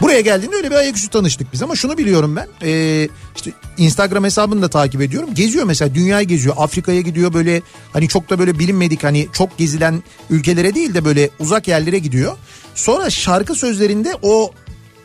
Buraya 0.00 0.20
geldiğinde 0.20 0.56
öyle 0.56 0.70
bir 0.70 0.76
ayaküstü 0.76 1.08
tanıştık 1.10 1.52
biz 1.52 1.62
ama 1.62 1.76
şunu 1.76 1.98
biliyorum 1.98 2.36
ben. 2.36 2.48
Ee, 2.62 3.08
işte 3.36 3.52
Instagram 3.76 4.24
hesabını 4.24 4.62
da 4.62 4.68
takip 4.68 5.00
ediyorum. 5.00 5.34
Geziyor 5.34 5.64
mesela 5.64 5.94
dünyayı 5.94 6.26
geziyor. 6.26 6.54
Afrika'ya 6.58 7.00
gidiyor 7.00 7.32
böyle 7.32 7.62
hani 7.92 8.08
çok 8.08 8.30
da 8.30 8.38
böyle 8.38 8.58
bilinmedik 8.58 9.04
hani 9.04 9.28
çok 9.32 9.58
gezilen 9.58 10.02
ülkelere 10.30 10.74
değil 10.74 10.94
de 10.94 11.04
böyle 11.04 11.30
uzak 11.38 11.68
yerlere 11.68 11.98
gidiyor. 11.98 12.36
Sonra 12.76 13.10
şarkı 13.10 13.54
sözlerinde 13.54 14.14
o 14.22 14.50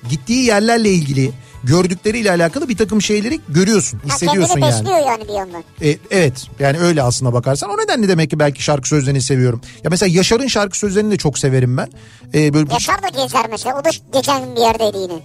gittiği 0.09 0.45
yerlerle 0.45 0.89
ilgili 0.89 1.31
gördükleriyle 1.63 2.31
alakalı 2.31 2.69
bir 2.69 2.77
takım 2.77 3.01
şeyleri 3.01 3.39
görüyorsun, 3.49 3.99
Ha, 3.99 4.13
hissediyorsun 4.15 4.47
kendini 4.55 4.65
yani. 4.71 4.79
besliyor 4.85 4.99
yani 5.07 5.23
bir 5.27 5.33
yandan. 5.33 5.63
E, 5.81 5.97
evet 6.11 6.33
yani 6.59 6.79
öyle 6.79 7.03
aslına 7.03 7.33
bakarsan 7.33 7.69
o 7.69 7.77
nedenle 7.77 8.07
demek 8.07 8.29
ki 8.29 8.39
belki 8.39 8.63
şarkı 8.63 8.87
sözlerini 8.87 9.21
seviyorum. 9.21 9.61
Ya 9.83 9.89
mesela 9.89 10.15
Yaşar'ın 10.15 10.47
şarkı 10.47 10.77
sözlerini 10.77 11.11
de 11.11 11.17
çok 11.17 11.39
severim 11.39 11.77
ben. 11.77 11.89
E, 12.33 12.53
böyle 12.53 12.73
Yaşar 12.73 13.03
da 13.03 13.07
gezer 13.07 13.45
mesela. 13.49 13.79
O 13.79 13.85
da 13.85 13.89
geçen 14.13 14.55
bir 14.55 14.61
yerdeydi 14.61 14.97
yine. 14.97 15.19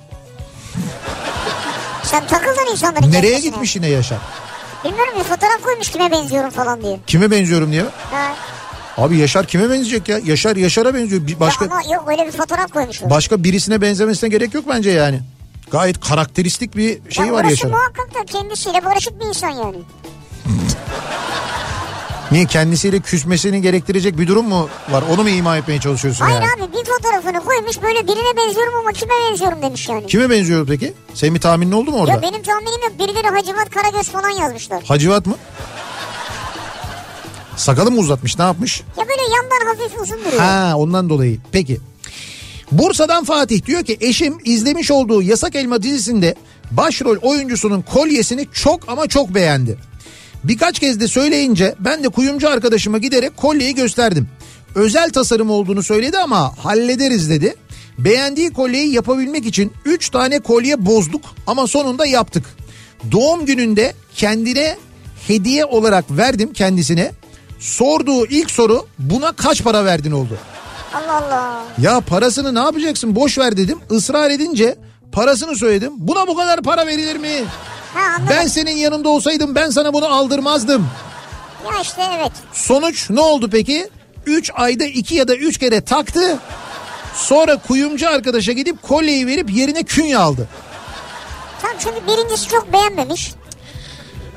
Sen 2.02 2.26
takıldın 2.26 2.72
insanların 2.72 3.12
nereye 3.12 3.40
gitmiş 3.40 3.76
yine 3.76 3.88
Yaşar? 3.88 4.18
Bilmiyorum 4.85 5.14
bir 5.18 5.24
fotoğraf 5.24 5.62
koymuş 5.62 5.90
kime 5.90 6.11
benziyorum 6.11 6.50
falan 6.50 6.82
diye. 6.82 7.00
Kime 7.06 7.30
benziyorum 7.30 7.72
diye. 7.72 7.82
Ha. 8.11 8.35
Abi 8.96 9.16
Yaşar 9.18 9.46
kime 9.46 9.64
benzeyecek 9.70 10.09
ya? 10.09 10.18
Yaşar 10.24 10.56
Yaşar'a 10.56 10.94
benziyor. 10.94 11.26
Bir 11.26 11.40
başka 11.40 11.64
Ya 11.64 11.70
ama 11.70 11.82
yok 11.94 12.04
öyle 12.09 12.26
bir 12.26 12.32
fotoğraf 12.32 12.72
koymuş. 12.72 13.02
o. 13.02 13.11
başka 13.11 13.44
birisine 13.44 13.80
benzemesine 13.80 14.28
gerek 14.30 14.54
yok 14.54 14.64
bence 14.68 14.90
yani. 14.90 15.20
Gayet 15.70 16.00
karakteristik 16.00 16.76
bir 16.76 16.98
şey 17.11 17.26
ya 17.26 17.32
var 17.32 17.44
Yaşar'ın. 17.44 17.74
muhakkak 17.74 18.14
da 18.14 18.24
kendisiyle 18.24 18.85
barışık 18.85 19.20
bir 19.20 19.24
insan 19.26 19.50
yani. 19.50 19.76
Niye 22.30 22.46
kendisiyle 22.46 23.00
küsmesini 23.00 23.62
gerektirecek 23.62 24.18
bir 24.18 24.26
durum 24.28 24.48
mu 24.48 24.68
var? 24.90 25.04
Onu 25.14 25.22
mu 25.22 25.28
ima 25.28 25.56
etmeye 25.56 25.80
çalışıyorsun 25.80 26.24
Hayır 26.24 26.40
yani? 26.42 26.52
abi 26.64 26.72
bir 26.72 26.85
fotoğrafını 26.85 27.44
koymuş 27.44 27.82
böyle 27.82 28.02
birine 28.09 28.37
benziyorum 28.37 28.74
ama 28.80 28.92
kime 28.92 29.12
benziyorum 29.30 29.62
demiş 29.62 29.88
yani. 29.88 30.06
Kime 30.06 30.30
benziyor 30.30 30.66
peki? 30.66 30.94
Senin 31.14 31.35
bir 31.35 31.40
tahminin 31.40 31.72
oldu 31.72 31.90
mu 31.90 31.98
orada? 32.00 32.11
Ya 32.12 32.22
benim 32.22 32.42
tahminim 32.42 32.80
yok 32.82 32.92
birileri 32.98 33.28
Hacivat 33.28 33.70
Karagöz 33.70 34.09
falan 34.09 34.30
yazmışlar. 34.30 34.82
Hacivat 34.85 35.26
mı? 35.26 35.35
Sakalı 37.56 37.90
mı 37.90 37.98
uzatmış 37.98 38.38
ne 38.38 38.44
yapmış? 38.44 38.80
Ya 38.98 39.04
böyle 39.08 39.22
yandan 39.34 39.80
hafif 39.80 40.00
uzun 40.00 40.18
duruyor. 40.24 40.42
Ha 40.42 40.72
ondan 40.76 41.08
dolayı. 41.08 41.38
Peki. 41.52 41.80
Bursa'dan 42.72 43.24
Fatih 43.24 43.66
diyor 43.66 43.84
ki 43.84 43.96
eşim 44.00 44.38
izlemiş 44.44 44.90
olduğu 44.90 45.22
Yasak 45.22 45.54
Elma 45.54 45.82
dizisinde 45.82 46.34
başrol 46.70 47.16
oyuncusunun 47.16 47.82
kolyesini 47.82 48.48
çok 48.52 48.88
ama 48.88 49.07
çok 49.07 49.34
beğendi. 49.34 49.78
Birkaç 50.44 50.78
kez 50.78 51.00
de 51.00 51.09
söyleyince 51.09 51.74
ben 51.80 52.04
de 52.04 52.09
kuyumcu 52.09 52.48
arkadaşıma 52.48 52.98
giderek 52.98 53.36
kolyeyi 53.36 53.74
gösterdim. 53.74 54.28
Özel 54.74 55.11
tasarım 55.11 55.50
olduğunu 55.50 55.82
söyledi 55.82 56.18
ama 56.18 56.59
hallederiz 56.59 57.30
dedi. 57.30 57.54
Beğendiği 57.98 58.52
kolyeyi 58.52 58.92
yapabilmek 58.92 59.46
için 59.46 59.72
3 59.84 60.11
tane 60.11 60.38
kolye 60.38 60.86
bozduk 60.86 61.22
ama 61.46 61.66
sonunda 61.66 62.07
yaptık. 62.07 62.44
Doğum 63.12 63.46
gününde 63.46 63.94
kendine 64.14 64.76
hediye 65.26 65.64
olarak 65.64 66.04
verdim 66.11 66.52
kendisine. 66.52 67.12
Sorduğu 67.59 68.26
ilk 68.26 68.50
soru 68.50 68.86
buna 68.98 69.32
kaç 69.32 69.62
para 69.62 69.84
verdin 69.84 70.12
oldu. 70.12 70.38
Allah 70.94 71.12
Allah. 71.26 71.62
Ya 71.82 72.00
parasını 72.00 72.54
ne 72.54 72.59
yapacaksın 72.59 73.16
boş 73.16 73.38
ver 73.38 73.57
dedim. 73.57 73.78
Israr 73.90 74.30
edince 74.30 74.78
parasını 75.12 75.57
söyledim. 75.57 75.92
Buna 75.96 76.26
bu 76.26 76.36
kadar 76.36 76.62
para 76.62 76.86
verilir 76.86 77.16
mi? 77.16 77.44
Ha 77.94 78.00
anladım. 78.00 78.26
Ben 78.30 78.46
senin 78.46 78.76
yanında 78.76 79.09
olsaydım 79.09 79.54
ben 79.54 79.70
sana 79.70 79.92
bunu 79.94 80.07
aldırmazdım. 80.07 80.86
Ya 81.64 81.80
işte 81.82 82.02
evet. 82.18 82.32
Sonuç 82.52 83.11
ne 83.11 83.20
oldu 83.20 83.48
peki? 83.52 83.88
3 84.26 84.50
ayda 84.54 84.84
2 84.84 85.14
ya 85.14 85.28
da 85.28 85.36
3 85.36 85.59
kere 85.59 85.80
taktı. 85.80 86.38
Sonra 87.14 87.57
kuyumcu 87.57 88.09
arkadaşa 88.11 88.52
gidip 88.52 88.82
kolyeyi 88.82 89.26
verip 89.26 89.50
yerine 89.54 89.82
künye 89.82 90.18
aldı. 90.18 90.48
Tam 91.62 91.70
çünkü 91.78 92.07
birincisi 92.07 92.48
çok 92.48 92.72
beğenmemiş. 92.72 93.32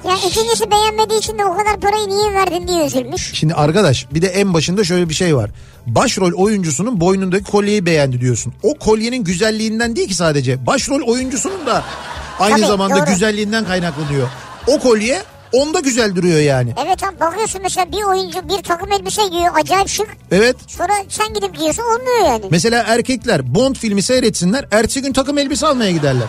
Ya 0.07 0.15
ikincisi 0.15 0.71
beğenmediği 0.71 1.19
için 1.19 1.37
de 1.39 1.45
o 1.45 1.57
kadar 1.57 1.79
parayı 1.79 2.07
niye 2.07 2.33
verdin 2.33 2.67
diye 2.67 2.85
üzülmüş. 2.85 3.31
Şimdi 3.33 3.53
arkadaş 3.53 4.05
bir 4.13 4.21
de 4.21 4.27
en 4.27 4.53
başında 4.53 4.83
şöyle 4.83 5.09
bir 5.09 5.13
şey 5.13 5.35
var. 5.35 5.49
Başrol 5.85 6.31
oyuncusunun 6.33 7.01
boynundaki 7.01 7.43
kolyeyi 7.43 7.85
beğendi 7.85 8.21
diyorsun. 8.21 8.53
O 8.63 8.73
kolyenin 8.73 9.23
güzelliğinden 9.23 9.95
değil 9.95 10.07
ki 10.07 10.13
sadece. 10.15 10.65
Başrol 10.65 11.01
oyuncusunun 11.01 11.65
da 11.65 11.83
aynı 12.39 12.55
Tabii, 12.57 12.65
zamanda 12.67 12.95
doğru. 12.97 13.05
güzelliğinden 13.05 13.65
kaynaklanıyor. 13.65 14.27
O 14.67 14.79
kolye 14.79 15.21
onda 15.53 15.79
güzel 15.79 16.15
duruyor 16.15 16.39
yani. 16.39 16.73
Evet 16.85 17.03
abi 17.03 17.19
bakıyorsun 17.19 17.61
mesela 17.63 17.91
bir 17.91 18.03
oyuncu 18.03 18.49
bir 18.49 18.63
takım 18.63 18.91
elbise 18.91 19.27
giyiyor 19.27 19.51
acayip 19.55 19.87
şık. 19.89 20.07
Evet. 20.31 20.55
Sonra 20.67 20.93
sen 21.09 21.33
gidip 21.33 21.55
giyiyorsun 21.55 21.83
olmuyor 21.83 22.25
yani. 22.33 22.45
Mesela 22.51 22.83
erkekler 22.87 23.55
Bond 23.55 23.75
filmi 23.75 24.01
seyretsinler. 24.01 24.65
Ertesi 24.71 25.01
gün 25.01 25.13
takım 25.13 25.37
elbise 25.37 25.67
almaya 25.67 25.91
giderler. 25.91 26.27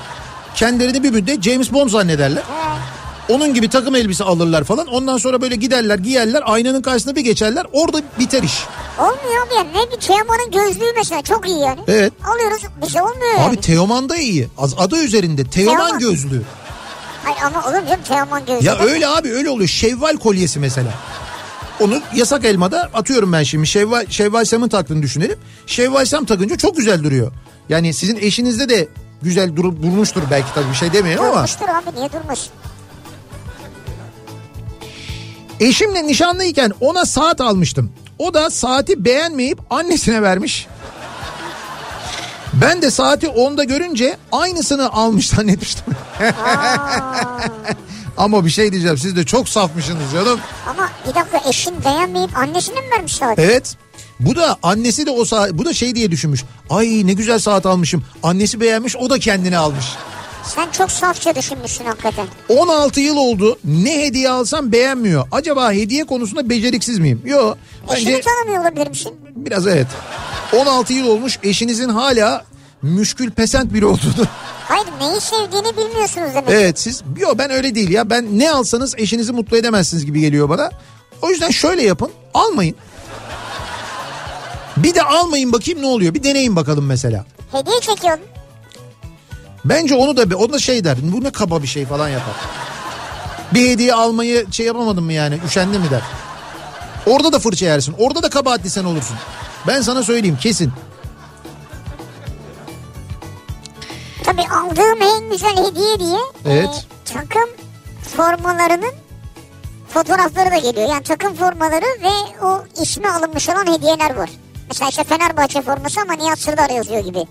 Kendilerini 0.54 1.02
bir 1.02 1.10
müddet 1.10 1.42
James 1.42 1.72
Bond 1.72 1.88
zannederler. 1.90 2.42
Onun 3.30 3.54
gibi 3.54 3.68
takım 3.68 3.94
elbise 3.94 4.24
alırlar 4.24 4.64
falan. 4.64 4.86
Ondan 4.86 5.18
sonra 5.18 5.40
böyle 5.40 5.56
giderler 5.56 5.98
giyerler 5.98 6.42
aynanın 6.46 6.82
karşısına 6.82 7.16
bir 7.16 7.20
geçerler. 7.20 7.66
Orada 7.72 8.02
biter 8.18 8.42
iş. 8.42 8.64
Olmuyor 8.98 9.46
abi 9.46 9.54
yani 9.54 9.68
ne 9.74 9.96
bir 9.96 10.00
Teoman'ın 10.00 10.50
gözlüğü 10.50 10.92
mesela 10.96 11.22
çok 11.22 11.48
iyi 11.48 11.58
yani. 11.58 11.80
Evet. 11.88 12.12
Alıyoruz 12.24 12.62
bir 12.82 12.88
şey 12.88 13.02
olmuyor 13.02 13.34
yani. 13.38 13.48
Abi 13.48 13.56
Teoman 13.60 14.08
da 14.08 14.16
iyi. 14.16 14.48
Az 14.58 14.74
adı 14.78 15.04
üzerinde 15.04 15.44
Teoman 15.44 15.76
Teoman. 15.76 15.98
gözlüğü. 15.98 16.42
Hayır 17.24 17.38
ama 17.46 17.62
olur 17.68 17.86
canım 17.88 18.02
Teoman 18.08 18.46
gözlüğü. 18.46 18.66
Ya 18.66 18.78
öyle 18.78 19.08
abi 19.08 19.32
öyle 19.32 19.50
oluyor. 19.50 19.68
Şevval 19.68 20.16
kolyesi 20.16 20.58
mesela. 20.58 20.90
Onu 21.80 22.00
yasak 22.14 22.44
elmada 22.44 22.90
atıyorum 22.94 23.32
ben 23.32 23.42
şimdi. 23.42 23.66
Şevval, 23.66 24.06
Şevval 24.10 24.44
Sam'ın 24.44 24.68
taktığını 24.68 25.02
düşünelim. 25.02 25.38
Şevval 25.66 26.04
Sam 26.04 26.24
takınca 26.24 26.56
çok 26.56 26.76
güzel 26.76 27.04
duruyor. 27.04 27.32
Yani 27.68 27.94
sizin 27.94 28.16
eşinizde 28.16 28.68
de 28.68 28.88
güzel 29.22 29.56
dur, 29.56 29.64
durmuştur 29.64 30.22
belki 30.30 30.54
tabii 30.54 30.70
bir 30.70 30.74
şey 30.76 30.92
demeyelim 30.92 31.24
ama. 31.24 31.34
Durmuştur 31.34 31.68
abi 31.68 31.96
niye 31.96 32.12
durmuş? 32.12 32.40
Eşimle 35.60 36.06
nişanlıyken 36.06 36.72
ona 36.80 37.04
saat 37.04 37.40
almıştım. 37.40 37.92
O 38.18 38.34
da 38.34 38.50
saati 38.50 39.04
beğenmeyip 39.04 39.58
annesine 39.70 40.22
vermiş. 40.22 40.66
Ben 42.52 42.82
de 42.82 42.90
saati 42.90 43.28
onda 43.28 43.64
görünce 43.64 44.16
aynısını 44.32 44.92
almış 44.92 45.28
zannetmiştim. 45.28 45.84
Ama 48.16 48.44
bir 48.44 48.50
şey 48.50 48.72
diyeceğim 48.72 48.98
siz 48.98 49.16
de 49.16 49.24
çok 49.24 49.48
safmışsınız 49.48 50.12
canım. 50.12 50.40
Ama 50.68 50.90
bir 51.08 51.14
dakika 51.14 51.48
eşin 51.48 51.84
beğenmeyip 51.84 52.38
annesine 52.38 52.80
mi 52.80 52.90
vermiş 52.96 53.14
saat? 53.14 53.38
Evet. 53.38 53.76
Bu 54.20 54.36
da 54.36 54.56
annesi 54.62 55.06
de 55.06 55.10
o 55.10 55.24
saat 55.24 55.52
bu 55.52 55.64
da 55.64 55.72
şey 55.72 55.94
diye 55.94 56.10
düşünmüş. 56.10 56.44
Ay 56.70 57.02
ne 57.04 57.12
güzel 57.12 57.38
saat 57.38 57.66
almışım. 57.66 58.04
Annesi 58.22 58.60
beğenmiş 58.60 58.96
o 58.96 59.10
da 59.10 59.18
kendine 59.18 59.58
almış. 59.58 59.86
Sen 60.54 60.70
çok 60.70 60.90
safça 60.90 61.34
düşünmüşsün 61.34 61.84
hakikaten. 61.84 62.26
16 62.48 63.00
yıl 63.00 63.16
oldu. 63.16 63.58
Ne 63.64 64.00
hediye 64.02 64.30
alsam 64.30 64.72
beğenmiyor. 64.72 65.28
Acaba 65.32 65.72
hediye 65.72 66.04
konusunda 66.04 66.48
beceriksiz 66.50 66.98
miyim? 66.98 67.22
Yok. 67.24 67.58
Eşini 67.92 68.12
Bence 68.12 68.20
tanımıyor 68.20 68.62
olabilir 68.62 68.88
misin? 68.88 69.12
biraz 69.36 69.66
evet. 69.66 69.86
16 70.56 70.92
yıl 70.92 71.06
olmuş 71.06 71.38
eşinizin 71.42 71.88
hala 71.88 72.44
müşkül 72.82 73.30
pesent 73.30 73.72
biri 73.74 73.86
olduğunu. 73.86 74.26
Hayır 74.68 74.86
neyi 75.00 75.20
sevdiğini 75.20 75.76
bilmiyorsunuz 75.76 76.28
demek. 76.34 76.50
evet 76.50 76.78
siz 76.80 77.02
yok 77.16 77.34
ben 77.38 77.50
öyle 77.50 77.74
değil 77.74 77.90
ya. 77.90 78.10
Ben 78.10 78.38
ne 78.38 78.50
alsanız 78.50 78.94
eşinizi 78.98 79.32
mutlu 79.32 79.56
edemezsiniz 79.56 80.06
gibi 80.06 80.20
geliyor 80.20 80.48
bana. 80.48 80.70
O 81.22 81.30
yüzden 81.30 81.50
şöyle 81.50 81.82
yapın. 81.82 82.10
Almayın. 82.34 82.74
Bir 84.76 84.94
de 84.94 85.02
almayın 85.02 85.52
bakayım 85.52 85.82
ne 85.82 85.86
oluyor. 85.86 86.14
Bir 86.14 86.22
deneyin 86.22 86.56
bakalım 86.56 86.86
mesela. 86.86 87.24
Hediye 87.52 87.80
çekiyordun. 87.80 88.24
Bence 89.64 89.94
onu 89.94 90.16
da 90.16 90.36
o 90.36 90.52
da 90.52 90.58
şey 90.58 90.84
der. 90.84 90.98
Bu 91.02 91.24
ne 91.24 91.30
kaba 91.30 91.62
bir 91.62 91.66
şey 91.66 91.86
falan 91.86 92.08
yapar. 92.08 92.34
Bir 93.54 93.68
hediye 93.70 93.94
almayı 93.94 94.46
şey 94.52 94.66
yapamadın 94.66 95.04
mı 95.04 95.12
yani? 95.12 95.38
Üşendi 95.46 95.78
mi 95.78 95.90
der. 95.90 96.02
Orada 97.06 97.32
da 97.32 97.38
fırça 97.38 97.66
yersin. 97.66 97.94
Orada 97.98 98.22
da 98.22 98.30
kabahatli 98.30 98.70
sen 98.70 98.84
olursun. 98.84 99.16
Ben 99.66 99.80
sana 99.80 100.02
söyleyeyim 100.02 100.38
kesin. 100.40 100.72
Tabii 104.24 104.42
aldığım 104.42 105.02
en 105.02 105.30
güzel 105.30 105.56
hediye 105.66 105.98
diye 106.00 106.18
Evet. 106.46 106.86
e, 107.10 107.12
takım 107.14 107.50
formalarının 108.16 108.92
fotoğrafları 109.88 110.50
da 110.50 110.56
geliyor. 110.56 110.88
Yani 110.88 111.02
takım 111.02 111.34
formaları 111.34 111.84
ve 112.02 112.44
o 112.46 112.64
ismi 112.82 113.10
alınmış 113.10 113.48
olan 113.48 113.66
hediyeler 113.74 114.16
var. 114.16 114.30
Mesela 114.68 114.88
işte 114.88 115.04
Fenerbahçe 115.04 115.62
forması 115.62 116.00
ama 116.00 116.12
Nihat 116.12 116.38
Sırdar 116.38 116.70
yazıyor 116.70 117.04
gibi. 117.04 117.24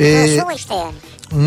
Ee, 0.00 0.38
işte 0.56 0.74
yani. 0.74 0.92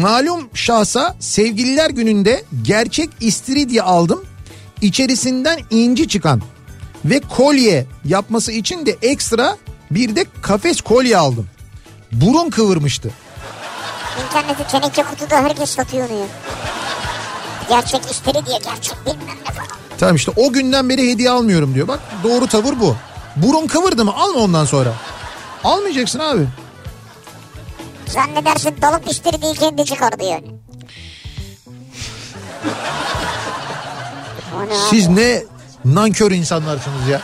malum 0.02 0.50
şahsa 0.54 1.16
sevgililer 1.20 1.90
gününde 1.90 2.44
gerçek 2.62 3.10
istiridye 3.20 3.82
aldım. 3.82 4.26
İçerisinden 4.82 5.60
inci 5.70 6.08
çıkan 6.08 6.42
ve 7.06 7.20
kolye 7.20 7.86
yapması 8.06 8.52
için 8.52 8.86
de 8.86 8.98
ekstra 9.02 9.58
bir 9.92 10.16
de 10.16 10.26
kafes 10.42 10.82
kolye 10.82 11.18
aldım. 11.18 11.48
Burun 12.12 12.50
kıvırmıştı. 12.50 13.12
İnternette 14.26 14.64
teneke 14.64 15.04
kutuda 15.04 15.36
herkes 15.36 15.70
satıyor 15.70 16.10
onu 16.10 16.20
ya. 16.20 16.26
Gerçek 17.70 18.12
isteri 18.12 18.46
diye 18.46 18.58
gerçek 18.58 18.96
bilmem 19.06 19.38
ne 19.48 19.54
falan. 19.54 19.68
Tamam 19.98 20.16
işte 20.16 20.32
o 20.36 20.52
günden 20.54 20.90
beri 20.90 21.12
hediye 21.12 21.30
almıyorum 21.30 21.76
diyor. 21.76 21.88
Bak 21.88 22.00
doğru 22.24 22.48
tavır 22.48 22.80
bu. 22.80 22.96
Burun 23.36 23.68
kıvırdı 23.68 24.06
mı 24.06 24.14
alma 24.16 24.40
ondan 24.40 24.66
sonra. 24.66 24.94
Almayacaksın 25.64 26.20
abi. 26.20 26.48
Zannedersin 28.10 28.76
dalıp 28.82 29.06
değil 29.42 29.56
kendi 29.56 29.86
çıkardı 29.86 30.24
yani. 30.24 30.46
Siz 34.90 35.08
ne 35.08 35.44
nankör 35.86 36.32
insanlarsınız 36.32 37.08
ya. 37.08 37.22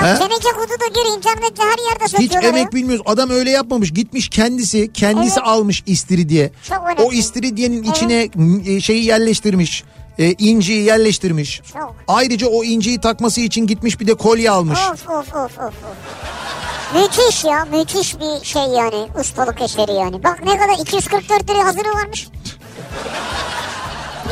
Ya 0.00 0.14
He? 0.14 0.18
teneke 0.18 0.48
kutuda 0.48 0.86
gir 0.94 1.16
internette 1.16 1.62
her 1.62 1.90
yerde 1.90 2.04
Hiç 2.04 2.10
satıyorlar 2.10 2.42
ya. 2.42 2.48
emek 2.48 2.72
bilmiyoruz. 2.74 3.02
Adam 3.06 3.30
öyle 3.30 3.50
yapmamış. 3.50 3.92
Gitmiş 3.92 4.28
kendisi 4.28 4.92
kendisi 4.92 5.38
Evet. 5.38 5.48
almış 5.48 5.82
istiridye. 5.86 6.50
Çok 6.68 6.84
önemli. 6.86 7.02
O 7.02 7.12
istiridyenin 7.12 7.82
içine 7.82 8.28
e, 8.66 8.80
şeyi 8.80 9.04
yerleştirmiş. 9.04 9.84
E, 10.18 10.32
inciyi 10.38 10.84
yerleştirmiş. 10.84 11.60
Çok. 11.72 11.94
Ayrıca 12.08 12.46
o 12.46 12.64
inciyi 12.64 13.00
takması 13.00 13.40
için 13.40 13.66
gitmiş 13.66 14.00
bir 14.00 14.06
de 14.06 14.14
kolye 14.14 14.50
almış. 14.50 14.78
Of 14.92 15.08
of 15.08 15.34
of 15.34 15.36
of. 15.36 15.58
of. 15.58 15.74
Müthiş 16.94 17.44
ya 17.44 17.64
müthiş 17.64 18.20
bir 18.20 18.44
şey 18.44 18.62
yani 18.62 19.08
ustalık 19.20 19.60
eseri 19.62 19.92
yani. 19.92 20.24
Bak 20.24 20.42
ne 20.44 20.58
kadar 20.58 20.78
244 20.78 21.50
liraya 21.50 21.64
hazırı 21.64 21.88
varmış. 21.94 22.28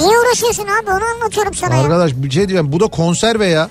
Niye 0.01 0.19
uğraşıyorsun 0.19 0.63
abi 0.65 0.91
onu 0.91 1.05
anlatıyorum 1.15 1.55
sana 1.55 1.75
ya. 1.77 1.83
Arkadaş 1.83 2.13
bir 2.15 2.31
şey 2.31 2.49
diyeceğim 2.49 2.73
bu 2.73 2.81
da 2.81 2.87
konserve 2.87 3.47
ya. 3.47 3.69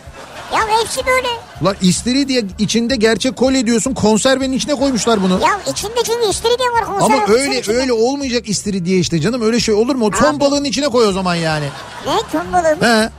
Ya 0.53 0.59
hepsi 0.81 1.05
böyle. 1.05 1.27
Lan 1.63 1.75
istiridye 1.81 2.43
içinde 2.59 2.95
gerçek 2.95 3.35
kolye 3.35 3.65
diyorsun 3.65 3.93
konservenin 3.93 4.53
içine 4.53 4.75
koymuşlar 4.75 5.23
bunu. 5.23 5.39
Ya 5.43 5.71
içinde 5.71 5.95
çünkü 6.05 6.29
istiridye 6.29 6.67
var 6.67 6.85
konserve. 6.85 7.23
Ama 7.23 7.33
öyle 7.33 7.59
içinde. 7.59 7.77
öyle 7.77 7.93
olmayacak 7.93 8.49
istiridye 8.49 8.97
işte 8.99 9.19
canım 9.21 9.41
öyle 9.41 9.59
şey 9.59 9.75
olur 9.75 9.95
mu? 9.95 10.05
O 10.05 10.11
ton 10.11 10.39
balığının 10.39 10.65
içine 10.65 10.87
koy 10.87 11.07
o 11.07 11.11
zaman 11.11 11.35
yani. 11.35 11.65
Ne 12.07 12.17
ton 12.31 12.53
balığı 12.53 12.75
mı? 12.75 12.85
He. 12.85 13.09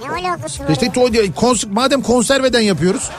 Ne 0.00 0.28
alakası 0.28 0.64
var 0.64 0.68
İşte 0.70 0.86
to- 0.86 1.32
kons- 1.34 1.68
madem 1.72 2.02
konserveden 2.02 2.60
yapıyoruz. 2.60 3.10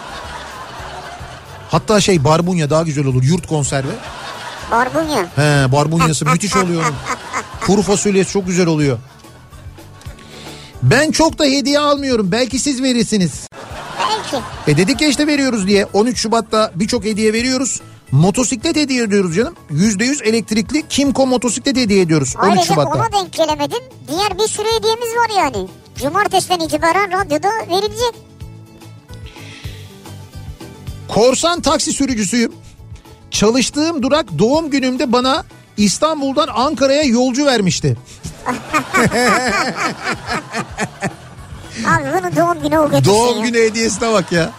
Hatta 1.72 2.02
şey 2.02 2.24
barbunya 2.24 2.70
daha 2.70 2.84
güzel 2.84 3.06
olur. 3.06 3.24
Yurt 3.24 3.48
konserve. 3.48 3.92
Barbunya. 4.72 5.26
He 5.36 5.72
barbunyası 5.72 6.26
müthiş 6.26 6.56
oluyor. 6.56 6.84
Kuru 7.66 7.82
fasulyesi 7.82 8.32
çok 8.32 8.48
güzel 8.48 8.68
oluyor. 8.68 8.98
Ben 10.84 11.12
çok 11.12 11.40
da 11.40 11.44
hediye 11.46 11.80
almıyorum. 11.80 12.32
Belki 12.32 12.60
siz 12.60 12.82
verirsiniz. 12.84 13.48
Belki. 14.00 14.44
E 14.68 14.78
dedik 14.78 15.02
ya 15.02 15.08
işte 15.08 15.28
veriyoruz 15.28 15.68
diye. 15.68 15.86
13 15.94 16.18
Şubat'ta 16.20 16.72
birçok 16.76 17.06
hediye 17.06 17.34
veriyoruz. 17.34 17.82
Motosiklet 18.12 18.76
hediye 18.76 19.04
ediyoruz 19.04 19.36
canım. 19.36 19.56
%100 19.72 20.24
elektrikli 20.24 20.88
Kimco 20.90 21.28
motosiklet 21.28 21.78
hediye 21.78 22.02
ediyoruz 22.02 22.36
13 22.44 22.50
Ayrıca 22.50 22.64
Şubat'ta. 22.74 23.00
ona 23.00 23.12
denk 23.12 23.34
gelemedin. 23.34 23.84
Diğer 24.08 24.38
bir 24.40 24.48
sürü 24.48 24.68
hediyemiz 24.78 25.10
var 25.16 25.44
yani. 25.44 25.68
Cumartesiden 26.02 26.60
itibaren 26.60 27.12
radyoda 27.12 27.50
verilecek. 27.70 28.31
Korsan 31.14 31.62
taksi 31.62 31.94
sürücüsüyüm. 31.94 32.52
Çalıştığım 33.32 34.04
durak 34.04 34.26
doğum 34.40 34.70
günümde 34.70 35.12
bana 35.12 35.44
İstanbul'dan 35.78 36.48
Ankara'ya 36.54 37.04
yolcu 37.04 37.46
vermişti. 37.46 37.98
Abi 41.86 42.04
bunun 42.14 42.36
doğum 42.36 42.64
günü 42.64 42.80
o 42.80 43.06
Doğum 43.06 43.44
günü 43.44 43.58
hediyesine 43.58 44.14
bak 44.14 44.32
ya. 44.32 44.50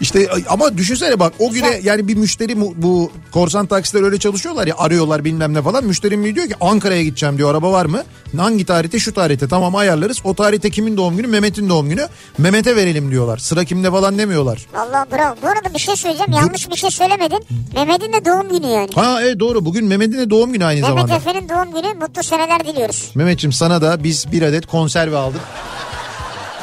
İşte 0.00 0.28
ama 0.48 0.78
düşünsene 0.78 1.20
bak 1.20 1.32
o 1.38 1.50
güne 1.50 1.80
yani 1.82 2.08
bir 2.08 2.14
müşteri 2.14 2.54
mu- 2.54 2.72
bu 2.76 3.12
korsan 3.32 3.66
taksiler 3.66 4.02
öyle 4.02 4.18
çalışıyorlar 4.18 4.66
ya 4.66 4.74
arıyorlar 4.78 5.24
bilmem 5.24 5.54
ne 5.54 5.62
falan. 5.62 5.84
Müşterim 5.84 6.20
mi 6.20 6.34
diyor 6.34 6.48
ki 6.48 6.54
Ankara'ya 6.60 7.02
gideceğim 7.02 7.38
diyor 7.38 7.50
araba 7.50 7.72
var 7.72 7.86
mı? 7.86 8.02
Hangi 8.36 8.64
tarihte 8.66 8.98
şu 8.98 9.14
tarihte 9.14 9.48
tamam 9.48 9.74
ayarlarız. 9.76 10.18
O 10.24 10.34
tarihte 10.34 10.70
kimin 10.70 10.96
doğum 10.96 11.16
günü? 11.16 11.26
Mehmet'in 11.26 11.68
doğum 11.68 11.88
günü. 11.88 12.06
Mehmet'e 12.38 12.76
verelim 12.76 13.10
diyorlar. 13.10 13.38
Sıra 13.38 13.64
kimde 13.64 13.90
falan 13.90 14.18
demiyorlar. 14.18 14.66
Vallahi 14.74 15.10
bravo. 15.12 15.36
Bu 15.42 15.46
arada 15.48 15.74
bir 15.74 15.78
şey 15.78 15.96
söyleyeceğim. 15.96 16.32
Yanlış 16.32 16.70
bir 16.70 16.76
şey 16.76 16.90
söylemedin. 16.90 17.44
Mehmet'in 17.74 18.12
de 18.12 18.24
doğum 18.24 18.48
günü 18.48 18.66
yani. 18.72 18.88
Ha 18.94 19.18
evet 19.22 19.40
doğru 19.40 19.64
bugün 19.64 19.84
Mehmet'in 19.86 20.18
de 20.18 20.30
doğum 20.30 20.52
günü 20.52 20.64
aynı 20.64 20.80
Mehmet 20.80 20.96
zamanda. 21.08 21.14
Efe'nin 21.14 21.48
doğum 21.48 21.82
günü 21.82 21.94
mutlu 21.94 22.22
seneler 22.22 22.64
diliyoruz. 22.64 23.10
Mehmet'ciğim 23.14 23.52
sana 23.52 23.82
da 23.82 24.04
biz 24.04 24.32
bir 24.32 24.42
adet 24.42 24.66
konserve 24.66 25.16
aldık. 25.16 25.40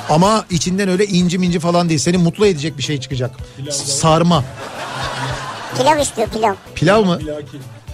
Ama 0.10 0.45
içinden 0.49 0.89
öyle 0.89 1.06
inci 1.06 1.38
minci 1.38 1.60
falan 1.60 1.89
değil. 1.89 1.99
Seni 1.99 2.18
mutlu 2.18 2.45
edecek 2.47 2.78
bir 2.78 2.84
şey 2.84 2.99
çıkacak. 2.99 3.32
Sarma. 3.72 4.43
Pilav 5.78 5.97
istiyor 5.99 6.28
pilav. 6.28 6.53
Pilav 6.76 7.03
mı? 7.06 7.20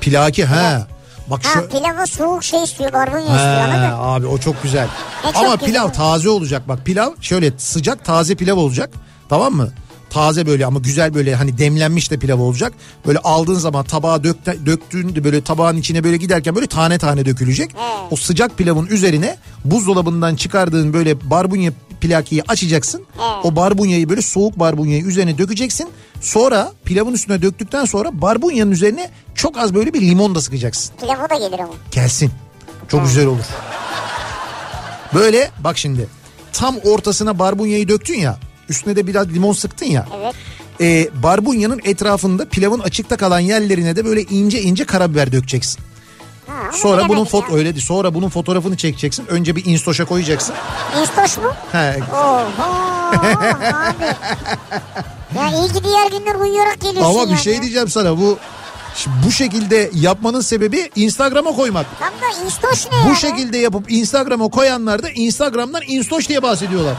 Pilaki 0.01 0.45
ha. 0.45 0.88
Bak 1.28 1.45
Ha 1.45 1.49
şu 1.53 1.70
pilava 1.70 2.05
soğuk 2.05 2.43
şey 2.43 2.64
istiyor 2.64 2.93
barbunya 2.93 3.36
istiyor 3.36 3.57
anladın? 3.57 3.95
abi 3.99 4.28
o 4.28 4.38
çok 4.38 4.64
güzel. 4.64 4.88
E, 5.24 5.28
çok 5.28 5.36
Ama 5.38 5.55
güzel. 5.55 5.68
pilav 5.68 5.89
taze 5.91 6.30
olacak 6.30 6.68
bak. 6.68 6.86
Pilav 6.86 7.12
şöyle 7.22 7.51
sıcak 7.57 8.05
taze 8.05 8.36
pilav 8.36 8.57
olacak. 8.57 8.89
Tamam 9.30 9.53
mı? 9.53 9.70
Taze 10.12 10.45
böyle 10.45 10.66
ama 10.66 10.80
güzel 10.80 11.14
böyle 11.14 11.36
hani 11.36 11.57
demlenmiş 11.57 12.12
de 12.12 12.18
pilav 12.18 12.39
olacak. 12.39 12.74
Böyle 13.07 13.20
aldığın 13.20 13.53
zaman 13.55 13.86
tabağa 13.86 14.24
dök, 14.24 14.36
döktüğünde 14.66 15.24
böyle 15.24 15.41
tabağın 15.41 15.78
içine 15.78 16.03
böyle 16.03 16.18
giderken 16.18 16.55
böyle 16.55 16.68
tane 16.68 16.97
tane 16.97 17.26
dökülecek. 17.26 17.76
O 18.12 18.16
sıcak 18.16 18.57
pilavın 18.57 18.88
üzerine 18.88 19.38
buzdolabından 19.66 20.36
çıkardığın 20.36 20.93
böyle 20.93 21.30
barbunya 21.30 21.72
plakiyi 22.01 22.43
açacaksın. 22.47 23.05
O 23.43 23.55
barbunyayı 23.55 24.09
böyle 24.09 24.22
soğuk 24.22 24.59
barbunyayı 24.59 25.03
üzerine 25.03 25.38
dökeceksin. 25.38 25.89
Sonra 26.22 26.72
pilavın 26.86 27.14
üstüne 27.14 27.41
döktükten 27.41 27.86
sonra 27.86 28.22
barbunyanın 28.22 28.72
üzerine 28.72 29.09
çok 29.36 29.57
az 29.57 29.74
böyle 29.74 29.93
bir 29.93 30.01
limon 30.01 30.36
da 30.36 30.41
sıkacaksın. 30.41 30.93
Pilava 31.01 31.30
da 31.30 31.36
gelir 31.36 31.59
ama. 31.59 31.74
Gelsin. 31.91 32.32
Çok 32.88 33.05
güzel 33.05 33.26
olur. 33.26 33.45
Böyle 35.14 35.51
bak 35.64 35.78
şimdi 35.78 36.07
tam 36.53 36.76
ortasına 36.78 37.39
barbunyayı 37.39 37.88
döktün 37.88 38.20
ya 38.20 38.38
üstüne 38.72 38.95
de 38.95 39.07
biraz 39.07 39.30
limon 39.34 39.53
sıktın 39.53 39.86
ya. 39.86 40.07
Evet. 40.22 40.36
E, 40.82 41.09
barbunyanın 41.24 41.80
etrafında 41.84 42.45
pilavın 42.49 42.80
açıkta 42.80 43.17
kalan 43.17 43.39
yerlerine 43.39 43.95
de 43.95 44.05
böyle 44.05 44.22
ince 44.22 44.61
ince 44.61 44.86
karabiber 44.86 45.32
dökeceksin. 45.32 45.80
Ha, 46.47 46.72
Sonra 46.72 47.09
bunun 47.09 47.26
foto 47.26 47.51
ya. 47.51 47.57
öyle 47.57 47.76
değil. 47.76 47.86
Sonra 47.86 48.13
bunun 48.13 48.30
fotoğrafını 48.30 48.78
çekeceksin. 48.78 49.26
Önce 49.28 49.55
bir 49.55 49.65
instaşa 49.65 50.05
koyacaksın. 50.05 50.55
İstoş 51.03 51.38
mu? 51.38 51.53
He, 51.72 51.99
Oho 52.13 52.63
abi. 52.63 54.05
Ya 55.36 55.49
iyi 55.59 55.74
ki 55.74 55.84
diğer 55.84 56.11
günler 56.11 56.36
uyuyarak 56.36 56.82
geliyorsun 56.82 57.11
ama 57.15 57.24
bir 57.26 57.30
yani 57.30 57.39
şey 57.41 57.55
ya. 57.55 57.61
diyeceğim 57.61 57.88
sana 57.89 58.17
bu 58.17 58.38
bu 59.26 59.32
şekilde 59.32 59.89
yapmanın 59.93 60.41
sebebi 60.41 60.91
Instagram'a 60.95 61.51
koymak. 61.55 61.86
Tam 61.99 62.09
da 62.09 62.47
istoş 62.47 62.86
ne 62.91 63.05
Bu 63.05 63.09
ya? 63.09 63.15
şekilde 63.15 63.57
yapıp 63.57 63.91
Instagram'a 63.91 64.49
koyanlar 64.49 65.03
da 65.03 65.09
Instagram'dan 65.09 65.82
instoş 65.88 66.30
diye 66.30 66.43
bahsediyorlar. 66.43 66.95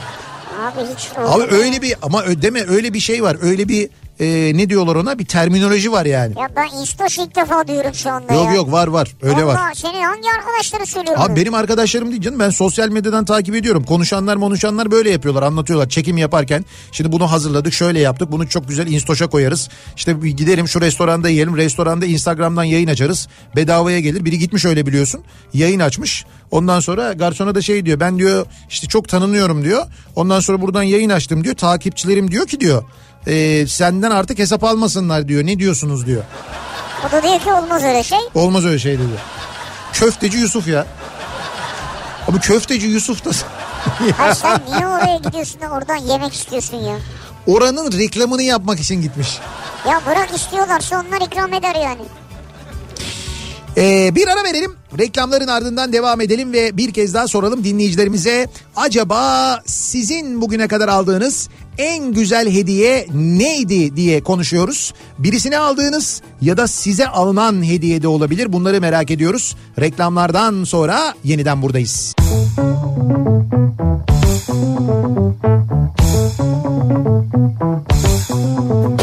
Abi 0.61 0.81
hiç 0.97 1.11
Abi 1.17 1.55
öyle 1.55 1.83
bir 1.83 1.95
ama 2.03 2.25
deme 2.43 2.65
öyle 2.69 2.95
bir 2.95 3.01
şey 3.01 3.23
var. 3.23 3.37
Öyle 3.43 3.69
bir 3.69 3.91
e, 4.23 4.53
ne 4.57 4.69
diyorlar 4.71 4.97
ona 4.97 5.19
bir 5.19 5.25
terminoloji 5.25 5.93
var 5.93 6.07
yani. 6.07 6.35
Ya 6.41 6.49
ben 6.57 6.83
istoş 6.83 7.19
ilk 7.19 7.37
defa 7.37 7.69
duyuyorum 7.69 7.95
şu 7.95 8.11
anda 8.11 8.35
Yok 8.35 8.47
ya. 8.47 8.55
yok 8.55 8.73
var 8.73 8.89
var 8.89 9.09
öyle 9.23 9.45
var. 9.45 9.55
Allah, 9.55 9.73
senin 9.75 10.03
hangi 10.03 10.29
arkadaşları 10.39 10.87
söylüyor 10.87 11.17
Abi 11.19 11.41
benim 11.41 11.55
arkadaşlarım 11.55 12.11
değil 12.11 12.23
canım 12.23 12.39
ben 12.39 12.51
sosyal 12.51 12.89
medyadan 12.89 13.25
takip 13.25 13.55
ediyorum. 13.55 13.85
Konuşanlar 13.85 14.39
konuşanlar 14.39 14.91
böyle 14.91 15.11
yapıyorlar 15.11 15.43
anlatıyorlar. 15.43 15.89
Çekim 15.89 16.19
yaparken 16.19 16.65
şimdi 16.93 17.13
bunu 17.13 17.31
hazırladık 17.33 17.73
şöyle 17.73 18.01
yaptık 18.01 18.33
bunu 18.33 18.49
çok 18.49 18.69
güzel 18.69 18.87
instoşa 18.87 19.27
koyarız. 19.27 19.69
İşte 19.97 20.13
gidelim 20.13 20.69
şu 20.69 20.81
restoranda 20.81 21.29
yiyelim 21.29 21.57
restoranda 21.57 22.07
Instagram'dan 22.07 22.65
yayın 22.65 22.89
açarız. 22.89 23.29
Bedavaya 23.57 24.01
gelir 24.01 24.25
biri 24.25 24.39
gitmiş 24.39 24.65
öyle 24.65 24.87
biliyorsun 24.87 25.21
yayın 25.55 25.81
açmış. 25.81 26.25
Ondan 26.51 26.81
sonra 26.81 27.13
garsona 27.13 27.55
da 27.55 27.63
şey 27.63 27.87
diyor 27.87 28.01
ben 28.01 28.19
diyor 28.19 28.47
işte 28.71 28.87
çok 28.87 29.09
tanınıyorum 29.09 29.65
diyor. 29.65 29.87
Ondan 30.17 30.41
sonra 30.41 30.61
buradan 30.61 30.83
yayın 30.83 31.11
açtım 31.11 31.45
diyor 31.45 31.55
takipçilerim 31.55 32.31
diyor 32.31 32.47
ki 32.47 32.61
diyor. 32.61 32.83
"E, 33.27 33.67
senden 33.67 34.11
artık 34.11 34.39
hesap 34.39 34.65
almasınlar 34.65 35.29
diyor 35.29 35.47
ne 35.47 35.59
diyorsunuz 35.59 36.07
diyor. 36.07 36.23
O 37.09 37.13
da 37.13 37.23
diyor 37.23 37.41
ki 37.41 37.53
olmaz 37.53 37.83
öyle 37.85 38.03
şey. 38.03 38.19
Olmaz 38.35 38.65
öyle 38.65 38.79
şey 38.79 38.93
dedi. 38.99 39.19
Köfteci 39.93 40.39
Yusuf 40.39 40.69
ya. 40.69 40.87
Ama 42.29 42.41
köfteci 42.41 42.87
Yusuf 42.87 43.25
da 43.25 43.31
Hayır 44.17 44.35
sen 44.43 44.61
niye 44.71 44.87
oraya 44.87 45.17
gidiyorsun 45.17 45.61
da 45.61 45.69
oradan 45.69 45.97
yemek 45.97 46.35
istiyorsun 46.35 46.77
ya? 46.77 46.97
oranın 47.47 47.93
reklamını 47.93 48.43
yapmak 48.43 48.81
için 48.81 49.03
gitmiş. 49.03 49.39
Ya 49.89 50.01
bırak 50.07 50.31
istiyorlarsa 50.35 51.05
onlar 51.09 51.27
ikram 51.27 51.55
eder 51.55 51.75
yani. 51.75 52.01
Ee, 53.77 54.15
bir 54.15 54.29
ara 54.29 54.45
verelim. 54.45 54.77
Reklamların 54.99 55.47
ardından 55.49 55.93
devam 55.93 56.21
edelim 56.21 56.53
ve 56.53 56.77
bir 56.77 56.93
kez 56.93 57.15
daha 57.15 57.29
soralım 57.29 57.65
dinleyicilerimize. 57.65 58.49
Acaba 58.77 59.61
sizin 59.67 60.41
bugüne 60.41 60.69
kadar 60.69 60.89
aldığınız 60.89 61.49
en 61.79 62.13
güzel 62.13 62.51
hediye 62.51 63.07
neydi 63.15 63.97
diye 63.97 64.23
konuşuyoruz. 64.23 64.95
Birisine 65.19 65.59
aldığınız 65.59 66.23
ya 66.41 66.57
da 66.57 66.67
size 66.67 67.09
alınan 67.09 67.65
hediye 67.65 68.03
de 68.03 68.09
olabilir. 68.09 68.53
Bunları 68.53 68.81
merak 68.81 69.11
ediyoruz. 69.11 69.57
Reklamlardan 69.81 70.65
sonra 70.65 71.15
yeniden 71.25 71.63
buradayız. 71.63 72.15
Kafa 78.33 79.02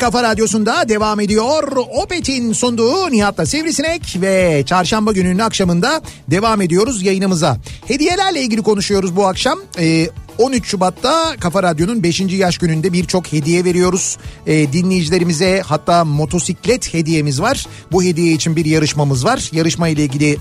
kafa 0.00 0.22
radyosunda 0.22 0.88
devam 0.88 1.20
ediyor. 1.20 1.76
Opet'in 2.02 2.52
sunduğu 2.52 3.10
Nihat'la 3.10 3.46
Sivrisinek 3.46 4.16
ve 4.20 4.62
çarşamba 4.66 5.12
gününün 5.12 5.38
akşamında 5.38 6.02
devam 6.30 6.60
ediyoruz 6.60 7.02
yayınımıza. 7.02 7.56
Hediyelerle 7.88 8.42
ilgili 8.42 8.62
konuşuyoruz 8.62 9.16
bu 9.16 9.26
akşam. 9.26 9.58
Ee, 9.78 10.08
13 10.38 10.66
Şubat'ta 10.66 11.36
Kafa 11.40 11.62
Radyo'nun 11.62 12.02
5. 12.02 12.20
yaş 12.20 12.58
gününde 12.58 12.92
birçok 12.92 13.32
hediye 13.32 13.64
veriyoruz. 13.64 14.18
Ee, 14.46 14.72
dinleyicilerimize 14.72 15.62
hatta 15.66 16.04
motosiklet 16.04 16.94
hediyemiz 16.94 17.40
var. 17.40 17.66
Bu 17.92 18.02
hediye 18.02 18.32
için 18.32 18.56
bir 18.56 18.64
yarışmamız 18.64 19.24
var. 19.24 19.48
Yarışma 19.52 19.88
ile 19.88 20.02
ilgili 20.04 20.36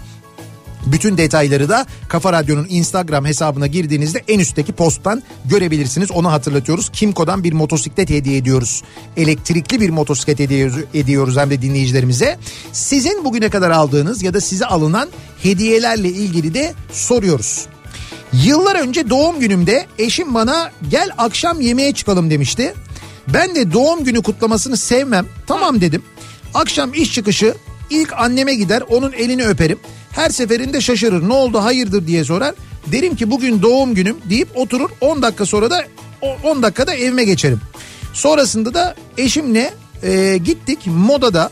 bütün 0.85 1.17
detayları 1.17 1.69
da 1.69 1.85
Kafa 2.07 2.33
Radyo'nun 2.33 2.67
Instagram 2.69 3.25
hesabına 3.25 3.67
girdiğinizde 3.67 4.23
en 4.27 4.39
üstteki 4.39 4.71
posttan 4.71 5.23
görebilirsiniz. 5.45 6.11
Onu 6.11 6.31
hatırlatıyoruz. 6.31 6.89
Kimco'dan 6.89 7.43
bir 7.43 7.53
motosiklet 7.53 8.09
hediye 8.09 8.37
ediyoruz. 8.37 8.83
Elektrikli 9.17 9.81
bir 9.81 9.89
motosiklet 9.89 10.39
hediye 10.39 10.71
ediyoruz 10.93 11.37
hem 11.37 11.49
de 11.49 11.61
dinleyicilerimize. 11.61 12.37
Sizin 12.71 13.25
bugüne 13.25 13.49
kadar 13.49 13.69
aldığınız 13.69 14.23
ya 14.23 14.33
da 14.33 14.41
size 14.41 14.65
alınan 14.65 15.09
hediyelerle 15.43 16.09
ilgili 16.09 16.53
de 16.53 16.73
soruyoruz. 16.93 17.65
Yıllar 18.33 18.75
önce 18.75 19.09
doğum 19.09 19.39
günümde 19.39 19.85
eşim 19.97 20.33
bana 20.33 20.71
gel 20.89 21.09
akşam 21.17 21.61
yemeğe 21.61 21.93
çıkalım 21.93 22.29
demişti. 22.29 22.73
Ben 23.33 23.55
de 23.55 23.71
doğum 23.71 24.03
günü 24.03 24.21
kutlamasını 24.21 24.77
sevmem. 24.77 25.25
Tamam 25.47 25.81
dedim. 25.81 26.03
Akşam 26.53 26.93
iş 26.93 27.13
çıkışı 27.13 27.55
ilk 27.89 28.13
anneme 28.13 28.55
gider 28.55 28.83
onun 28.89 29.13
elini 29.13 29.45
öperim. 29.45 29.79
Her 30.11 30.29
seferinde 30.29 30.81
şaşırır 30.81 31.29
ne 31.29 31.33
oldu 31.33 31.63
hayırdır 31.63 32.07
diye 32.07 32.23
sorar. 32.23 32.55
Derim 32.87 33.15
ki 33.15 33.31
bugün 33.31 33.61
doğum 33.61 33.95
günüm 33.95 34.17
deyip 34.29 34.47
oturur 34.55 34.89
10 35.01 35.21
dakika 35.21 35.45
sonra 35.45 35.71
da 35.71 35.83
o 36.21 36.37
10 36.43 36.63
dakikada 36.63 36.93
evime 36.93 37.23
geçerim. 37.23 37.61
Sonrasında 38.13 38.73
da 38.73 38.95
eşimle 39.17 39.73
e, 40.03 40.37
gittik 40.37 40.79
modada 40.85 41.51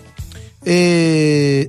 e, 0.67 1.67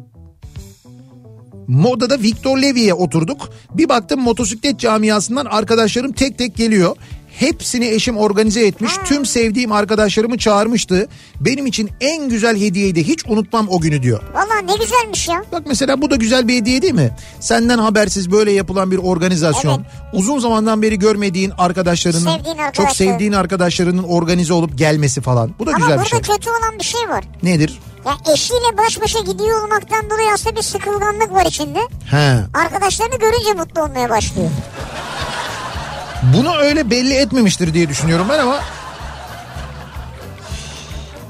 Moda'da 1.69 2.23
Victor 2.23 2.59
Levy'ye 2.59 2.95
oturduk. 2.95 3.51
Bir 3.75 3.89
baktım 3.89 4.21
motosiklet 4.21 4.81
camiasından 4.81 5.47
arkadaşlarım 5.47 6.13
tek 6.13 6.39
tek 6.39 6.57
geliyor. 6.57 6.97
Hepsini 7.39 7.87
eşim 7.89 8.17
organize 8.17 8.67
etmiş. 8.67 8.93
Tüm 9.05 9.27
sevdiğim 9.27 9.73
arkadaşlarımı 9.73 10.39
çağırmıştı. 10.39 11.09
Benim 11.41 11.67
için 11.67 11.91
en 12.01 12.29
güzel 12.29 12.57
hediyeydi. 12.61 13.09
Hiç 13.09 13.27
unutmam 13.27 13.69
o 13.71 13.81
günü 13.81 14.03
diyor. 14.03 14.23
Valla 14.35 14.61
ne 14.65 14.77
güzelmiş 14.85 15.29
ya. 15.29 15.45
Bak 15.53 15.63
mesela 15.67 16.03
bu 16.03 16.11
da 16.11 16.17
güzel 16.17 16.49
bir 16.49 16.57
hediye 16.57 16.83
değil 16.83 16.95
mi? 16.95 17.11
Senden 17.41 17.79
habersiz 17.79 18.31
böyle 18.33 18.53
yapılan 18.53 18.91
bir 18.91 18.99
organizasyon. 18.99 19.85
Uzun 20.13 20.39
zamandan 20.39 20.83
beri 20.83 20.99
görmediğin 20.99 21.53
arkadaşlarının, 21.59 22.37
Sevdiğin 22.37 22.57
çok 22.73 22.91
sevdiğin 22.91 23.33
arkadaşlarının 23.33 24.03
organize 24.03 24.53
olup 24.53 24.79
gelmesi 24.79 25.21
falan. 25.21 25.55
Bu 25.59 25.67
da 25.67 25.71
Ama 25.71 25.79
güzel 25.79 25.93
bir 25.93 25.99
burada 25.99 26.09
şey. 26.09 26.21
kötü 26.37 26.51
olan 26.51 26.79
bir 26.79 26.85
şey 26.85 27.09
var. 27.09 27.25
Nedir? 27.43 27.79
Ya 28.07 28.33
eşiyle 28.33 28.79
baş 28.79 29.01
başa 29.01 29.19
gidiyor 29.21 29.65
olmaktan 29.65 30.11
dolayı 30.11 30.29
aslında 30.35 30.57
bir 30.57 30.63
sıkılganlık 30.63 31.33
var 31.33 31.47
içinde. 31.47 31.79
He. 32.11 32.39
Arkadaşlarını 32.55 33.19
görünce 33.19 33.53
mutlu 33.53 33.83
olmaya 33.83 34.11
başlıyor. 34.11 34.51
Bunu 36.23 36.57
öyle 36.57 36.91
belli 36.91 37.15
etmemiştir 37.15 37.75
diye 37.75 37.89
düşünüyorum 37.89 38.27
ben 38.31 38.39
ama 38.39 38.61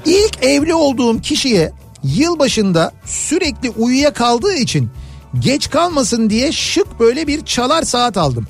ilk 0.05 0.43
evli 0.43 0.73
olduğum 0.73 1.21
kişiye 1.21 1.71
yılbaşında 2.03 2.91
sürekli 3.05 3.69
uyuya 3.69 4.13
kaldığı 4.13 4.55
için 4.55 4.89
geç 5.39 5.69
kalmasın 5.69 6.29
diye 6.29 6.51
şık 6.51 6.99
böyle 6.99 7.27
bir 7.27 7.45
çalar 7.45 7.83
saat 7.83 8.17
aldım. 8.17 8.47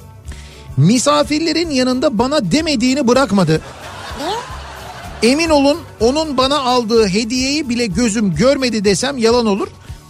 Misafirlerin 0.77 1.69
yanında 1.69 2.17
bana 2.17 2.51
demediğini 2.51 3.07
bırakmadı. 3.07 3.61
Emin 5.23 5.49
olun 5.49 5.77
onun 5.99 6.37
bana 6.37 6.59
aldığı 6.59 7.07
hediyeyi 7.07 7.69
bile 7.69 7.85
gözüm 7.85 8.35
görmedi 8.35 8.85
desem 8.85 9.17
yalan 9.17 9.45
olur. 9.45 9.67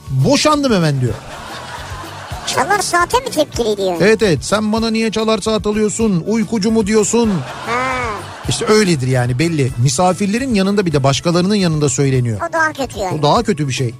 Boşandım 0.09 0.73
hemen 0.73 1.01
diyor. 1.01 1.13
Çalar 2.55 2.79
saate 2.79 3.19
mi 3.19 3.29
tepkiliydi 3.31 3.81
yani? 3.81 3.97
Evet 4.01 4.23
evet 4.23 4.39
sen 4.45 4.73
bana 4.73 4.89
niye 4.91 5.11
çalar 5.11 5.37
saat 5.41 5.67
alıyorsun 5.67 6.23
uykucu 6.27 6.71
mu 6.71 6.87
diyorsun. 6.87 7.29
Ha, 7.67 7.73
İşte 8.49 8.65
öyledir 8.65 9.07
yani 9.07 9.39
belli. 9.39 9.71
Misafirlerin 9.77 10.53
yanında 10.53 10.85
bir 10.85 10.91
de 10.93 11.03
başkalarının 11.03 11.55
yanında 11.55 11.89
söyleniyor. 11.89 12.39
o 12.49 12.53
daha 12.53 12.73
kötü 12.73 12.99
yani. 12.99 13.19
O 13.19 13.21
daha 13.23 13.43
kötü 13.43 13.67
bir 13.67 13.73
şey. 13.73 13.93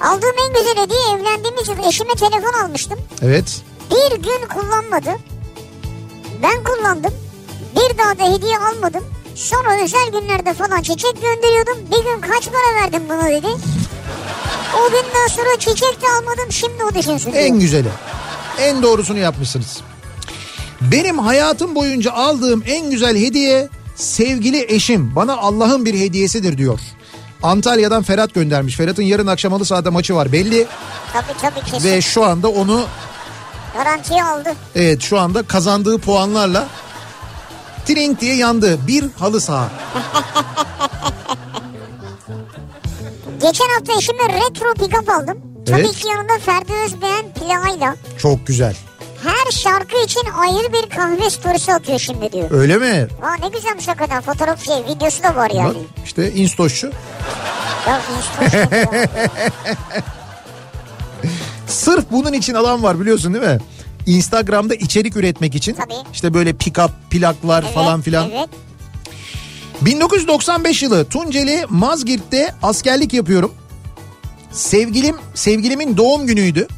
Aldığım 0.00 0.34
en 0.48 0.54
güzel 0.54 0.84
hediye 0.84 1.00
evlendiğimiz 1.14 1.68
yıl 1.68 1.88
eşime 1.88 2.14
telefon 2.14 2.64
almıştım. 2.64 2.98
Evet. 3.22 3.62
Bir 3.90 4.16
gün 4.16 4.48
kullanmadı. 4.54 5.10
Ben 6.42 6.64
kullandım. 6.64 7.12
Bir 7.76 7.98
daha 7.98 8.18
da 8.18 8.34
hediye 8.36 8.58
almadım. 8.58 9.04
Sonra 9.34 9.82
özel 9.84 10.10
günlerde 10.20 10.54
falan 10.54 10.82
çiçek 10.82 11.14
gönderiyordum. 11.22 11.78
Bir 11.90 12.04
gün 12.04 12.20
kaç 12.20 12.44
para 12.46 12.82
verdim 12.82 13.02
buna 13.08 13.28
dedi. 13.30 13.46
O 14.76 14.90
günden 14.90 15.26
sonra 15.36 15.58
çiçek 15.58 16.02
de 16.02 16.06
almadım 16.18 16.52
şimdi 16.52 16.84
o 16.90 16.94
düşünsün. 16.94 17.32
En 17.32 17.60
güzeli. 17.60 17.88
En 18.60 18.82
doğrusunu 18.82 19.18
yapmışsınız. 19.18 19.80
Benim 20.80 21.18
hayatım 21.18 21.74
boyunca 21.74 22.12
aldığım 22.12 22.62
en 22.66 22.90
güzel 22.90 23.16
hediye 23.16 23.68
sevgili 23.96 24.74
eşim. 24.74 25.16
Bana 25.16 25.36
Allah'ın 25.36 25.84
bir 25.86 25.94
hediyesidir 26.00 26.58
diyor. 26.58 26.80
Antalya'dan 27.42 28.02
Ferhat 28.02 28.34
göndermiş. 28.34 28.76
Ferhat'ın 28.76 29.02
yarın 29.02 29.26
akşam 29.26 29.52
halı 29.52 29.64
sahada 29.64 29.90
maçı 29.90 30.14
var 30.14 30.32
belli. 30.32 30.66
Tabii 31.12 31.38
tabii 31.42 31.70
kesin. 31.70 31.90
Ve 31.90 32.00
şu 32.00 32.24
anda 32.24 32.48
onu 32.48 32.84
Garantiye 33.76 34.24
aldı. 34.24 34.54
evet 34.74 35.02
şu 35.02 35.18
anda 35.20 35.42
kazandığı 35.42 35.98
puanlarla 35.98 36.66
trink 37.86 38.20
diye 38.20 38.34
yandı. 38.34 38.86
Bir 38.86 39.04
halı 39.18 39.40
saha. 39.40 39.68
Geçen 43.42 43.68
hafta 43.78 43.92
eşime 43.98 44.28
retro 44.28 44.66
pick-up 44.72 45.12
aldım. 45.22 45.38
Tabii 45.66 45.80
Evet. 45.80 45.92
ki 45.96 46.08
yanında 46.08 46.38
Ferdi 46.38 46.72
Özbeğen 46.86 47.24
plağıyla. 47.34 47.96
Çok 48.18 48.46
güzel. 48.46 48.76
Her 49.24 49.50
şarkı 49.52 50.04
için 50.04 50.22
ayrı 50.38 50.72
bir 50.72 50.90
kahve 50.96 51.30
storiesi 51.30 51.72
atıyor 51.74 51.98
şimdi 51.98 52.32
diyor. 52.32 52.50
Öyle 52.50 52.76
mi? 52.76 53.06
Aa 53.22 53.34
ne 53.42 53.48
güzelmiş 53.48 53.88
hakikaten 53.88 54.20
fotoğraf 54.22 54.64
şey 54.64 54.76
videosu 54.88 55.22
da 55.22 55.36
var 55.36 55.48
Bak 55.50 55.54
yani. 55.56 55.76
işte 56.04 56.32
instoşçu. 56.32 56.90
Ya 57.88 58.00
instoş 58.18 58.54
ya. 58.54 58.68
Sırf 61.66 62.04
bunun 62.10 62.32
için 62.32 62.54
alan 62.54 62.82
var 62.82 63.00
biliyorsun 63.00 63.34
değil 63.34 63.44
mi? 63.44 63.58
Instagram'da 64.06 64.74
içerik 64.74 65.16
üretmek 65.16 65.54
için. 65.54 65.74
Tabii. 65.74 65.94
İşte 66.12 66.34
böyle 66.34 66.50
pick-up, 66.50 66.90
plaklar 67.10 67.62
Evet, 67.62 67.74
falan 67.74 68.00
filan. 68.00 68.30
Evet. 68.30 68.48
1995 69.80 70.82
yılı 70.82 71.04
Tunceli 71.04 71.64
Mazgirt'te 71.68 72.54
askerlik 72.62 73.12
yapıyorum. 73.12 73.52
Sevgilim, 74.52 75.16
sevgilimin 75.34 75.96
doğum 75.96 76.26
günüydü. 76.26 76.68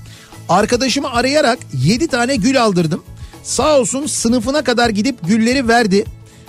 Arkadaşımı 0.49 1.11
arayarak 1.13 1.59
7 1.85 2.09
tane 2.09 2.37
gül 2.37 2.63
aldırdım. 2.63 3.03
Sağ 3.43 3.79
olsun 3.79 4.07
sınıfına 4.07 4.65
kadar 4.65 4.91
gidip 4.91 5.19
gülleri 5.29 5.69
verdi. 5.69 6.05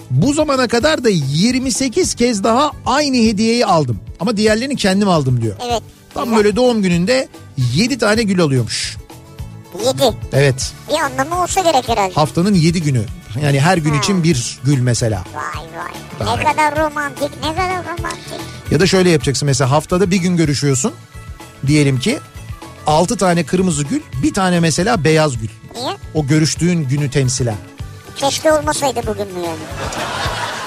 Bu 0.09 0.33
zamana 0.33 0.67
kadar 0.67 1.03
da 1.03 1.09
28 1.09 2.13
kez 2.13 2.43
daha 2.43 2.71
aynı 2.85 3.17
hediyeyi 3.17 3.65
aldım. 3.65 3.99
Ama 4.19 4.37
diğerlerini 4.37 4.75
kendim 4.75 5.09
aldım 5.09 5.41
diyor. 5.41 5.55
Evet. 5.69 5.81
Tam 6.13 6.35
böyle 6.35 6.55
doğum 6.55 6.81
gününde 6.81 7.27
7 7.75 7.97
tane 7.97 8.23
gül 8.23 8.41
alıyormuş. 8.41 8.97
Yedi. 9.85 10.13
Evet. 10.33 10.73
Bir 10.89 10.99
anlamı 10.99 11.43
olsa 11.43 11.61
gerek 11.61 11.89
herhalde. 11.89 12.13
Haftanın 12.13 12.53
7 12.53 12.81
günü. 12.81 13.05
Yani 13.43 13.59
her 13.59 13.77
gün 13.77 13.91
Ha. 13.93 13.97
için 13.99 14.23
bir 14.23 14.59
gül 14.63 14.81
mesela. 14.81 15.23
Vay 15.35 15.43
vay. 15.55 16.27
Vay. 16.27 16.37
Ne 16.37 16.43
kadar 16.43 16.75
romantik 16.85 17.31
ne 17.43 17.51
kadar 17.51 17.77
romantik. 17.83 18.39
Ya 18.71 18.79
da 18.79 18.87
şöyle 18.87 19.09
yapacaksın 19.09 19.45
mesela 19.45 19.71
haftada 19.71 20.11
bir 20.11 20.17
gün 20.17 20.37
görüşüyorsun. 20.37 20.93
Diyelim 21.67 21.99
ki 21.99 22.19
6 22.87 23.17
tane 23.17 23.43
kırmızı 23.43 23.83
gül, 23.83 24.01
bir 24.23 24.33
tane 24.33 24.59
mesela 24.59 25.03
beyaz 25.03 25.37
gül. 25.37 25.49
Niye? 25.75 25.91
O 26.13 26.27
görüştüğün 26.27 26.87
günü 26.87 27.09
temsilen. 27.11 27.55
Keşke 28.15 28.51
olmasaydı 28.51 29.01
bugün 29.07 29.27
mü 29.27 29.39
yani? 29.45 29.57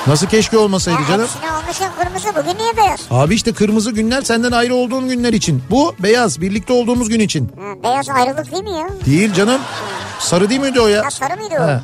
Nasıl 0.07 0.27
keşke 0.27 0.59
olmasaydı 0.59 1.01
Ya 1.03 1.09
canım? 1.09 1.27
hepsini 1.27 1.51
almışım 1.51 1.87
kırmızı 2.03 2.29
bugün 2.29 2.59
niye 2.65 2.77
beyaz? 2.77 3.01
Abi 3.11 3.35
işte 3.35 3.53
kırmızı 3.53 3.91
günler 3.91 4.23
senden 4.23 4.53
ayrı 4.53 4.75
olduğun 4.75 5.09
günler 5.09 5.33
için. 5.33 5.63
Bu 5.71 5.95
beyaz 5.99 6.41
birlikte 6.41 6.73
olduğumuz 6.73 7.09
gün 7.09 7.21
için. 7.21 7.49
Ha, 7.61 7.83
beyaz 7.83 8.09
ayrılık 8.09 8.53
değil 8.53 8.63
mi 8.65 8.71
ya? 8.71 8.89
Değil 9.07 9.33
canım. 9.35 9.61
Sarı 10.19 10.51
değil 10.51 10.61
miydi 10.61 10.81
o 10.81 10.87
ya? 10.87 10.97
Ya 11.03 11.11
sarı 11.11 11.37
mıydı 11.37 11.55
o? 11.59 11.63
Ha, 11.63 11.83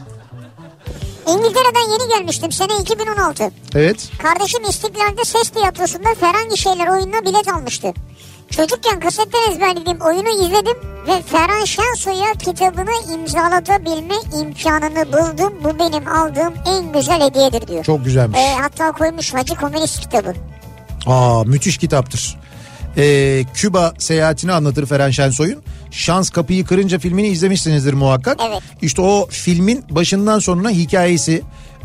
İngiltere'den 1.28 1.92
yeni 1.92 2.08
gelmiştim 2.18 2.52
sene 2.52 2.72
2016. 2.82 3.50
evet. 3.74 4.08
Kardeşim 4.22 4.62
İstiklal'de 4.70 5.24
ses 5.24 5.48
tiyatrosunda 5.48 6.14
Ferhangi 6.20 6.56
Şeyler 6.58 6.88
oyununa 6.88 7.22
bilet 7.22 7.48
almıştı. 7.48 7.92
Çocukken 8.50 9.00
kasetten 9.00 9.50
ezberlediğim 9.52 10.00
oyunu 10.00 10.28
izledim 10.28 10.76
ve 11.06 11.22
Ferhan 11.22 11.64
Şensoy'a 11.64 12.32
kitabını 12.32 13.14
imzalatabilme 13.14 14.14
imkanını 14.40 15.12
buldum. 15.12 15.52
Bu 15.64 15.78
benim 15.78 16.08
aldığım 16.08 16.54
en 16.66 16.92
güzel 16.92 17.20
hediyedir 17.20 17.68
diyor. 17.68 17.84
Çok 17.84 18.04
güzelmiş. 18.04 18.38
Ee, 18.38 18.54
hatta 18.60 18.92
koymuş 18.92 19.34
Hacı 19.34 19.54
Komünist 19.54 20.00
kitabı. 20.00 20.34
Aa 21.06 21.44
müthiş 21.44 21.78
kitaptır. 21.78 22.36
Ee, 22.96 23.44
Küba 23.54 23.92
seyahatini 23.98 24.52
anlatır 24.52 24.86
Ferhan 24.86 25.10
Şensoy'un. 25.10 25.62
Şans 25.94 26.30
Kapıyı 26.30 26.64
Kırınca 26.64 26.98
filmini 26.98 27.28
izlemişsinizdir 27.28 27.92
muhakkak. 27.92 28.40
Evet. 28.48 28.62
İşte 28.82 29.02
o 29.02 29.26
filmin 29.30 29.84
başından 29.90 30.38
sonuna 30.38 30.70
hikayesi, 30.70 31.42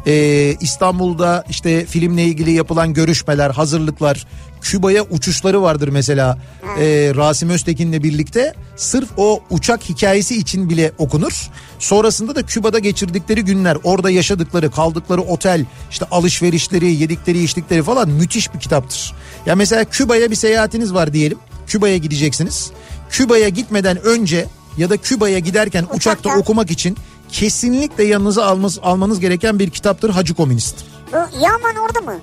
ee, 0.07 0.55
İstanbul'da 0.61 1.43
işte 1.49 1.85
filmle 1.85 2.23
ilgili 2.23 2.51
yapılan 2.51 2.93
görüşmeler, 2.93 3.49
hazırlıklar, 3.49 4.27
Küba'ya 4.61 5.03
uçuşları 5.03 5.61
vardır 5.61 5.87
mesela 5.87 6.37
ee, 6.79 7.11
Rasim 7.15 7.49
Öztekin'le 7.49 8.03
birlikte. 8.03 8.53
Sırf 8.75 9.09
o 9.17 9.39
uçak 9.49 9.89
hikayesi 9.89 10.37
için 10.37 10.69
bile 10.69 10.91
okunur. 10.97 11.49
Sonrasında 11.79 12.35
da 12.35 12.43
Küba'da 12.43 12.79
geçirdikleri 12.79 13.45
günler, 13.45 13.77
orada 13.83 14.09
yaşadıkları, 14.09 14.71
kaldıkları 14.71 15.21
otel, 15.21 15.65
işte 15.91 16.05
alışverişleri, 16.11 16.91
yedikleri, 16.91 17.43
içtikleri 17.43 17.83
falan 17.83 18.09
müthiş 18.09 18.53
bir 18.53 18.59
kitaptır. 18.59 19.13
Ya 19.45 19.55
mesela 19.55 19.83
Küba'ya 19.83 20.31
bir 20.31 20.35
seyahatiniz 20.35 20.93
var 20.93 21.13
diyelim. 21.13 21.37
Küba'ya 21.67 21.97
gideceksiniz. 21.97 22.71
Küba'ya 23.09 23.49
gitmeden 23.49 24.01
önce 24.05 24.45
ya 24.77 24.89
da 24.89 24.97
Küba'ya 24.97 25.39
giderken 25.39 25.83
uçakta, 25.83 25.95
Uçakta. 26.29 26.39
okumak 26.39 26.71
için 26.71 26.97
kesinlikle 27.31 28.03
yanınıza 28.03 28.45
almanız, 28.45 28.79
almanız 28.83 29.19
gereken 29.19 29.59
bir 29.59 29.69
kitaptır 29.69 30.09
Hacı 30.09 30.33
Komünist. 30.33 30.75
Bu 31.11 31.15
Yaman 31.17 31.75
orada 31.87 32.01
mı? 32.01 32.19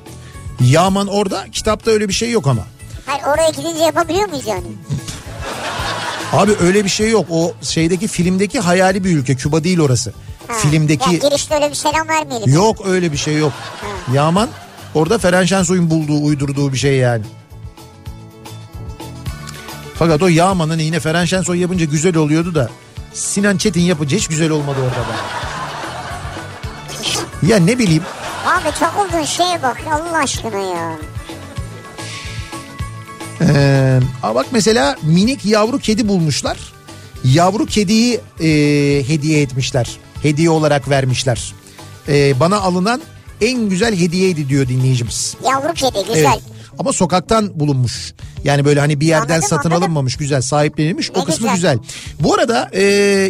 Yaman 0.60 1.06
orada 1.06 1.44
kitapta 1.52 1.90
öyle 1.90 2.08
bir 2.08 2.12
şey 2.14 2.30
yok 2.30 2.46
ama. 2.46 2.62
Hayır 3.06 3.22
oraya 3.34 3.50
gidince 3.50 3.84
yapabiliyor 3.84 4.28
muyuz 4.28 4.46
yani? 4.46 4.66
Abi 6.32 6.52
öyle 6.60 6.84
bir 6.84 6.88
şey 6.88 7.10
yok. 7.10 7.26
O 7.30 7.52
şeydeki 7.62 8.08
filmdeki 8.08 8.60
hayali 8.60 9.04
bir 9.04 9.16
ülke. 9.16 9.34
Küba 9.36 9.64
değil 9.64 9.80
orası. 9.80 10.12
Ha. 10.48 10.54
Filmdeki 10.54 11.12
Ya 11.14 11.18
girişte 11.18 11.54
öyle 11.54 11.70
bir 11.70 11.74
selam 11.74 12.08
vermeyelim. 12.08 12.52
yok 12.54 12.86
öyle 12.86 13.12
bir 13.12 13.16
şey 13.16 13.36
yok. 13.36 13.52
Yaman 14.14 14.48
orada 14.94 15.18
Ferhan 15.18 15.44
Şensoy'un 15.44 15.90
bulduğu 15.90 16.24
uydurduğu 16.24 16.72
bir 16.72 16.78
şey 16.78 16.96
yani. 16.96 17.24
Fakat 19.98 20.22
o 20.22 20.28
Yaman'ın 20.28 20.78
yine 20.78 21.00
Ferhan 21.00 21.24
Şensoy 21.24 21.58
yapınca 21.58 21.84
güzel 21.84 22.16
oluyordu 22.16 22.54
da 22.54 22.70
Sinan 23.12 23.56
Çetin 23.56 23.80
yapınca 23.80 24.16
hiç 24.16 24.28
güzel 24.28 24.50
olmadı 24.50 24.78
orada 24.80 25.00
da. 25.08 25.16
Ya 27.46 27.56
ne 27.56 27.78
bileyim 27.78 28.02
Abi 28.46 28.74
takıldığın 28.78 29.24
şeye 29.24 29.62
bak 29.62 29.76
Allah 29.90 30.18
aşkına 30.18 30.58
ya. 30.58 30.98
Ee, 33.40 34.00
bak 34.22 34.46
mesela 34.50 34.96
minik 35.02 35.44
yavru 35.44 35.78
kedi 35.78 36.08
bulmuşlar. 36.08 36.58
Yavru 37.24 37.66
kediyi 37.66 38.20
e, 38.40 38.48
hediye 39.08 39.42
etmişler. 39.42 39.96
Hediye 40.22 40.50
olarak 40.50 40.88
vermişler. 40.88 41.54
Ee, 42.08 42.40
bana 42.40 42.60
alınan 42.60 43.02
en 43.40 43.68
güzel 43.68 43.98
hediyeydi 43.98 44.48
diyor 44.48 44.68
dinleyicimiz. 44.68 45.36
Yavru 45.44 45.74
kedi 45.74 46.06
güzel. 46.08 46.32
Evet. 46.32 46.55
Ama 46.78 46.92
sokaktan 46.92 47.60
bulunmuş. 47.60 48.14
Yani 48.44 48.64
böyle 48.64 48.80
hani 48.80 49.00
bir 49.00 49.06
yerden 49.06 49.34
Anladım, 49.34 49.48
satın 49.48 49.70
anladım. 49.70 49.82
alınmamış 49.82 50.16
güzel 50.16 50.40
sahiplenilmiş 50.40 51.10
Ne 51.10 51.20
o 51.20 51.24
kısmı 51.24 51.52
güzel. 51.52 51.54
güzel. 51.54 51.78
Bu 52.20 52.34
arada 52.34 52.70
e, 52.72 52.82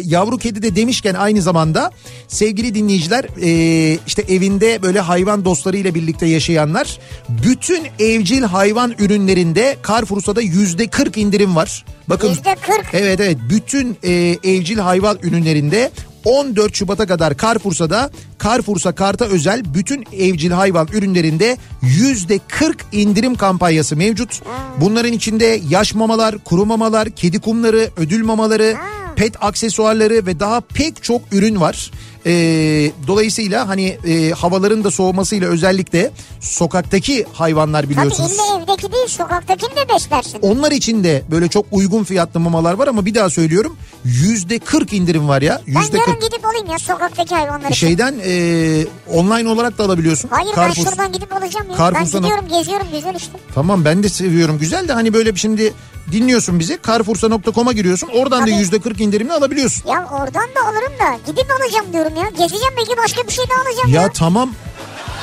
yavru 0.05 0.37
kedi 0.37 0.61
de 0.61 0.75
demişken 0.75 1.13
aynı 1.13 1.41
zamanda 1.41 1.91
sevgili 2.27 2.75
dinleyiciler 2.75 3.25
e, 3.41 3.99
işte 4.07 4.21
evinde 4.21 4.81
böyle 4.81 4.99
hayvan 4.99 5.45
dostlarıyla 5.45 5.95
birlikte 5.95 6.25
yaşayanlar 6.25 6.99
bütün 7.29 7.83
evcil 7.99 8.41
hayvan 8.43 8.93
ürünlerinde 8.99 9.77
Carrefour'da 9.87 10.41
yüzde 10.41 10.87
40 10.87 11.17
indirim 11.17 11.55
var. 11.55 11.85
Bakın 12.09 12.29
Yüzde 12.29 12.55
40. 12.55 12.85
Evet 12.93 13.19
evet 13.19 13.37
bütün 13.49 13.97
e, 14.03 14.11
evcil 14.43 14.77
hayvan 14.77 15.17
ürünlerinde 15.23 15.91
14 16.25 16.75
Şubat'a 16.75 17.05
kadar 17.05 17.37
Carrefour'da 17.37 18.09
Carrefour'sa 18.43 18.95
karta 18.95 19.25
özel 19.25 19.73
bütün 19.73 20.03
evcil 20.13 20.51
hayvan 20.51 20.87
ürünlerinde 20.93 21.57
yüzde 21.81 22.39
40 22.47 22.85
indirim 22.91 23.35
kampanyası 23.35 23.95
mevcut. 23.95 24.41
Bunların 24.81 25.13
içinde 25.13 25.61
yaş 25.69 25.93
mamalar, 25.93 26.37
kuru 26.37 26.65
mamalar, 26.65 27.09
kedi 27.09 27.39
kumları, 27.39 27.89
ödül 27.97 28.25
mamaları, 28.25 28.75
pet 29.15 29.43
aksesuarları 29.43 30.25
ve 30.25 30.39
daha 30.39 30.61
pek 30.61 31.03
çok 31.03 31.21
ürün 31.31 31.61
var. 31.61 31.91
Ee, 32.27 32.91
dolayısıyla 33.07 33.67
hani 33.67 33.97
e, 34.07 34.31
havaların 34.31 34.83
da 34.83 34.91
soğumasıyla 34.91 35.47
özellikle 35.49 36.11
sokaktaki 36.39 37.25
hayvanlar 37.33 37.83
Tabii 37.83 37.93
biliyorsunuz. 37.93 38.31
illa 38.31 38.43
evdeki 38.63 38.91
değil 38.93 39.07
sokaktakini 39.07 39.69
de 39.75 39.89
beslersin. 39.95 40.39
Onlar 40.41 40.71
için 40.71 41.03
de 41.03 41.23
böyle 41.31 41.47
çok 41.47 41.65
uygun 41.71 42.03
fiyatlı 42.03 42.39
mamalar 42.39 42.73
var 42.73 42.87
ama 42.87 43.05
bir 43.05 43.15
daha 43.15 43.29
söylüyorum 43.29 43.77
yüzde 44.05 44.59
40 44.59 44.93
indirim 44.93 45.27
var 45.27 45.41
ya. 45.41 45.61
Ben 45.67 45.81
Yüzde 45.81 45.97
yarın 45.97 46.11
40. 46.13 46.21
gidip 46.21 46.45
alayım 46.45 46.67
ya 46.71 46.79
sokaktaki 46.79 47.35
hayvanları. 47.35 47.75
Şeyden 47.75 48.15
e, 48.25 48.85
online 49.13 49.49
olarak 49.49 49.77
da 49.77 49.83
alabiliyorsun. 49.83 50.29
Hayır 50.33 50.55
Carrefour. 50.55 50.85
ben 50.85 50.89
şuradan 50.89 51.11
gidip 51.11 51.33
alacağım 51.33 51.67
ya. 51.71 51.77
Carrefour'dan 51.77 52.13
ben 52.13 52.21
gidiyorum 52.21 52.47
geziyorum 52.59 52.87
güzel 52.93 53.15
işte. 53.15 53.31
Tamam 53.55 53.85
ben 53.85 54.03
de 54.03 54.09
seviyorum 54.09 54.59
güzel 54.59 54.87
de 54.87 54.93
hani 54.93 55.13
böyle 55.13 55.35
şimdi 55.35 55.73
dinliyorsun 56.11 56.59
bizi 56.59 56.79
carrefoursa.com'a 56.87 57.71
giriyorsun 57.73 58.09
oradan 58.13 58.41
da 58.41 58.45
Tabii. 58.45 58.55
yüzde 58.55 58.79
40 58.81 59.01
indirimli 59.01 59.33
alabiliyorsun. 59.33 59.89
Ya 59.89 60.05
oradan 60.11 60.43
da 60.55 60.67
alırım 60.67 60.93
da 60.99 61.17
gidip 61.31 61.45
alacağım 61.61 61.93
diyorum 61.93 62.15
ya. 62.15 62.29
Gezeceğim 62.29 62.73
belki 62.77 62.97
başka 62.97 63.23
bir 63.27 63.31
şey 63.31 63.45
de 63.45 63.53
alacağım 63.53 63.89
ya. 63.93 64.01
Ya 64.01 64.11
tamam 64.11 64.49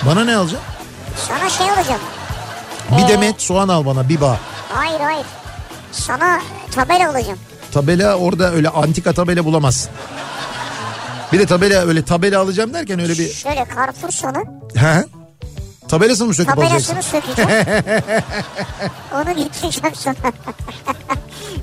bana 0.07 0.25
ne 0.25 0.37
alacaksın? 0.37 0.69
Sana 1.29 1.51
şey 1.51 1.71
alacağım. 1.71 2.01
Bir 2.99 3.05
Ee? 3.05 3.09
demet 3.09 3.43
soğan 3.43 3.69
al 3.69 3.87
bana 3.87 4.09
bir 4.09 4.21
bağ. 4.21 4.39
Hayır 4.73 5.01
hayır. 5.01 5.27
Sana 5.93 6.41
tabela 6.75 7.11
alacağım. 7.11 7.39
Tabela 7.73 8.17
orada 8.17 8.53
öyle 8.53 8.69
antika 8.69 9.13
tabela 9.13 9.45
bulamazsın. 9.45 9.91
Bir 11.33 11.39
de 11.39 11.47
tabela 11.47 11.87
öyle 11.87 12.05
tabela 12.05 12.41
alacağım 12.41 12.75
derken 12.75 13.01
öyle 13.01 13.13
bir... 13.13 13.33
Şöyle 13.33 13.67
Carrefour 13.77 14.11
sonu 14.11 14.45
He? 14.75 15.05
Tabelasını 15.89 16.27
mı 16.27 16.35
söküp 16.35 16.59
alacaksın? 16.59 16.95
tabelasını 16.95 17.21
sökeceğim. 17.21 17.51
Onu 19.15 19.37
getireceğim 19.37 19.95
sana. 19.95 20.15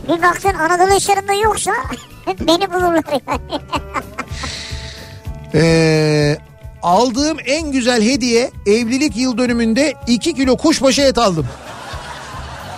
bir 0.07 0.22
baktın 0.22 0.53
Anadolu 0.53 0.95
Hisarı'nda 0.95 1.34
yoksa 1.34 1.72
beni 2.28 2.74
bulurlar 2.74 3.03
yani. 3.28 3.61
Ee, 5.53 6.38
aldığım 6.84 7.38
en 7.45 7.72
güzel 7.72 8.01
hediye 8.03 8.51
evlilik 8.65 9.17
yıl 9.17 9.38
dönümünde 9.38 9.93
2 10.07 10.34
kilo 10.34 10.57
kuşbaşı 10.57 11.01
et 11.01 11.17
aldım. 11.17 11.47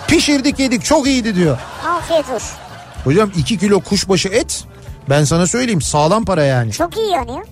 Pişirdik 0.08 0.58
yedik 0.58 0.84
çok 0.84 1.06
iyiydi 1.06 1.34
diyor. 1.34 1.58
Afiyet 1.88 2.30
olsun. 2.30 2.56
Hocam 3.04 3.30
2 3.36 3.58
kilo 3.58 3.80
kuşbaşı 3.80 4.28
et 4.28 4.64
ben 5.10 5.24
sana 5.24 5.46
söyleyeyim 5.46 5.82
sağlam 5.82 6.24
para 6.24 6.44
yani. 6.44 6.72
Çok 6.72 6.96
iyi 6.96 7.10
yani 7.10 7.30
ya. 7.30 7.42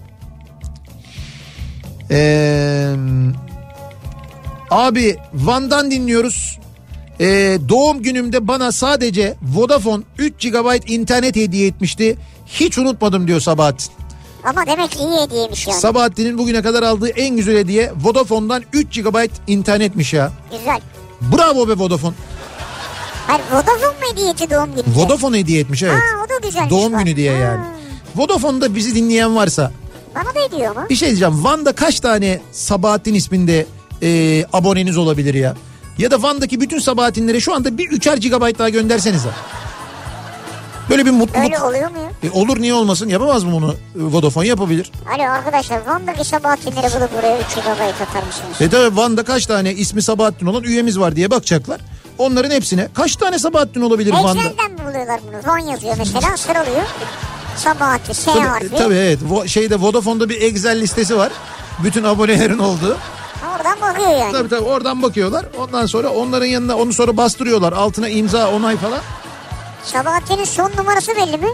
Abi 4.73 5.17
Van'dan 5.35 5.91
dinliyoruz. 5.91 6.59
Ee, 7.21 7.59
doğum 7.69 8.03
günümde 8.03 8.49
bana 8.49 8.73
sadece 8.73 9.35
Vodafone 9.55 10.03
3 10.19 10.35
GB 10.51 10.91
internet 10.91 11.37
hediye 11.37 11.67
etmişti. 11.67 12.17
Hiç 12.47 12.79
unutmadım 12.79 13.29
diyor 13.29 13.41
Sabahattin. 13.41 13.91
Ama 14.45 14.67
demek 14.67 14.97
iyi 14.97 15.21
hediyeymiş 15.27 15.67
yani. 15.67 15.81
Sabahattin'in 15.81 16.39
bugüne 16.39 16.63
kadar 16.63 16.83
aldığı 16.83 17.09
en 17.09 17.37
güzel 17.37 17.57
hediye 17.59 17.93
Vodafone'dan 18.05 18.63
3 18.73 19.03
GB 19.03 19.17
internetmiş 19.47 20.13
ya. 20.13 20.33
Güzel. 20.51 20.81
Bravo 21.21 21.69
be 21.69 21.73
Vodafone. 21.79 22.15
Hayır 23.27 23.43
Vodafone 23.53 23.87
mu 23.87 24.13
hediye 24.13 24.31
etti 24.31 24.51
doğum 24.51 24.75
günü? 24.75 24.85
Vodafone 24.97 25.39
hediye 25.39 25.61
etmiş 25.61 25.83
evet. 25.83 25.95
Ha 25.95 26.25
o 26.27 26.29
da 26.29 26.47
güzelmiş. 26.49 26.71
Doğum 26.71 26.93
bak. 26.93 27.05
günü 27.05 27.17
diye 27.17 27.33
Ha, 27.33 27.39
yani. 27.39 27.65
Vodafone'da 28.17 28.75
bizi 28.75 28.95
dinleyen 28.95 29.37
varsa 29.37 29.73
Bana 30.15 30.25
da 30.25 30.41
hediye 30.49 30.69
ama. 30.71 30.89
bir 30.89 30.97
şey 30.97 31.09
diyeceğim. 31.09 31.45
Van'da 31.45 31.73
kaç 31.73 32.01
tane 32.01 32.41
Sabahattin 32.53 33.15
isminde 33.15 33.67
e, 34.03 34.45
aboneniz 34.53 34.97
olabilir 34.97 35.35
ya? 35.35 35.55
Ya 35.99 36.11
da 36.11 36.23
Van'daki 36.23 36.61
bütün 36.61 36.79
Sabahattinlere 36.79 37.41
şu 37.41 37.55
anda 37.55 37.79
bir 37.79 37.91
üçer 37.91 38.17
gigabayt 38.17 38.59
daha 38.59 38.69
göndersenize. 38.69 39.29
Böyle 40.91 41.07
bir 41.07 41.11
mutluluk. 41.11 41.45
Öyle 41.45 41.59
oluyor 41.61 41.91
mu 41.91 41.97
ya? 42.23 42.29
E, 42.29 42.33
olur 42.33 42.61
niye 42.61 42.75
olmasın? 42.75 43.09
Yapamaz 43.09 43.45
mı 43.45 43.53
bunu? 43.53 43.73
E, 43.73 43.77
Vodafone 43.95 44.47
yapabilir. 44.47 44.93
Alo 45.17 45.23
arkadaşlar 45.31 45.81
Van'daki 45.87 46.25
Sabahattinleri 46.25 46.87
bulup 46.95 47.19
buraya 47.19 47.39
3 47.39 47.45
GB 47.55 47.69
atar 48.03 48.23
mısınız? 48.27 48.61
E 48.61 48.71
tabi 48.71 48.97
Van'da 48.97 49.23
kaç 49.23 49.47
tane 49.47 49.73
ismi 49.75 50.03
Sabahattin 50.03 50.47
olan 50.47 50.63
üyemiz 50.63 50.99
var 51.01 51.17
diye 51.17 51.31
bakacaklar. 51.31 51.81
Onların 52.19 52.51
hepsine 52.51 52.89
kaç 52.95 53.17
tane 53.17 53.39
Sabahattin 53.39 53.81
olabilir 53.81 54.13
Van'da? 54.13 54.29
Excel'den 54.41 54.73
mi 54.73 54.79
buluyorlar 54.89 55.21
bunu? 55.29 55.53
Van 55.53 55.59
yazıyor 55.59 55.95
mesela 55.99 56.37
sıralıyor. 56.37 56.83
Sabahattin, 57.57 58.13
S 58.13 58.25
Tabii, 58.33 58.41
harfi. 58.45 58.71
tabii 58.77 58.95
evet. 58.95 59.19
Vo- 59.31 59.49
şeyde 59.49 59.81
Vodafone'da 59.81 60.29
bir 60.29 60.41
Excel 60.41 60.81
listesi 60.81 61.17
var. 61.17 61.33
Bütün 61.85 62.05
abonelerin 62.05 62.59
olduğu. 62.59 62.97
Oradan 63.57 63.81
bakıyor 63.81 64.11
yani. 64.11 64.33
Tabii 64.33 64.49
tabii 64.49 64.61
oradan 64.65 65.03
bakıyorlar. 65.03 65.47
Ondan 65.59 65.87
sonra 65.87 66.09
onların 66.09 66.47
yanına 66.47 66.77
onu 66.77 66.93
sonra 66.93 67.17
bastırıyorlar. 67.17 67.73
Altına 67.73 68.09
imza 68.09 68.51
onay 68.51 68.77
falan. 68.77 69.01
Sabahattin'in 69.85 70.45
son 70.45 70.73
numarası 70.77 71.17
belli 71.17 71.37
mi? 71.37 71.49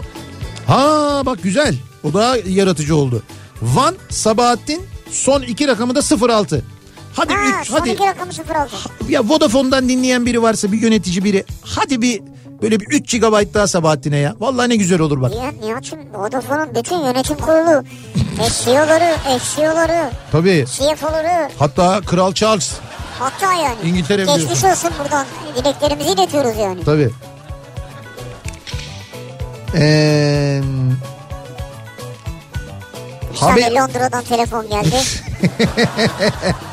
Ha 0.67 1.21
bak 1.25 1.43
güzel. 1.43 1.75
O 2.03 2.13
daha 2.13 2.37
yaratıcı 2.37 2.95
oldu. 2.95 3.23
Van 3.61 3.95
Sabahattin 4.09 4.81
son 5.11 5.41
iki 5.41 5.67
rakamı 5.67 5.95
da 5.95 6.01
06. 6.29 6.65
Hadi 7.13 7.33
Ha, 7.33 7.61
3 7.61 7.67
son 7.67 7.79
hadi. 7.79 7.89
iki 7.89 8.03
rakamı 8.05 8.31
06. 8.31 8.75
Ya 9.09 9.23
Vodafone'dan 9.29 9.89
dinleyen 9.89 10.25
biri 10.25 10.41
varsa 10.41 10.71
bir 10.71 10.81
yönetici 10.81 11.23
biri. 11.23 11.45
Hadi 11.63 12.01
bir 12.01 12.21
böyle 12.61 12.79
bir 12.79 12.85
3 12.85 13.11
GB 13.19 13.53
daha 13.53 13.67
Sabahattin'e 13.67 14.17
ya. 14.17 14.35
Vallahi 14.39 14.69
ne 14.69 14.75
güzel 14.75 14.99
olur 15.01 15.21
bak. 15.21 15.31
Nihat, 15.31 15.53
Nihat'cığım 15.63 15.99
Vodafone'un 16.13 16.75
bütün 16.75 16.97
yönetim 16.97 17.37
kurulu, 17.37 17.83
CEO'ları, 18.65 19.15
FCO'ları, 19.39 20.09
Tabii. 20.31 20.65
CFO'ları 20.67 21.49
Hatta 21.59 22.01
Kral 22.05 22.33
Charles. 22.33 22.71
hatta 23.19 23.53
yani. 23.53 23.75
İngiltere 23.83 24.21
Geçmiş 24.25 24.43
biliyorsun. 24.43 24.67
olsun 24.69 24.91
buradan 25.03 25.25
dileklerimizi 25.55 26.09
iletiyoruz 26.09 26.57
yani. 26.57 26.83
Tabii. 26.83 27.09
Ee, 29.75 30.61
saniye 33.35 33.65
haber, 33.67 33.81
Londra'dan 33.81 34.23
telefon 34.23 34.69
geldi. 34.69 34.95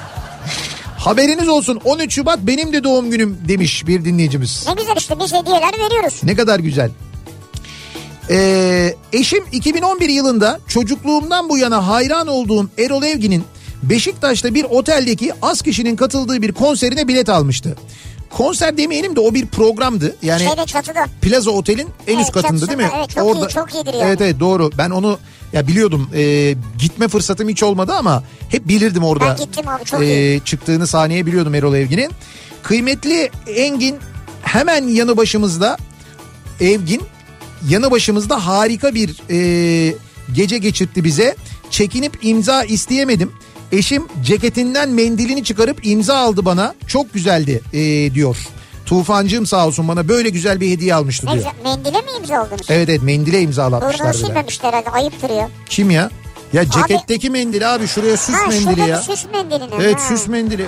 haberiniz 1.06 1.48
olsun 1.48 1.80
13 1.84 2.14
Şubat 2.14 2.38
benim 2.38 2.72
de 2.72 2.84
doğum 2.84 3.10
günüm 3.10 3.38
demiş 3.48 3.86
bir 3.86 4.04
dinleyicimiz. 4.04 4.64
ne 4.68 4.74
güzel 4.74 4.96
işte 4.96 5.14
biz 5.20 5.32
hediyeler 5.32 5.72
veriyoruz. 5.72 6.20
Ne 6.22 6.36
kadar 6.36 6.58
güzel. 6.60 6.90
Ee, 8.30 8.94
eşim 9.12 9.44
2011 9.52 10.08
yılında 10.08 10.60
çocukluğumdan 10.68 11.48
bu 11.48 11.58
yana 11.58 11.88
hayran 11.88 12.26
olduğum 12.26 12.70
Erol 12.78 13.02
Evgin'in 13.02 13.44
Beşiktaş'ta 13.82 14.54
bir 14.54 14.64
oteldeki 14.64 15.32
az 15.42 15.62
kişinin 15.62 15.96
katıldığı 15.96 16.42
bir 16.42 16.52
konserine 16.52 17.08
bilet 17.08 17.28
almıştı. 17.28 17.76
Konser 18.30 18.76
demeyelim 18.76 19.16
de 19.16 19.20
o 19.20 19.34
bir 19.34 19.46
programdı. 19.46 20.16
Yani 20.22 20.42
Şeyde 20.42 20.66
çatıda. 20.66 21.04
Plaza 21.22 21.50
Otel'in 21.50 21.88
en 22.06 22.14
Evet, 22.14 22.22
üst 22.22 22.32
katında 22.32 22.66
değil 22.66 22.78
mi? 22.78 22.90
Evet, 22.98 23.10
çok 23.10 23.36
iyi, 23.36 23.48
çok 23.48 23.74
iyidir 23.74 23.94
yani. 23.94 24.04
Evet 24.04 24.20
evet 24.20 24.40
doğru. 24.40 24.70
Ben 24.78 24.90
onu 24.90 25.18
ya 25.52 25.66
biliyordum. 25.66 26.10
Ee, 26.14 26.54
gitme 26.78 27.08
fırsatım 27.08 27.48
hiç 27.48 27.62
olmadı 27.62 27.92
ama 27.92 28.22
hep 28.48 28.68
bilirdim 28.68 29.04
orada. 29.04 29.28
Ben 29.28 29.36
gittim 29.36 29.68
abi, 29.68 29.84
çok 29.84 30.02
ee, 30.02 30.06
iyi. 30.06 30.44
Çıktığını 30.44 30.86
sahneye 30.86 31.26
biliyordum 31.26 31.54
Erol 31.54 31.74
Evgin'in. 31.74 32.10
Kıymetli 32.62 33.30
Engin 33.46 33.96
hemen 34.42 34.88
yanı 34.88 35.16
başımızda 35.16 35.76
Evgin 36.60 37.02
yanı 37.68 37.90
başımızda 37.90 38.46
harika 38.46 38.94
bir 38.94 39.16
e, 39.30 39.94
gece 40.32 40.58
geçirtti 40.58 41.04
bize. 41.04 41.36
Çekinip 41.70 42.18
imza 42.22 42.64
isteyemedim. 42.64 43.32
Eşim 43.72 44.06
ceketinden 44.22 44.90
mendilini 44.90 45.44
çıkarıp 45.44 45.86
imza 45.86 46.16
aldı 46.16 46.44
bana. 46.44 46.74
Çok 46.86 47.14
güzeldi 47.14 47.60
e, 47.72 48.14
diyor. 48.14 48.48
Tufancığım 48.86 49.46
sağ 49.46 49.66
olsun 49.66 49.88
bana 49.88 50.08
böyle 50.08 50.28
güzel 50.28 50.60
bir 50.60 50.70
hediye 50.70 50.94
almıştı 50.94 51.26
diyor. 51.32 51.44
Mendile 51.64 52.00
mi 52.00 52.10
imza 52.18 52.42
oldunuz? 52.42 52.66
Evet 52.68 52.88
evet 52.88 53.02
mendile 53.02 53.40
imzalatmışlar 53.40 54.08
de. 54.08 54.18
silmemişler 54.18 54.68
herhalde 54.72 54.90
ayıptır 54.90 55.30
ya. 55.30 55.48
Kim 55.68 55.90
ya? 55.90 56.10
Ya 56.52 56.70
ceketteki 56.70 57.30
mendil 57.30 57.74
abi 57.74 57.86
şuraya 57.86 58.16
süs 58.16 58.34
ha 58.34 58.46
mendili 58.46 58.88
ya. 58.88 58.98
süs 59.02 59.26
mendiline. 59.32 59.74
Evet 59.80 59.96
ha. 59.96 60.08
süs 60.08 60.28
mendili. 60.28 60.66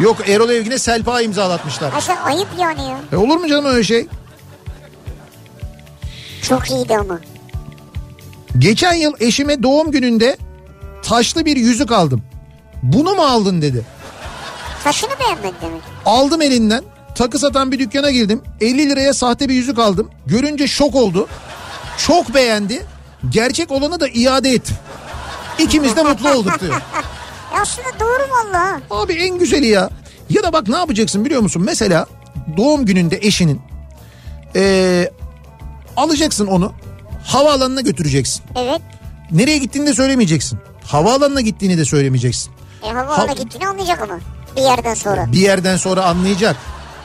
Yok 0.00 0.28
Erol 0.28 0.50
Evgin'e 0.50 0.78
Selpa 0.78 1.20
imzalatmışlar. 1.20 2.00
Sen 2.00 2.16
ayıp 2.16 2.48
yani 2.60 2.82
ya. 2.82 2.98
E 3.12 3.16
olur 3.16 3.36
mu 3.36 3.48
canım 3.48 3.64
öyle 3.64 3.84
şey? 3.84 4.06
Çok 6.42 6.70
iyiydi 6.70 6.96
ama. 6.96 7.20
Geçen 8.58 8.94
yıl 8.94 9.12
eşime 9.20 9.62
doğum 9.62 9.90
gününde 9.90 10.36
taşlı 11.02 11.44
bir 11.44 11.56
yüzük 11.56 11.92
aldım. 11.92 12.22
Bunu 12.82 13.14
mu 13.14 13.22
aldın 13.22 13.62
dedi. 13.62 13.82
Taşını 14.84 15.10
beğenmedi 15.20 15.54
demek. 15.62 15.80
Aldım 16.06 16.42
elinden. 16.42 16.84
Takı 17.14 17.38
satan 17.38 17.72
bir 17.72 17.78
dükkana 17.78 18.10
girdim. 18.10 18.42
50 18.60 18.90
liraya 18.90 19.14
sahte 19.14 19.48
bir 19.48 19.54
yüzük 19.54 19.78
aldım. 19.78 20.10
Görünce 20.26 20.66
şok 20.68 20.94
oldu. 20.94 21.28
Çok 21.98 22.34
beğendi. 22.34 22.86
Gerçek 23.30 23.70
olanı 23.70 24.00
da 24.00 24.08
iade 24.08 24.50
ettim. 24.50 24.76
İkimiz 25.58 25.96
de 25.96 26.02
mutlu 26.02 26.30
olduk 26.30 26.60
diyor. 26.60 26.74
Ya 27.54 27.60
aslında 27.60 27.88
doğru 28.00 28.22
valla. 28.30 28.80
Abi 28.90 29.12
en 29.12 29.38
güzeli 29.38 29.66
ya. 29.66 29.90
Ya 30.30 30.42
da 30.42 30.52
bak 30.52 30.68
ne 30.68 30.76
yapacaksın 30.76 31.24
biliyor 31.24 31.40
musun? 31.40 31.62
Mesela 31.66 32.06
doğum 32.56 32.86
gününde 32.86 33.18
eşinin 33.22 33.60
ee, 34.56 35.10
alacaksın 35.96 36.46
onu 36.46 36.72
havaalanına 37.26 37.80
götüreceksin. 37.80 38.42
Evet. 38.56 38.80
Nereye 39.30 39.58
gittiğini 39.58 39.86
de 39.86 39.94
söylemeyeceksin. 39.94 40.58
Havaalanına 40.86 41.40
gittiğini 41.40 41.78
de 41.78 41.84
söylemeyeceksin. 41.84 42.52
E 42.82 42.88
havaalanına 42.88 43.30
Ha- 43.30 43.34
gittiğini 43.42 43.66
anlayacak 43.68 44.02
ama. 44.02 44.18
Bir 44.56 44.62
yerden 44.62 44.94
sonra. 44.94 45.32
Bir 45.32 45.40
yerden 45.40 45.76
sonra 45.76 46.04
anlayacak. 46.04 46.56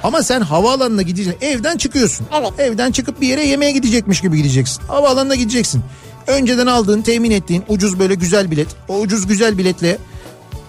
Ama 0.08 0.24
sen 0.24 0.42
havaalanına 0.42 1.02
gideceksin. 1.02 1.46
Evden 1.46 1.78
çıkıyorsun. 1.78 2.28
Evet. 2.40 2.60
Evden 2.60 2.92
çıkıp 2.92 3.22
bir 3.22 3.28
yere 3.28 3.46
yemeğe 3.46 3.72
gidecekmiş 3.72 4.22
gibi 4.22 4.38
gideceksin. 4.38 4.84
Havaalanına 4.84 5.36
gideceksin. 5.36 5.84
Önceden 6.28 6.68
aldığın, 6.68 7.02
temin 7.02 7.32
ettiğin 7.32 7.64
ucuz 7.68 8.00
böyle 8.00 8.16
güzel 8.16 8.52
bilet. 8.52 8.68
O 8.88 9.00
ucuz 9.00 9.28
güzel 9.28 9.58
biletle 9.58 9.98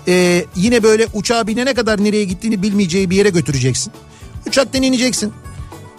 e, 0.08 0.44
yine 0.56 0.82
böyle 0.82 1.06
uçağa 1.14 1.46
binene 1.46 1.74
kadar 1.74 2.04
nereye 2.04 2.24
gittiğini 2.24 2.62
bilmeyeceği 2.62 3.10
bir 3.10 3.16
yere 3.16 3.28
götüreceksin. 3.28 3.92
Uçaktan 4.48 4.82
ineceksin. 4.82 5.32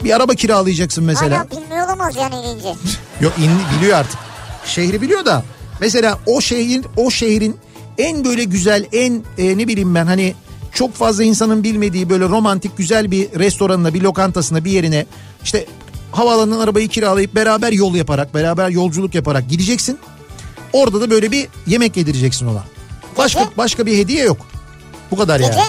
Bir 0.03 0.15
araba 0.15 0.33
kiralayacaksın 0.33 1.03
mesela. 1.03 1.39
Hala 1.39 1.51
bilmiyor 1.51 1.85
olamaz 1.85 2.15
yani 2.15 2.35
inince. 2.35 2.69
Yok 3.21 3.33
in, 3.37 3.51
biliyor 3.77 3.97
artık. 3.97 4.19
Şehri 4.65 5.01
biliyor 5.01 5.25
da 5.25 5.43
mesela 5.81 6.19
o 6.25 6.41
şehrin 6.41 6.85
o 6.97 7.11
şehrin 7.11 7.57
en 7.97 8.25
böyle 8.25 8.43
güzel 8.43 8.85
en 8.93 9.23
e, 9.37 9.57
ne 9.57 9.67
bileyim 9.67 9.95
ben 9.95 10.05
hani 10.05 10.35
çok 10.73 10.93
fazla 10.93 11.23
insanın 11.23 11.63
bilmediği 11.63 12.09
böyle 12.09 12.23
romantik 12.23 12.77
güzel 12.77 13.11
bir 13.11 13.39
restoranına 13.39 13.93
bir 13.93 14.01
lokantasına 14.01 14.65
bir 14.65 14.71
yerine 14.71 15.05
işte 15.43 15.65
havaalanından 16.11 16.59
arabayı 16.59 16.87
kiralayıp 16.87 17.35
beraber 17.35 17.71
yol 17.71 17.95
yaparak 17.95 18.33
beraber 18.33 18.69
yolculuk 18.69 19.15
yaparak 19.15 19.49
gideceksin. 19.49 19.99
Orada 20.73 21.01
da 21.01 21.09
böyle 21.09 21.31
bir 21.31 21.47
yemek 21.67 21.97
yedireceksin 21.97 22.47
ona. 22.47 22.63
Başka 23.17 23.39
Gece? 23.39 23.57
başka 23.57 23.85
bir 23.85 23.97
hediye 23.97 24.23
yok. 24.23 24.37
Bu 25.11 25.17
kadar 25.17 25.39
Gece? 25.39 25.51
yani. 25.51 25.61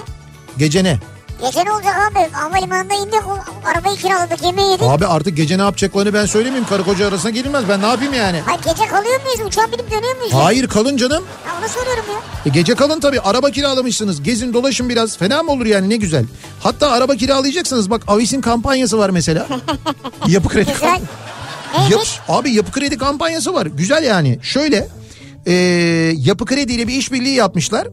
Gece 0.59 0.85
ne? 0.85 0.99
Gece 1.43 1.65
ne 1.65 1.73
olacak 1.73 1.95
abi? 2.11 2.33
Havalimanında 2.33 2.95
indik 2.95 3.21
arabayı 3.65 3.97
kiraladık 3.97 4.43
yemeği 4.43 4.71
yedik. 4.71 4.87
Abi 4.87 5.07
artık 5.07 5.37
gece 5.37 5.59
ne 5.59 5.63
yapacaklarını 5.63 6.15
ben 6.15 6.27
söylemeyeyim. 6.27 6.67
Karı 6.69 6.85
koca 6.85 7.09
arasına 7.09 7.31
girilmez. 7.31 7.65
Ben 7.69 7.83
ne 7.83 7.87
yapayım 7.87 8.15
yani? 8.15 8.41
Hayır 8.47 8.61
gece 8.63 8.87
kalıyor 8.87 9.21
muyuz? 9.25 9.41
Uçağa 9.47 9.73
binip 9.73 9.91
dönüyor 9.91 10.17
muyuz? 10.17 10.33
Hayır 10.35 10.69
kalın 10.69 10.97
canım. 10.97 11.25
Ya 11.47 11.53
onu 11.61 11.69
soruyorum 11.69 12.05
ya. 12.13 12.21
E 12.47 12.49
gece 12.49 12.75
kalın 12.75 13.01
tabii 13.01 13.21
araba 13.21 13.51
kiralamışsınız. 13.51 14.23
Gezin 14.23 14.55
dolaşın 14.55 14.89
biraz. 14.89 15.17
Fena 15.19 15.43
mı 15.43 15.53
olur 15.53 15.67
yani 15.67 15.89
ne 15.91 15.97
güzel. 15.97 16.25
Hatta 16.63 16.91
araba 16.91 17.17
kiralayacaksınız. 17.17 17.91
Bak 17.91 18.03
Avis'in 18.07 18.41
kampanyası 18.41 18.99
var 18.99 19.11
mesela. 19.11 19.47
Yapı 20.27 20.49
kredi 20.49 20.73
Güzel. 20.73 21.01
Yap, 21.91 22.01
abi 22.29 22.53
yapı 22.53 22.73
kredi 22.73 22.99
kampanyası 22.99 23.55
var. 23.55 23.67
Güzel 23.67 24.05
yani. 24.05 24.39
Şöyle 24.43 24.89
e, 25.47 25.53
yapı 26.17 26.47
kredi 26.47 26.73
ile 26.73 26.89
bir 26.89 26.95
işbirliği 26.95 27.35
yapmışlar. 27.35 27.89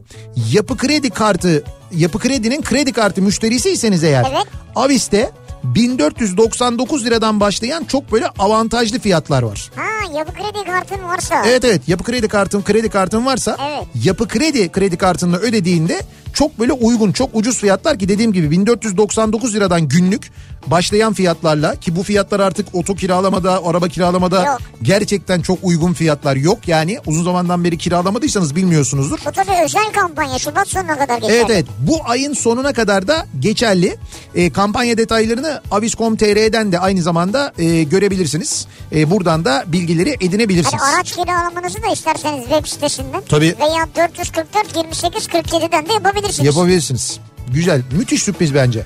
Yapı 0.52 0.76
kredi 0.76 1.10
kartı 1.10 1.64
yapı 1.92 2.18
kredinin 2.18 2.62
kredi 2.62 2.92
kartı 2.92 3.22
müşterisiyseniz 3.22 4.04
eğer 4.04 4.26
Evet. 4.30 4.46
Avis'te 4.76 5.30
1499 5.64 7.04
liradan 7.06 7.40
başlayan 7.40 7.84
çok 7.84 8.12
böyle 8.12 8.26
avantajlı 8.38 8.98
fiyatlar 8.98 9.42
var. 9.42 9.70
Ha 9.76 10.18
yapı 10.18 10.32
kredi 10.32 10.64
kartın 10.66 11.02
varsa. 11.02 11.42
Evet 11.46 11.64
evet 11.64 11.88
yapı 11.88 12.04
kredi 12.04 12.28
kartın 12.28 12.62
kredi 12.62 12.88
kartın 12.88 13.26
varsa 13.26 13.56
Evet. 13.68 13.84
yapı 14.04 14.28
kredi 14.28 14.68
kredi 14.72 14.96
kartını 14.96 15.36
ödediğinde 15.36 16.00
çok 16.34 16.58
böyle 16.58 16.72
uygun 16.72 17.12
çok 17.12 17.30
ucuz 17.32 17.58
fiyatlar 17.58 17.98
ki 17.98 18.08
dediğim 18.08 18.32
gibi 18.32 18.50
1499 18.50 19.54
liradan 19.54 19.88
günlük 19.88 20.30
başlayan 20.66 21.12
fiyatlarla 21.12 21.76
ki 21.76 21.96
bu 21.96 22.02
fiyatlar 22.02 22.40
artık 22.40 22.74
oto 22.74 22.94
kiralamada 22.94 23.64
araba 23.64 23.88
kiralamada 23.88 24.44
Yok. 24.44 24.58
gerçekten 24.82 25.40
çok 25.40 25.58
uygun 25.62 25.92
fiyatlar 25.92 26.36
yok 26.36 26.68
yani 26.68 26.98
uzun 27.06 27.24
zamandan 27.24 27.64
beri 27.64 27.78
kiralamadıysanız 27.78 28.56
bilmiyorsunuzdur. 28.56 29.18
Bu 29.26 29.32
tabii 29.32 29.64
özel 29.64 29.92
kampanya 29.92 30.38
Şubat 30.38 30.68
sonuna 30.68 30.98
kadar 30.98 31.18
geçer. 31.18 31.34
Evet 31.34 31.46
evet 31.50 31.66
bu 31.78 31.98
ayın 32.04 32.32
sonuna 32.32 32.72
kadar 32.72 33.08
da 33.08 33.26
geçerli. 33.40 33.96
E, 34.34 34.50
kampanya 34.50 34.98
detaylarını 34.98 35.60
avis.com.tr'den 35.70 36.72
de 36.72 36.78
aynı 36.78 37.02
zamanda 37.02 37.52
e, 37.58 37.82
görebilirsiniz. 37.82 38.66
E, 38.92 39.10
buradan 39.10 39.44
da 39.44 39.64
bilgileri 39.66 40.10
edinebilirsiniz. 40.20 40.82
Hani 40.82 40.96
araç 40.96 41.12
kiralamanızı 41.12 41.82
da 41.82 41.86
isterseniz 41.86 42.42
web 42.42 42.66
sitesinden. 42.66 43.22
Tabii. 43.28 43.54
Veya 43.60 43.88
444 43.96 44.76
28 44.76 45.26
47'den 45.26 45.88
de 45.88 45.92
yapabilirsiniz. 45.92 46.17
Yapabilirsiniz. 46.46 47.20
Güzel. 47.52 47.82
Müthiş 47.92 48.22
sürpriz 48.22 48.54
bence. 48.54 48.84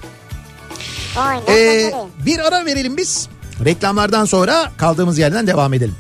Aynen 1.17 1.43
Ee, 1.49 1.93
bir 2.27 2.39
ara 2.39 2.67
verelim 2.67 2.97
biz. 2.97 3.29
Reklamlardan 3.65 4.25
sonra 4.25 4.73
kaldığımız 4.77 5.19
yerden 5.19 5.47
devam 5.47 5.75
edelim. 5.75 5.95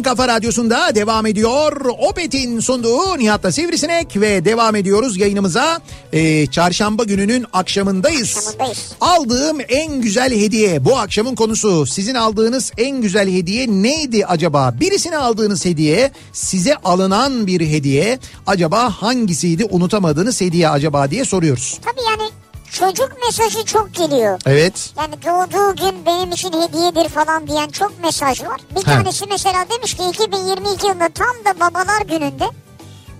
kafa 0.07 0.27
radyosunda 0.27 0.95
devam 0.95 1.25
ediyor. 1.25 1.81
Opet'in 2.09 2.59
sunduğu 2.59 3.17
Nihat'la 3.17 3.51
Sivrisinek 3.51 4.21
ve 4.21 4.45
devam 4.45 4.75
ediyoruz 4.75 5.17
yayınımıza. 5.17 5.79
Ee, 6.13 6.47
çarşamba 6.47 7.03
gününün 7.03 7.45
akşamındayız. 7.53 8.37
Akşamındayız. 8.37 8.95
Aldığım 9.01 9.57
en 9.69 10.01
güzel 10.01 10.33
hediye 10.33 10.85
bu 10.85 10.97
akşamın 10.97 11.35
konusu. 11.35 11.85
Sizin 11.85 12.15
aldığınız 12.15 12.71
en 12.77 13.01
güzel 13.01 13.29
hediye 13.33 13.67
neydi 13.67 14.25
acaba? 14.25 14.73
Birisine 14.79 15.17
aldığınız 15.17 15.65
hediye 15.65 16.11
size 16.33 16.75
alınan 16.75 17.47
bir 17.47 17.61
hediye. 17.61 18.19
Acaba 18.47 18.89
hangisiydi 18.89 19.65
unutamadığınız 19.65 20.41
hediye 20.41 20.69
acaba 20.69 21.11
diye 21.11 21.25
soruyoruz. 21.25 21.79
Tabii 21.81 22.01
yani 22.09 22.26
çocuk 22.71 23.11
mesajı 23.25 23.65
çok 23.65 23.93
geliyor. 23.93 24.39
Evet. 24.45 24.93
Yani 24.97 25.13
doğduğu 25.25 25.75
gün 25.75 26.05
benim 26.05 26.31
için 26.31 26.51
hediyedir 26.61 27.09
falan 27.09 27.47
diyen 27.47 27.69
çok 27.69 28.03
mesaj 28.03 28.41
var. 28.43 28.61
Bir 28.75 28.83
Ha. 28.83 28.93
tanesi 28.93 29.25
mesela 29.29 29.65
demiş 29.69 29.93
ki 29.93 30.03
2022 30.09 30.87
yılında 30.87 31.09
tam 31.09 31.35
da 31.45 31.59
babalar 31.59 32.01
gününde 32.01 32.43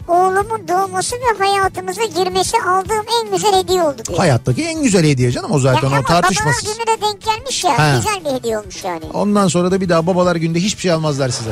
oğlumun 0.07 0.67
doğması 0.67 1.15
ve 1.15 1.43
hayatımıza 1.45 2.03
girmesi 2.03 2.57
aldığım 2.57 3.05
en 3.23 3.31
güzel 3.31 3.63
hediye 3.63 3.83
oldu 3.83 3.97
diyor. 4.07 4.17
Hayattaki 4.19 4.63
en 4.63 4.83
güzel 4.83 5.05
hediye 5.05 5.31
canım 5.31 5.51
o 5.51 5.55
Ya 5.55 5.59
zaten 5.59 5.87
ama 5.87 5.99
o 5.99 6.03
tartışmasız. 6.03 6.65
babalar 6.65 6.75
gününe 6.85 7.01
denk 7.11 7.21
gelmiş 7.25 7.63
ya 7.63 7.77
Ha. 7.79 7.95
güzel 7.97 8.25
bir 8.25 8.39
hediye 8.39 8.57
olmuş 8.59 8.83
yani. 8.83 9.03
Ondan 9.13 9.47
sonra 9.47 9.71
da 9.71 9.81
bir 9.81 9.89
daha 9.89 10.07
babalar 10.07 10.35
günde 10.35 10.59
hiçbir 10.59 10.81
şey 10.81 10.91
almazlar 10.91 11.29
size. 11.29 11.51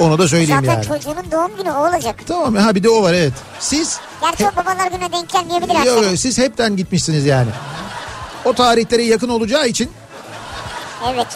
Onu 0.00 0.18
da 0.18 0.28
söyleyeyim 0.28 0.60
Zaten 0.66 0.72
yani. 0.72 0.86
çocuğunun 0.86 1.30
doğum 1.32 1.56
günü 1.56 1.70
o 1.70 1.88
olacak. 1.88 2.16
Tamam 2.26 2.54
ha 2.54 2.74
bir 2.74 2.82
de 2.82 2.88
o 2.88 3.02
var 3.02 3.14
evet. 3.14 3.32
Siz 3.60 3.98
Gerçi 4.20 4.44
o 4.46 4.56
babalar 4.56 4.90
gününe 4.90 5.12
denk 5.12 5.28
gelmeyebilir 5.28 5.74
yok, 5.74 6.04
yok, 6.04 6.18
siz 6.18 6.38
hepten 6.38 6.76
gitmişsiniz 6.76 7.26
yani. 7.26 7.50
O 8.44 8.52
tarihlere 8.52 9.02
yakın 9.02 9.28
olacağı 9.28 9.68
için 9.68 9.90
Evet. 11.14 11.26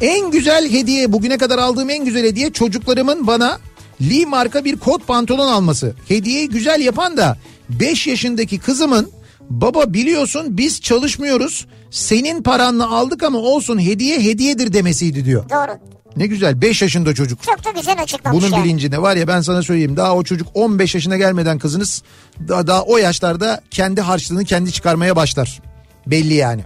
en 0.00 0.30
güzel 0.30 0.70
hediye 0.72 1.12
bugüne 1.12 1.38
kadar 1.38 1.58
aldığım 1.58 1.90
en 1.90 2.04
güzel 2.04 2.24
hediye 2.24 2.52
çocuklarımın 2.52 3.26
bana 3.26 3.58
Lee 4.00 4.26
marka 4.26 4.64
bir 4.64 4.76
kot 4.76 5.06
pantolon 5.06 5.48
alması. 5.48 5.94
Hediyeyi 6.08 6.48
güzel 6.48 6.80
yapan 6.80 7.16
da 7.16 7.36
5 7.70 8.06
yaşındaki 8.06 8.58
kızımın 8.58 9.10
baba 9.50 9.92
biliyorsun 9.94 10.58
biz 10.58 10.80
çalışmıyoruz 10.80 11.66
senin 11.90 12.42
paranla 12.42 12.90
aldık 12.90 13.22
ama 13.22 13.38
olsun 13.38 13.78
hediye 13.78 14.20
hediyedir 14.20 14.72
demesiydi 14.72 15.24
diyor. 15.24 15.50
Doğru. 15.50 15.78
Ne 16.16 16.26
güzel 16.26 16.60
5 16.60 16.82
yaşında 16.82 17.14
çocuk. 17.14 17.42
Çok 17.42 17.64
da 17.64 17.70
güzel 17.70 18.02
açıklamış 18.02 18.42
Bunun 18.42 18.52
yani. 18.52 18.64
bilincinde 18.64 19.02
var 19.02 19.16
ya 19.16 19.28
ben 19.28 19.40
sana 19.40 19.62
söyleyeyim 19.62 19.96
daha 19.96 20.14
o 20.14 20.22
çocuk 20.22 20.48
15 20.54 20.94
yaşına 20.94 21.16
gelmeden 21.16 21.58
kızınız 21.58 22.02
daha, 22.48 22.66
daha 22.66 22.82
o 22.82 22.96
yaşlarda 22.96 23.60
kendi 23.70 24.00
harçlığını 24.00 24.44
kendi 24.44 24.72
çıkarmaya 24.72 25.16
başlar. 25.16 25.60
Belli 26.06 26.34
yani. 26.34 26.64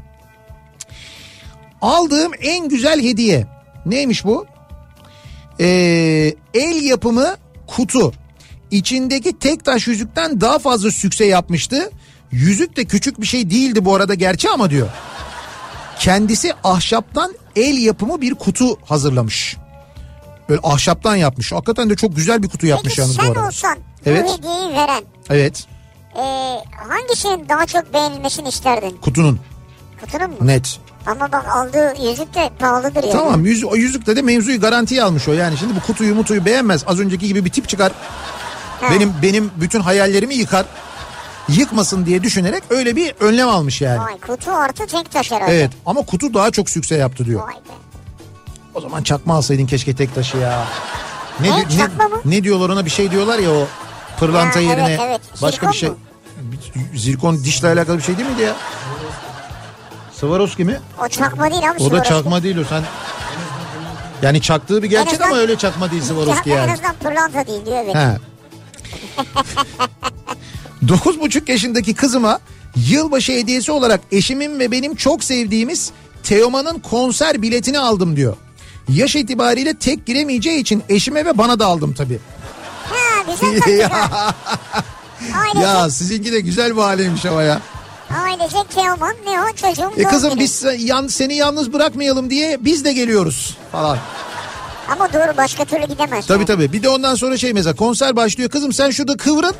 Aldığım 1.82 2.32
en 2.40 2.68
güzel 2.68 3.02
hediye 3.02 3.46
neymiş 3.86 4.24
bu? 4.24 4.46
Ee, 5.60 6.34
el 6.54 6.82
yapımı 6.82 7.36
kutu. 7.66 8.12
İçindeki 8.70 9.38
tek 9.38 9.64
taş 9.64 9.86
yüzükten 9.86 10.40
daha 10.40 10.58
fazla 10.58 10.90
sükse 10.90 11.24
yapmıştı. 11.24 11.90
Yüzük 12.32 12.76
de 12.76 12.84
küçük 12.84 13.20
bir 13.20 13.26
şey 13.26 13.50
değildi 13.50 13.84
bu 13.84 13.94
arada 13.94 14.14
gerçi 14.14 14.50
ama 14.50 14.70
diyor. 14.70 14.88
Kendisi 15.98 16.52
ahşaptan 16.64 17.34
el 17.56 17.78
yapımı 17.78 18.20
bir 18.20 18.34
kutu 18.34 18.78
hazırlamış. 18.84 19.56
Böyle 20.48 20.60
ahşaptan 20.64 21.16
yapmış. 21.16 21.52
Hakikaten 21.52 21.90
de 21.90 21.96
çok 21.96 22.16
güzel 22.16 22.42
bir 22.42 22.48
kutu 22.48 22.66
yapmış 22.66 22.88
Peki 22.88 23.00
yalnız 23.00 23.18
bu 23.18 23.22
sen 23.22 23.30
arada. 23.30 23.46
olsan 23.46 23.78
Evet. 24.06 24.24
bu 24.28 24.38
hediyeyi 24.38 24.74
veren 24.74 25.02
Evet. 25.30 25.66
e, 26.16 26.22
hangisinin 26.88 27.48
daha 27.48 27.66
çok 27.66 27.94
beğenilmesini 27.94 28.48
isterdin? 28.48 28.96
Kutunun 29.02 29.40
Kutunun 30.00 30.30
mu? 30.30 30.36
net. 30.40 30.78
Ama 31.06 31.32
bak 31.32 31.46
aldığı 31.48 31.94
yüzük 32.10 32.34
de 32.34 32.50
pahalıdır 32.58 33.02
yani. 33.02 33.12
Tamam 33.12 33.44
yüz, 33.44 33.64
o 33.64 33.76
yüzükle 33.76 34.16
de 34.16 34.22
mevzuyu 34.22 34.60
garantiye 34.60 35.02
almış 35.02 35.28
o 35.28 35.32
yani. 35.32 35.56
Şimdi 35.56 35.76
bu 35.76 35.80
kutuyu 35.80 36.14
mutuyu 36.14 36.44
beğenmez. 36.44 36.84
Az 36.86 37.00
önceki 37.00 37.26
gibi 37.26 37.44
bir 37.44 37.50
tip 37.50 37.68
çıkar. 37.68 37.92
Ha. 38.80 38.86
Benim 38.94 39.12
benim 39.22 39.50
bütün 39.56 39.80
hayallerimi 39.80 40.34
yıkar. 40.34 40.66
Yıkmasın 41.56 42.06
diye 42.06 42.22
düşünerek 42.22 42.62
öyle 42.70 42.96
bir 42.96 43.14
önlem 43.20 43.48
almış 43.48 43.80
yani. 43.80 44.00
Vay 44.00 44.18
kutu 44.20 44.50
artı 44.52 44.86
tek 44.86 45.10
taş 45.10 45.30
herhalde. 45.32 45.52
Evet 45.56 45.70
ama 45.86 46.02
kutu 46.02 46.34
daha 46.34 46.50
çok 46.50 46.70
sükse 46.70 46.96
yaptı 46.96 47.24
diyor. 47.26 47.42
Vay 47.46 47.54
be. 47.54 47.58
O 48.74 48.80
zaman 48.80 49.02
çakma 49.02 49.34
alsaydın 49.34 49.66
keşke 49.66 49.94
tek 49.96 50.14
taşı 50.14 50.36
ya. 50.36 50.64
Ne, 51.40 51.50
Ne, 51.60 51.70
di- 51.70 51.76
çakma 51.78 52.08
mı? 52.08 52.20
ne 52.24 52.44
diyorlar 52.44 52.68
ona 52.68 52.84
bir 52.84 52.90
şey 52.90 53.10
diyorlar 53.10 53.38
ya 53.38 53.50
o 53.50 53.66
pırlanta 54.18 54.56
Ha, 54.56 54.60
evet, 54.62 54.68
yerine 54.78 54.98
evet. 55.02 55.20
başka 55.42 55.68
bir 55.72 55.76
şey. 55.76 55.88
Zirkon 55.88 56.02
Bir- 56.92 56.98
Zirkon 56.98 57.44
dişle 57.44 57.68
alakalı 57.68 57.98
bir 57.98 58.02
şey 58.02 58.16
değil 58.18 58.28
miydi 58.28 58.42
ya? 58.42 58.54
Swarovski 60.14 60.64
mi? 60.64 60.80
O 61.04 61.08
çakma 61.08 61.50
değil 61.50 61.70
abi. 61.70 61.76
O 61.76 61.80
da 61.80 61.84
Swarovski. 61.84 62.08
çakma 62.08 62.42
değil 62.42 62.56
o 62.56 62.64
sen. 62.64 62.82
Yani 64.22 64.40
çaktığı 64.42 64.82
bir 64.82 64.90
gerçek 64.90 65.12
azından- 65.12 65.28
ama 65.28 65.36
öyle 65.36 65.56
çakma 65.58 65.90
değil 65.90 66.02
Swarovski 66.02 66.50
Ya, 66.50 66.56
En 66.56 66.60
yani. 66.60 66.72
azından 66.72 66.94
pırlanta 66.94 67.46
değil 67.46 67.66
diyor 67.66 67.76
evet. 67.84 67.94
He. 67.94 68.18
9,5 70.86 71.50
yaşındaki 71.50 71.94
kızıma 71.94 72.40
yılbaşı 72.76 73.32
hediyesi 73.32 73.72
olarak 73.72 74.00
eşimin 74.12 74.58
ve 74.58 74.70
benim 74.70 74.94
çok 74.94 75.24
sevdiğimiz 75.24 75.90
Teoman'ın 76.22 76.78
konser 76.78 77.42
biletini 77.42 77.78
aldım 77.78 78.16
diyor. 78.16 78.36
Yaş 78.88 79.16
itibariyle 79.16 79.74
tek 79.74 80.06
giremeyeceği 80.06 80.60
için 80.60 80.82
eşime 80.88 81.24
ve 81.24 81.38
bana 81.38 81.58
da 81.58 81.66
aldım 81.66 81.94
tabii. 81.94 82.18
Ha 82.84 83.32
güzel 83.32 83.60
taktik 83.60 83.82
ha. 83.92 84.34
Ailecek, 85.34 85.62
ya 85.62 85.90
sizinki 85.90 86.32
de 86.32 86.40
güzel 86.40 86.76
bir 86.76 86.80
haleymiş 86.82 87.26
ama 87.26 87.42
ya. 87.42 87.60
ailecek 88.24 88.70
Teoman 88.74 89.14
ne 89.26 89.40
o 89.42 89.56
çocuğum 89.56 89.92
E 89.96 90.02
kızım 90.04 90.38
biz 90.38 90.64
yan, 90.78 91.06
seni 91.06 91.34
yalnız 91.34 91.72
bırakmayalım 91.72 92.30
diye 92.30 92.64
biz 92.64 92.84
de 92.84 92.92
geliyoruz 92.92 93.56
falan. 93.72 93.98
Ama 94.90 95.12
doğru 95.12 95.36
başka 95.36 95.64
türlü 95.64 95.86
gidemez. 95.86 96.26
Tabii 96.26 96.44
tabii. 96.46 96.72
Bir 96.72 96.82
de 96.82 96.88
ondan 96.88 97.14
sonra 97.14 97.36
şey 97.36 97.52
mesela 97.52 97.76
konser 97.76 98.16
başlıyor. 98.16 98.50
Kızım 98.50 98.72
sen 98.72 98.90
şurada 98.90 99.16
kıvrın. 99.16 99.54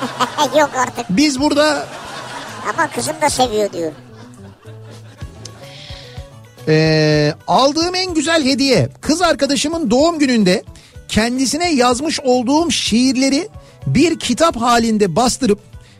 Yok 0.58 0.70
artık 0.76 1.06
Biz 1.10 1.40
burada 1.40 1.86
ama 2.72 2.90
kızım 2.90 3.14
da 3.22 3.30
seviyor 3.30 3.72
diyor. 3.72 3.92
Ee, 6.68 7.34
aldığım 7.46 7.94
en 7.94 8.14
güzel 8.14 8.44
hediye 8.44 8.88
kız 9.00 9.22
arkadaşımın 9.22 9.90
doğum 9.90 10.18
gününde 10.18 10.62
kendisine 11.08 11.74
yazmış 11.74 12.20
olduğum 12.20 12.70
şiirleri 12.70 13.48
bir 13.86 14.18
kitap 14.18 14.56
halinde 14.56 15.16
bastırıp 15.16 15.58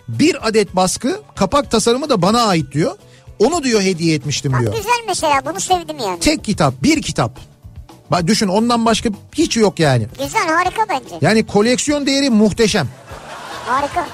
bir 0.09 0.49
adet 0.49 0.77
baskı 0.77 1.21
kapak 1.37 1.71
tasarımı 1.71 2.09
da 2.09 2.23
bana 2.23 2.43
ait 2.43 2.73
diyor. 2.73 2.97
Onu 3.39 3.63
diyor 3.65 3.83
hediye 3.83 4.15
etmiştim 4.15 4.53
Bak 4.53 4.61
diyor. 4.61 4.75
güzel 4.77 5.05
mesela 5.09 5.41
bunu 5.47 5.61
sevdim 5.61 5.99
yani. 5.99 6.21
Tek 6.21 6.45
kitap 6.45 6.83
bir 6.83 7.03
kitap. 7.03 7.41
Bak 8.11 8.27
düşün 8.27 8.49
ondan 8.49 8.85
başka 8.87 9.09
hiç 9.35 9.57
yok 9.57 9.81
yani. 9.81 10.07
Güzel 10.19 10.49
harika 10.49 10.83
bence. 10.89 11.19
Yani 11.21 11.47
koleksiyon 11.47 12.07
değeri 12.07 12.31
muhteşem. 12.31 12.89
Harika. 13.67 14.07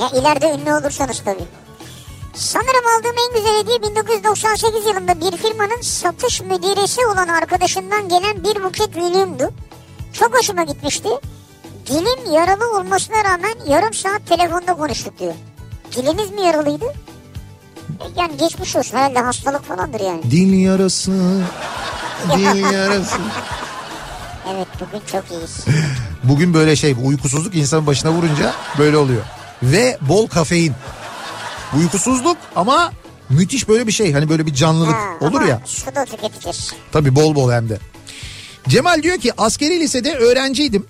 Ya 0.00 0.20
ileride 0.20 0.46
ünlü 0.60 0.74
olursanız 0.74 1.22
tabii. 1.24 1.44
Sanırım 2.34 2.84
aldığım 2.98 3.14
en 3.28 3.36
güzel 3.36 3.58
hediye 3.62 3.82
1998 3.82 4.86
yılında 4.86 5.20
bir 5.20 5.36
firmanın 5.36 5.80
satış 5.82 6.40
müdiresi 6.40 7.06
olan 7.06 7.28
arkadaşından 7.28 8.08
gelen 8.08 8.44
bir 8.44 8.64
buket 8.64 8.96
lilyumdu. 8.96 9.50
Çok 10.12 10.38
hoşuma 10.38 10.62
gitmişti. 10.64 11.08
Dilim 11.86 12.32
yaralı 12.32 12.78
olmasına 12.78 13.24
rağmen 13.24 13.54
yarım 13.68 13.94
saat 13.94 14.26
telefonda 14.26 14.74
konuştuk 14.74 15.18
diyor. 15.18 15.34
Diliniz 15.96 16.30
mi 16.30 16.40
yaralıydı? 16.40 16.84
E, 18.00 18.04
Yani 18.20 18.36
geçmiş 18.36 18.76
olsun 18.76 18.96
herhalde 18.98 19.18
hastalık 19.18 19.64
falandır 19.64 20.00
yani. 20.00 20.22
Dil 20.22 20.52
yarası, 20.64 21.12
yarası. 22.72 23.16
Evet 24.54 24.66
bugün 24.80 25.02
çok 25.12 25.30
iyiyiz. 25.30 25.64
Bugün 26.24 26.54
böyle 26.54 26.76
şey 26.76 26.94
uykusuzluk 27.04 27.54
insanın 27.54 27.86
başına 27.86 28.12
vurunca 28.12 28.54
böyle 28.78 28.96
oluyor. 28.96 29.22
Ve 29.62 29.98
bol 30.00 30.26
kafein. 30.26 30.72
Uykusuzluk 31.78 32.36
ama 32.56 32.92
müthiş 33.30 33.68
böyle 33.68 33.86
bir 33.86 33.92
şey. 33.92 34.12
Hani 34.12 34.28
böyle 34.28 34.46
bir 34.46 34.54
canlılık 34.54 34.94
Ha, 34.94 35.08
olur 35.20 35.42
ya. 35.42 35.60
Su 35.64 35.94
da 35.94 36.04
tüketeceğiz. 36.04 36.72
Tabii 36.92 37.16
bol 37.16 37.34
bol 37.34 37.52
hem 37.52 37.68
de. 37.68 37.78
Cemal 38.68 39.02
diyor 39.02 39.18
ki 39.18 39.32
askeri 39.38 39.80
lisede 39.80 40.14
öğrenciydim. 40.14 40.86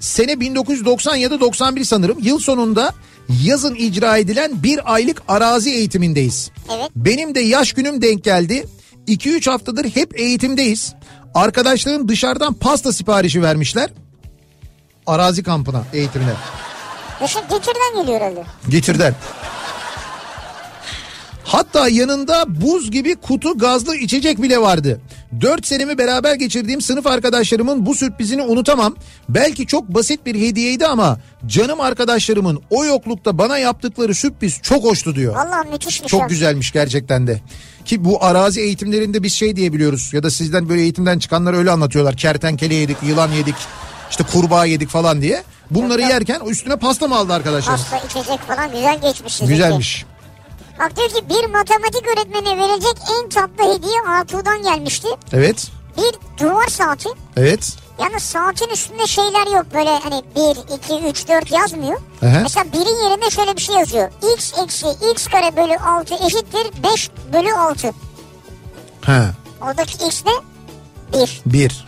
Sene 0.00 0.40
1990 0.40 1.16
ya 1.16 1.30
da 1.30 1.40
91 1.40 1.84
sanırım. 1.84 2.18
Yıl 2.22 2.38
sonunda 2.38 2.94
yazın 3.44 3.74
icra 3.74 4.16
edilen 4.16 4.62
bir 4.62 4.94
aylık 4.94 5.22
arazi 5.28 5.70
eğitimindeyiz. 5.70 6.50
Evet. 6.74 6.90
Benim 6.96 7.34
de 7.34 7.40
yaş 7.40 7.72
günüm 7.72 8.02
denk 8.02 8.24
geldi. 8.24 8.66
2-3 9.10 9.50
haftadır 9.50 9.84
hep 9.84 10.20
eğitimdeyiz. 10.20 10.94
Arkadaşlarım 11.34 12.08
dışarıdan 12.08 12.54
pasta 12.54 12.92
siparişi 12.92 13.42
vermişler. 13.42 13.90
Arazi 15.06 15.42
kampına, 15.42 15.82
eğitimine. 15.92 16.32
Işık 17.24 17.50
Getir'den 17.50 18.00
geliyor 18.02 18.20
herhalde. 18.20 18.44
Getirden. 18.68 19.14
Hatta 21.44 21.88
yanında 21.88 22.44
buz 22.60 22.90
gibi 22.90 23.16
kutu 23.16 23.58
gazlı 23.58 23.96
içecek 23.96 24.42
bile 24.42 24.58
vardı. 24.60 25.00
4 25.40 25.66
senemi 25.66 25.98
beraber 25.98 26.34
geçirdiğim 26.34 26.80
sınıf 26.80 27.06
arkadaşlarımın 27.06 27.86
bu 27.86 27.94
sürprizini 27.94 28.42
unutamam. 28.42 28.96
Belki 29.28 29.66
çok 29.66 29.88
basit 29.88 30.26
bir 30.26 30.34
hediyeydi 30.34 30.86
ama 30.86 31.18
canım 31.46 31.80
arkadaşlarımın 31.80 32.62
o 32.70 32.84
yoklukta 32.84 33.38
bana 33.38 33.58
yaptıkları 33.58 34.14
sürpriz 34.14 34.62
çok 34.62 34.84
hoştu 34.84 35.14
diyor. 35.14 35.34
Vallahi 35.34 35.68
müthişmiş. 35.68 36.10
Çok 36.10 36.20
ya. 36.20 36.26
güzelmiş 36.26 36.72
gerçekten 36.72 37.26
de. 37.26 37.40
Ki 37.84 38.04
bu 38.04 38.24
arazi 38.24 38.60
eğitimlerinde 38.60 39.22
biz 39.22 39.32
şey 39.32 39.56
diyebiliyoruz 39.56 40.10
ya 40.12 40.22
da 40.22 40.30
sizden 40.30 40.68
böyle 40.68 40.82
eğitimden 40.82 41.18
çıkanlar 41.18 41.54
öyle 41.54 41.70
anlatıyorlar. 41.70 42.16
Kertenkele 42.16 42.74
yedik, 42.74 42.96
yılan 43.02 43.32
yedik, 43.32 43.54
işte 44.10 44.24
kurbağa 44.24 44.64
yedik 44.64 44.88
falan 44.88 45.22
diye. 45.22 45.42
Bunları 45.70 46.00
yerken 46.00 46.40
üstüne 46.40 46.76
pasta 46.76 47.08
mı 47.08 47.16
aldı 47.16 47.32
arkadaşlar? 47.32 47.76
Pasta 47.76 47.98
içecek 47.98 48.40
falan 48.40 48.72
güzel 48.72 49.00
geçmiş. 49.00 49.38
Güzelmiş. 49.38 50.04
Bak 50.80 50.96
diyor 50.96 51.08
ki 51.08 51.28
bir 51.28 51.50
matematik 51.50 52.06
öğretmeni 52.06 52.58
verilecek 52.58 52.96
en 53.18 53.28
tatlı 53.28 53.74
hediye 53.74 54.00
Artu'dan 54.08 54.62
gelmişti. 54.62 55.08
Evet. 55.32 55.66
Bir 55.96 56.44
duvar 56.44 56.66
saati. 56.68 57.08
Evet. 57.36 57.76
Yalnız 58.00 58.22
saatin 58.22 58.68
üstünde 58.68 59.06
şeyler 59.06 59.56
yok 59.56 59.66
böyle 59.74 59.90
hani 59.98 60.22
1, 60.36 61.00
2, 61.00 61.08
3, 61.08 61.28
4 61.28 61.50
yazmıyor. 61.52 62.00
Aha. 62.22 62.40
Mesela 62.42 62.66
birin 62.72 63.10
yerine 63.10 63.30
şöyle 63.30 63.56
bir 63.56 63.60
şey 63.60 63.76
yazıyor. 63.76 64.10
X 64.36 64.52
eksi 64.58 64.86
x 65.12 65.26
kare 65.26 65.56
bölü 65.56 65.76
6 65.76 66.14
eşittir 66.14 66.82
5 66.92 67.10
bölü 67.32 67.52
6. 67.52 67.92
Ha. 69.00 69.30
Oradaki 69.62 70.06
x 70.06 70.22
ne? 70.26 70.32
1. 71.20 71.42
Bir. 71.46 71.86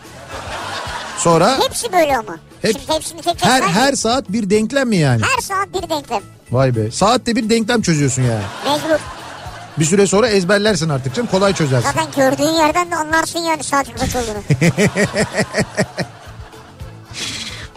Sonra 1.17 1.59
Hepsi 1.63 1.93
böyle 1.93 2.17
ama. 2.17 2.37
Hep- 2.61 2.71
Şimdi 2.79 2.93
hepsini 2.93 3.21
tek 3.21 3.39
tek 3.39 3.49
her 3.49 3.61
her 3.61 3.93
saat 3.93 4.29
bir 4.29 4.49
denklem 4.49 4.89
mi 4.89 4.97
yani? 4.97 5.21
her 5.35 5.41
saat 5.41 5.73
bir 5.73 5.89
denklem. 5.89 6.21
Vay 6.53 6.75
be. 6.75 6.91
Saatte 6.91 7.35
bir 7.35 7.49
denklem 7.49 7.81
çözüyorsun 7.81 8.21
yani. 8.21 8.43
Mecbur. 8.65 8.99
Bir 9.79 9.85
süre 9.85 10.07
sonra 10.07 10.27
ezberlersin 10.27 10.89
artık 10.89 11.15
canım. 11.15 11.29
Kolay 11.31 11.53
çözersin. 11.53 11.89
Zaten 11.89 12.05
gördüğün 12.15 12.53
yerden 12.53 12.91
de 12.91 12.95
anlarsın 12.95 13.39
yani 13.39 13.63
saatin 13.63 13.93
kaç 13.93 14.15
olduğunu. 14.15 14.43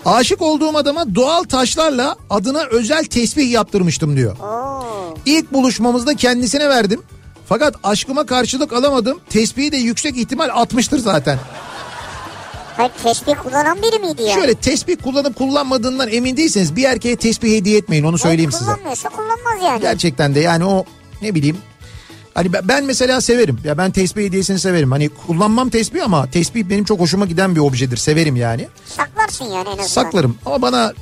Aşık 0.04 0.42
olduğum 0.42 0.76
adama 0.76 1.14
doğal 1.14 1.44
taşlarla 1.44 2.16
adına 2.30 2.62
özel 2.62 3.04
tesbih 3.04 3.50
yaptırmıştım 3.50 4.16
diyor. 4.16 4.36
Oo. 4.38 5.14
İlk 5.26 5.52
buluşmamızda 5.52 6.14
kendisine 6.14 6.68
verdim. 6.68 7.02
Fakat 7.48 7.74
aşkıma 7.84 8.26
karşılık 8.26 8.72
alamadım. 8.72 9.20
Tespihi 9.30 9.72
de 9.72 9.76
yüksek 9.76 10.16
ihtimal 10.16 10.48
atmıştır 10.52 10.98
zaten. 10.98 11.38
Hayır 12.76 12.92
tesbih 13.02 13.34
kullanan 13.42 13.78
biri 13.82 13.98
miydi 13.98 14.22
ya? 14.22 14.34
Şöyle 14.34 14.54
tesbih 14.54 14.96
kullanıp 15.04 15.36
kullanmadığından 15.36 16.08
emin 16.08 16.36
değilseniz 16.36 16.76
bir 16.76 16.84
erkeğe 16.84 17.16
tesbih 17.16 17.56
hediye 17.56 17.78
etmeyin 17.78 18.04
onu 18.04 18.18
söyleyeyim 18.18 18.52
size. 18.52 18.64
Kullanmıyorsa 18.64 19.08
kullanmaz 19.08 19.64
yani. 19.64 19.80
Gerçekten 19.80 20.34
de 20.34 20.40
yani 20.40 20.64
o 20.64 20.84
ne 21.22 21.34
bileyim 21.34 21.56
Hani 22.34 22.52
ben- 22.52 22.84
mesela 22.84 23.20
severim. 23.20 23.60
Ya 23.64 23.78
ben 23.78 23.90
tesbih 23.90 24.24
hediyesini 24.24 24.58
severim. 24.58 24.90
Hani 24.90 25.08
kullanmam 25.08 25.70
tesbih 25.70 26.04
ama 26.04 26.30
tesbih 26.30 26.64
benim 26.70 26.84
çok 26.84 27.00
hoşuma 27.00 27.26
giden 27.26 27.54
bir 27.54 27.60
objedir. 27.60 27.96
Severim 27.96 28.36
yani. 28.36 28.68
Saklarsın 28.86 29.44
yani 29.44 29.68
en 29.68 29.72
azından. 29.72 29.86
Saklarım 29.86 30.38
ama 30.46 30.62
bana 30.62 30.92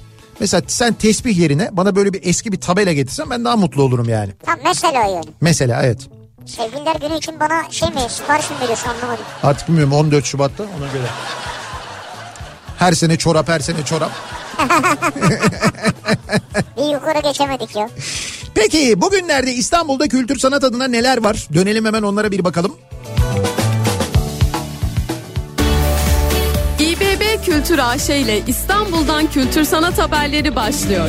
mesela 0.41 0.63
sen 0.67 0.95
tesbih 0.95 1.39
yerine 1.39 1.69
bana 1.73 1.97
böyle 1.97 2.13
bir 2.13 2.21
eski 2.25 2.53
bir 2.53 2.61
tabela 2.61 2.93
getirsen 2.93 3.31
ben 3.31 3.45
daha 3.45 3.57
mutlu 3.57 3.83
olurum 3.83 4.09
yani. 4.09 4.33
Tamam 4.45 4.61
mesela 4.65 5.07
yani. 5.07 5.25
Mesela 5.41 5.83
evet. 5.83 5.99
Sevgililer 6.47 6.97
günü 6.97 7.17
için 7.17 7.41
bana 7.41 7.71
şey 7.71 7.89
mi 7.89 8.01
sipariş 8.09 8.51
mi 8.51 8.57
veriyorsun 8.61 8.89
anlamadım. 8.89 9.25
Artık 9.43 9.69
bilmiyorum 9.69 9.93
14 9.93 10.25
Şubat'ta 10.25 10.63
ona 10.63 10.93
göre. 10.93 11.07
Her 12.79 12.93
sene 12.93 13.17
çorap 13.17 13.49
her 13.49 13.61
sene 13.61 13.85
çorap. 13.85 14.11
Bir 16.77 16.93
yukarı 16.93 17.21
geçemedik 17.23 17.77
ya. 17.77 17.89
Peki 18.55 19.01
bugünlerde 19.01 19.53
İstanbul'da 19.53 20.09
kültür 20.09 20.39
sanat 20.39 20.65
adına 20.65 20.89
neler 20.89 21.25
var? 21.25 21.47
Dönelim 21.55 21.85
hemen 21.85 22.03
onlara 22.03 22.31
bir 22.31 22.45
bakalım. 22.45 22.77
İBB 26.79 27.45
Kültür 27.45 27.79
AŞ 27.79 28.09
ile 28.11 28.43
İstanbul'dan 28.47 29.31
kültür 29.31 29.65
sanat 29.65 29.99
haberleri 29.99 30.57
başlıyor. 30.57 31.09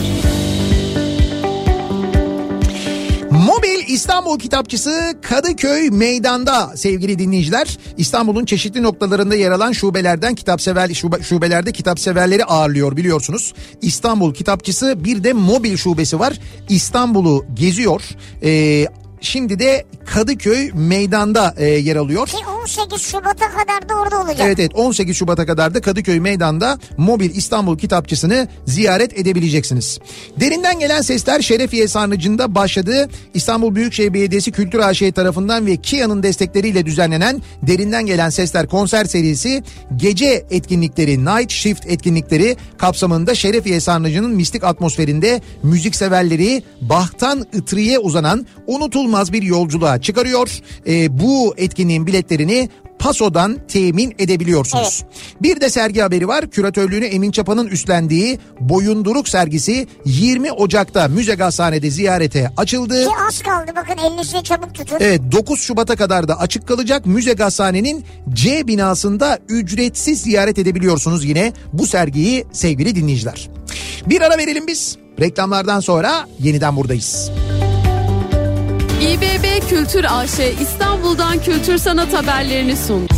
Mobil 3.32 3.75
İstanbul 3.88 4.40
Kitapçısı 4.40 5.14
Kadıköy 5.22 5.90
Meydan'da 5.90 6.78
sevgili 6.78 7.20
dinleyiciler. 7.20 7.78
İstanbul'un 7.98 8.46
çeşitli 8.46 8.84
noktalarında 8.84 9.36
yer 9.36 9.52
alan 9.52 9.72
şubelerden 9.72 10.36
kitapsever 10.36 10.90
şube, 10.94 11.24
şubelerde 11.24 11.72
kitapseverleri 11.72 12.46
ağırlıyor 12.46 12.98
biliyorsunuz. 12.98 13.54
İstanbul 13.82 14.34
Kitapçısı 14.34 15.04
bir 15.04 15.24
de 15.24 15.34
mobil 15.34 15.78
şubesi 15.78 16.20
var. 16.20 16.40
İstanbul'u 16.70 17.46
geziyor. 17.54 18.02
Ee, 18.44 18.88
Şimdi 19.22 19.60
de 19.60 19.86
Kadıköy 20.06 20.72
meydanda 20.74 21.54
e, 21.58 21.66
yer 21.66 21.96
alıyor. 21.96 22.28
Ki 22.28 22.38
18 22.64 23.02
Şubat'a 23.02 23.50
kadar 23.50 23.90
da 23.90 23.96
orada 23.96 24.22
olacak. 24.22 24.40
Evet 24.42 24.60
evet 24.60 24.76
18 24.76 25.18
Şubat'a 25.18 25.46
kadar 25.46 25.74
da 25.74 25.82
Kadıköy 25.82 26.20
meydanda 26.20 26.80
mobil 26.98 27.36
İstanbul 27.36 27.78
kitapçısını 27.78 28.48
ziyaret 28.66 29.20
edebileceksiniz. 29.20 30.00
Derinden 30.40 30.80
gelen 30.80 31.02
sesler 31.02 31.42
Şerefiye 31.42 31.88
Sarnıcı'nda 31.88 32.56
başladı. 32.56 33.10
İstanbul 33.34 33.76
Büyükşehir 33.76 34.14
Belediyesi 34.14 34.52
Kültür 34.52 34.80
AŞ 34.80 35.04
tarafından 35.16 35.66
ve 35.66 35.78
Kia'nın 35.78 36.24
destekleriyle 36.24 36.86
düzenlenen 36.86 37.42
Derinden 37.62 38.06
Gelen 38.06 38.30
Sesler 38.30 38.68
konser 38.68 39.06
serisi 39.06 39.64
gece 39.96 40.46
etkinlikleri 40.52 41.26
Night 41.26 41.52
Shift 41.52 41.86
etkinlikleri 41.86 42.58
kapsamında 42.78 43.36
Şerefiye 43.36 43.80
Sarnıcı'nın 43.80 44.32
mistik 44.36 44.64
atmosferinde 44.64 45.42
müzikseverleri 45.64 46.64
Bahtan 46.82 47.46
Itri'ye 47.54 48.00
uzanan 48.00 48.46
unutulmaz 49.06 49.34
bir 49.34 49.44
yolculuğa 49.44 50.02
çıkarıyor. 50.02 50.50
Ee, 50.88 51.20
bu 51.20 51.54
etkinliğin 51.58 52.08
biletlerini 52.08 52.70
Paso'dan 53.00 53.58
temin 53.68 54.16
edebiliyorsunuz. 54.20 55.04
Bir 55.42 55.62
de 55.62 55.70
sergi 55.70 56.02
haberi 56.02 56.28
var. 56.28 56.50
Küratörlüğünü 56.50 57.06
Emin 57.06 57.32
Çapa'nın 57.32 57.68
üstlendiği 57.68 58.40
Boyunduruk 58.60 59.30
sergisi 59.30 59.88
20 60.06 60.52
Ocak'ta 60.52 61.08
Müze 61.08 61.36
Gazhane'de 61.36 61.90
ziyarete 61.90 62.52
açıldı. 62.58 63.04
Ki 63.04 63.12
az 63.28 63.42
kaldı 63.42 63.72
bakın 63.76 63.98
elinizi 63.98 64.44
çabuk 64.44 64.74
tutun. 64.76 64.98
Evet 65.00 65.22
9 65.32 65.60
Şubat'a 65.60 65.96
kadar 65.96 66.28
da 66.28 66.40
açık 66.40 66.68
kalacak. 66.68 67.06
Müze 67.06 67.34
Gazhane'nin 67.34 68.06
C 68.34 68.68
binasında 68.68 69.40
ücretsiz 69.50 70.22
ziyaret 70.22 70.58
edebiliyorsunuz 70.58 71.26
yine 71.26 71.54
bu 71.74 71.88
sergiyi 71.88 72.46
sevgili 72.52 72.96
dinleyiciler. 72.96 73.50
Bir 74.06 74.22
ara 74.22 74.38
verelim 74.38 74.68
biz. 74.68 74.98
Reklamlardan 75.20 75.80
sonra 75.80 76.28
yeniden 76.40 76.76
buradayız. 76.76 77.32
İBB 79.06 79.70
Kültür 79.70 80.06
AŞ 80.10 80.40
İstanbul'dan 80.62 81.40
kültür 81.40 81.78
sanat 81.78 82.14
haberlerini 82.14 82.76
sundu. 82.76 83.14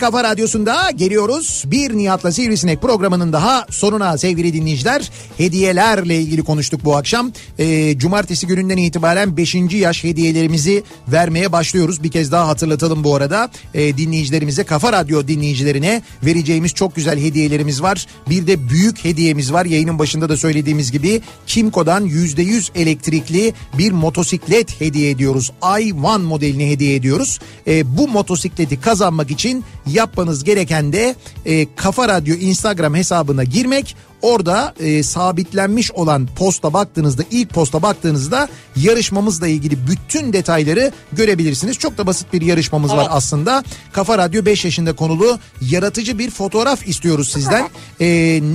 Kafa 0.00 0.24
radyosunda 0.24 0.90
geliyoruz. 0.90 1.64
Bir 1.66 1.96
Nihat'la 1.96 2.32
Sivrisinek 2.32 2.82
programının 2.82 3.32
daha 3.32 3.66
sonuna 3.70 4.18
sevgili 4.18 4.52
dinleyiciler. 4.52 5.10
Hediyelerle 5.38 6.20
ilgili 6.20 6.42
konuştuk 6.42 6.84
bu 6.84 6.96
akşam. 6.96 7.32
Ee, 7.58 7.98
cumartesi 7.98 8.46
gününden 8.46 8.76
itibaren 8.76 9.36
5. 9.36 9.54
yaş 9.54 10.04
hediyelerimizi 10.04 10.82
vermeye 11.08 11.52
başlıyoruz. 11.52 12.02
Bir 12.02 12.10
kez 12.10 12.32
daha 12.32 12.48
hatırlatalım 12.48 13.04
bu 13.04 13.14
arada. 13.14 13.50
Ee, 13.74 13.96
dinleyicilerimize, 13.96 14.64
Kafa 14.64 14.92
Radyo 14.92 15.28
dinleyicilerine 15.28 16.02
vereceğimiz 16.22 16.74
çok 16.74 16.94
güzel 16.96 17.20
hediyelerimiz 17.20 17.82
var. 17.82 18.06
Bir 18.28 18.46
de 18.46 18.68
büyük 18.68 19.04
hediyemiz 19.04 19.52
var. 19.52 19.64
Yayının 19.64 19.98
başında 19.98 20.28
da 20.28 20.36
söylediğimiz 20.36 20.92
gibi 20.92 21.20
Kimco'dan 21.46 22.06
%100 22.06 22.70
elektrikli 22.74 23.52
bir 23.78 23.92
motosiklet 23.92 24.80
hediye 24.80 25.10
ediyoruz. 25.10 25.52
i1 25.62 26.22
modelini 26.22 26.70
hediye 26.70 26.94
ediyoruz. 26.94 27.38
Ee, 27.66 27.96
bu 27.96 28.08
motosikleti 28.08 28.80
kazanmak 28.80 29.30
için 29.30 29.64
yapmanız 29.92 30.44
gereken 30.44 30.92
de 30.92 31.14
e, 31.46 31.74
Kafa 31.74 32.08
Radyo 32.08 32.34
Instagram 32.34 32.94
hesabına 32.94 33.44
girmek. 33.44 33.96
Orada 34.22 34.74
e, 34.80 35.02
sabitlenmiş 35.02 35.92
olan 35.92 36.28
posta 36.36 36.72
baktığınızda 36.72 37.22
ilk 37.30 37.50
posta 37.50 37.82
baktığınızda 37.82 38.48
yarışmamızla 38.76 39.48
ilgili 39.48 39.86
bütün 39.86 40.32
detayları 40.32 40.92
görebilirsiniz. 41.12 41.78
Çok 41.78 41.98
da 41.98 42.06
basit 42.06 42.32
bir 42.32 42.42
yarışmamız 42.42 42.92
var 42.92 43.06
aslında. 43.10 43.64
Kafa 43.92 44.18
Radyo 44.18 44.44
5 44.44 44.64
yaşında 44.64 44.92
konulu 44.96 45.38
yaratıcı 45.60 46.18
bir 46.18 46.30
fotoğraf 46.30 46.88
istiyoruz 46.88 47.28
sizden. 47.28 47.68
E, 48.00 48.06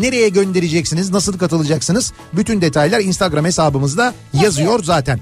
nereye 0.02 0.30
göndereceksiniz, 0.30 1.12
nasıl 1.12 1.38
katılacaksınız? 1.38 2.14
Bütün 2.34 2.62
detaylar 2.62 3.00
Instagram 3.00 3.46
hesabımızda 3.46 4.14
yazıyor 4.34 4.84
zaten. 4.84 5.20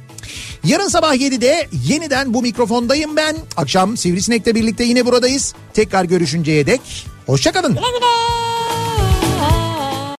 Yarın 0.63 0.87
sabah 0.87 1.15
7'de 1.15 1.67
yeniden 1.87 2.33
bu 2.33 2.41
mikrofondayım 2.41 3.15
ben. 3.15 3.35
Akşam 3.57 3.97
Sivrisinek'le 3.97 4.55
birlikte 4.55 4.83
yine 4.83 5.05
buradayız. 5.05 5.53
Tekrar 5.73 6.05
görüşünceye 6.05 6.67
dek 6.67 6.81
hoşçakalın. 7.25 7.71
Güle 7.71 7.81
güle. 7.81 8.52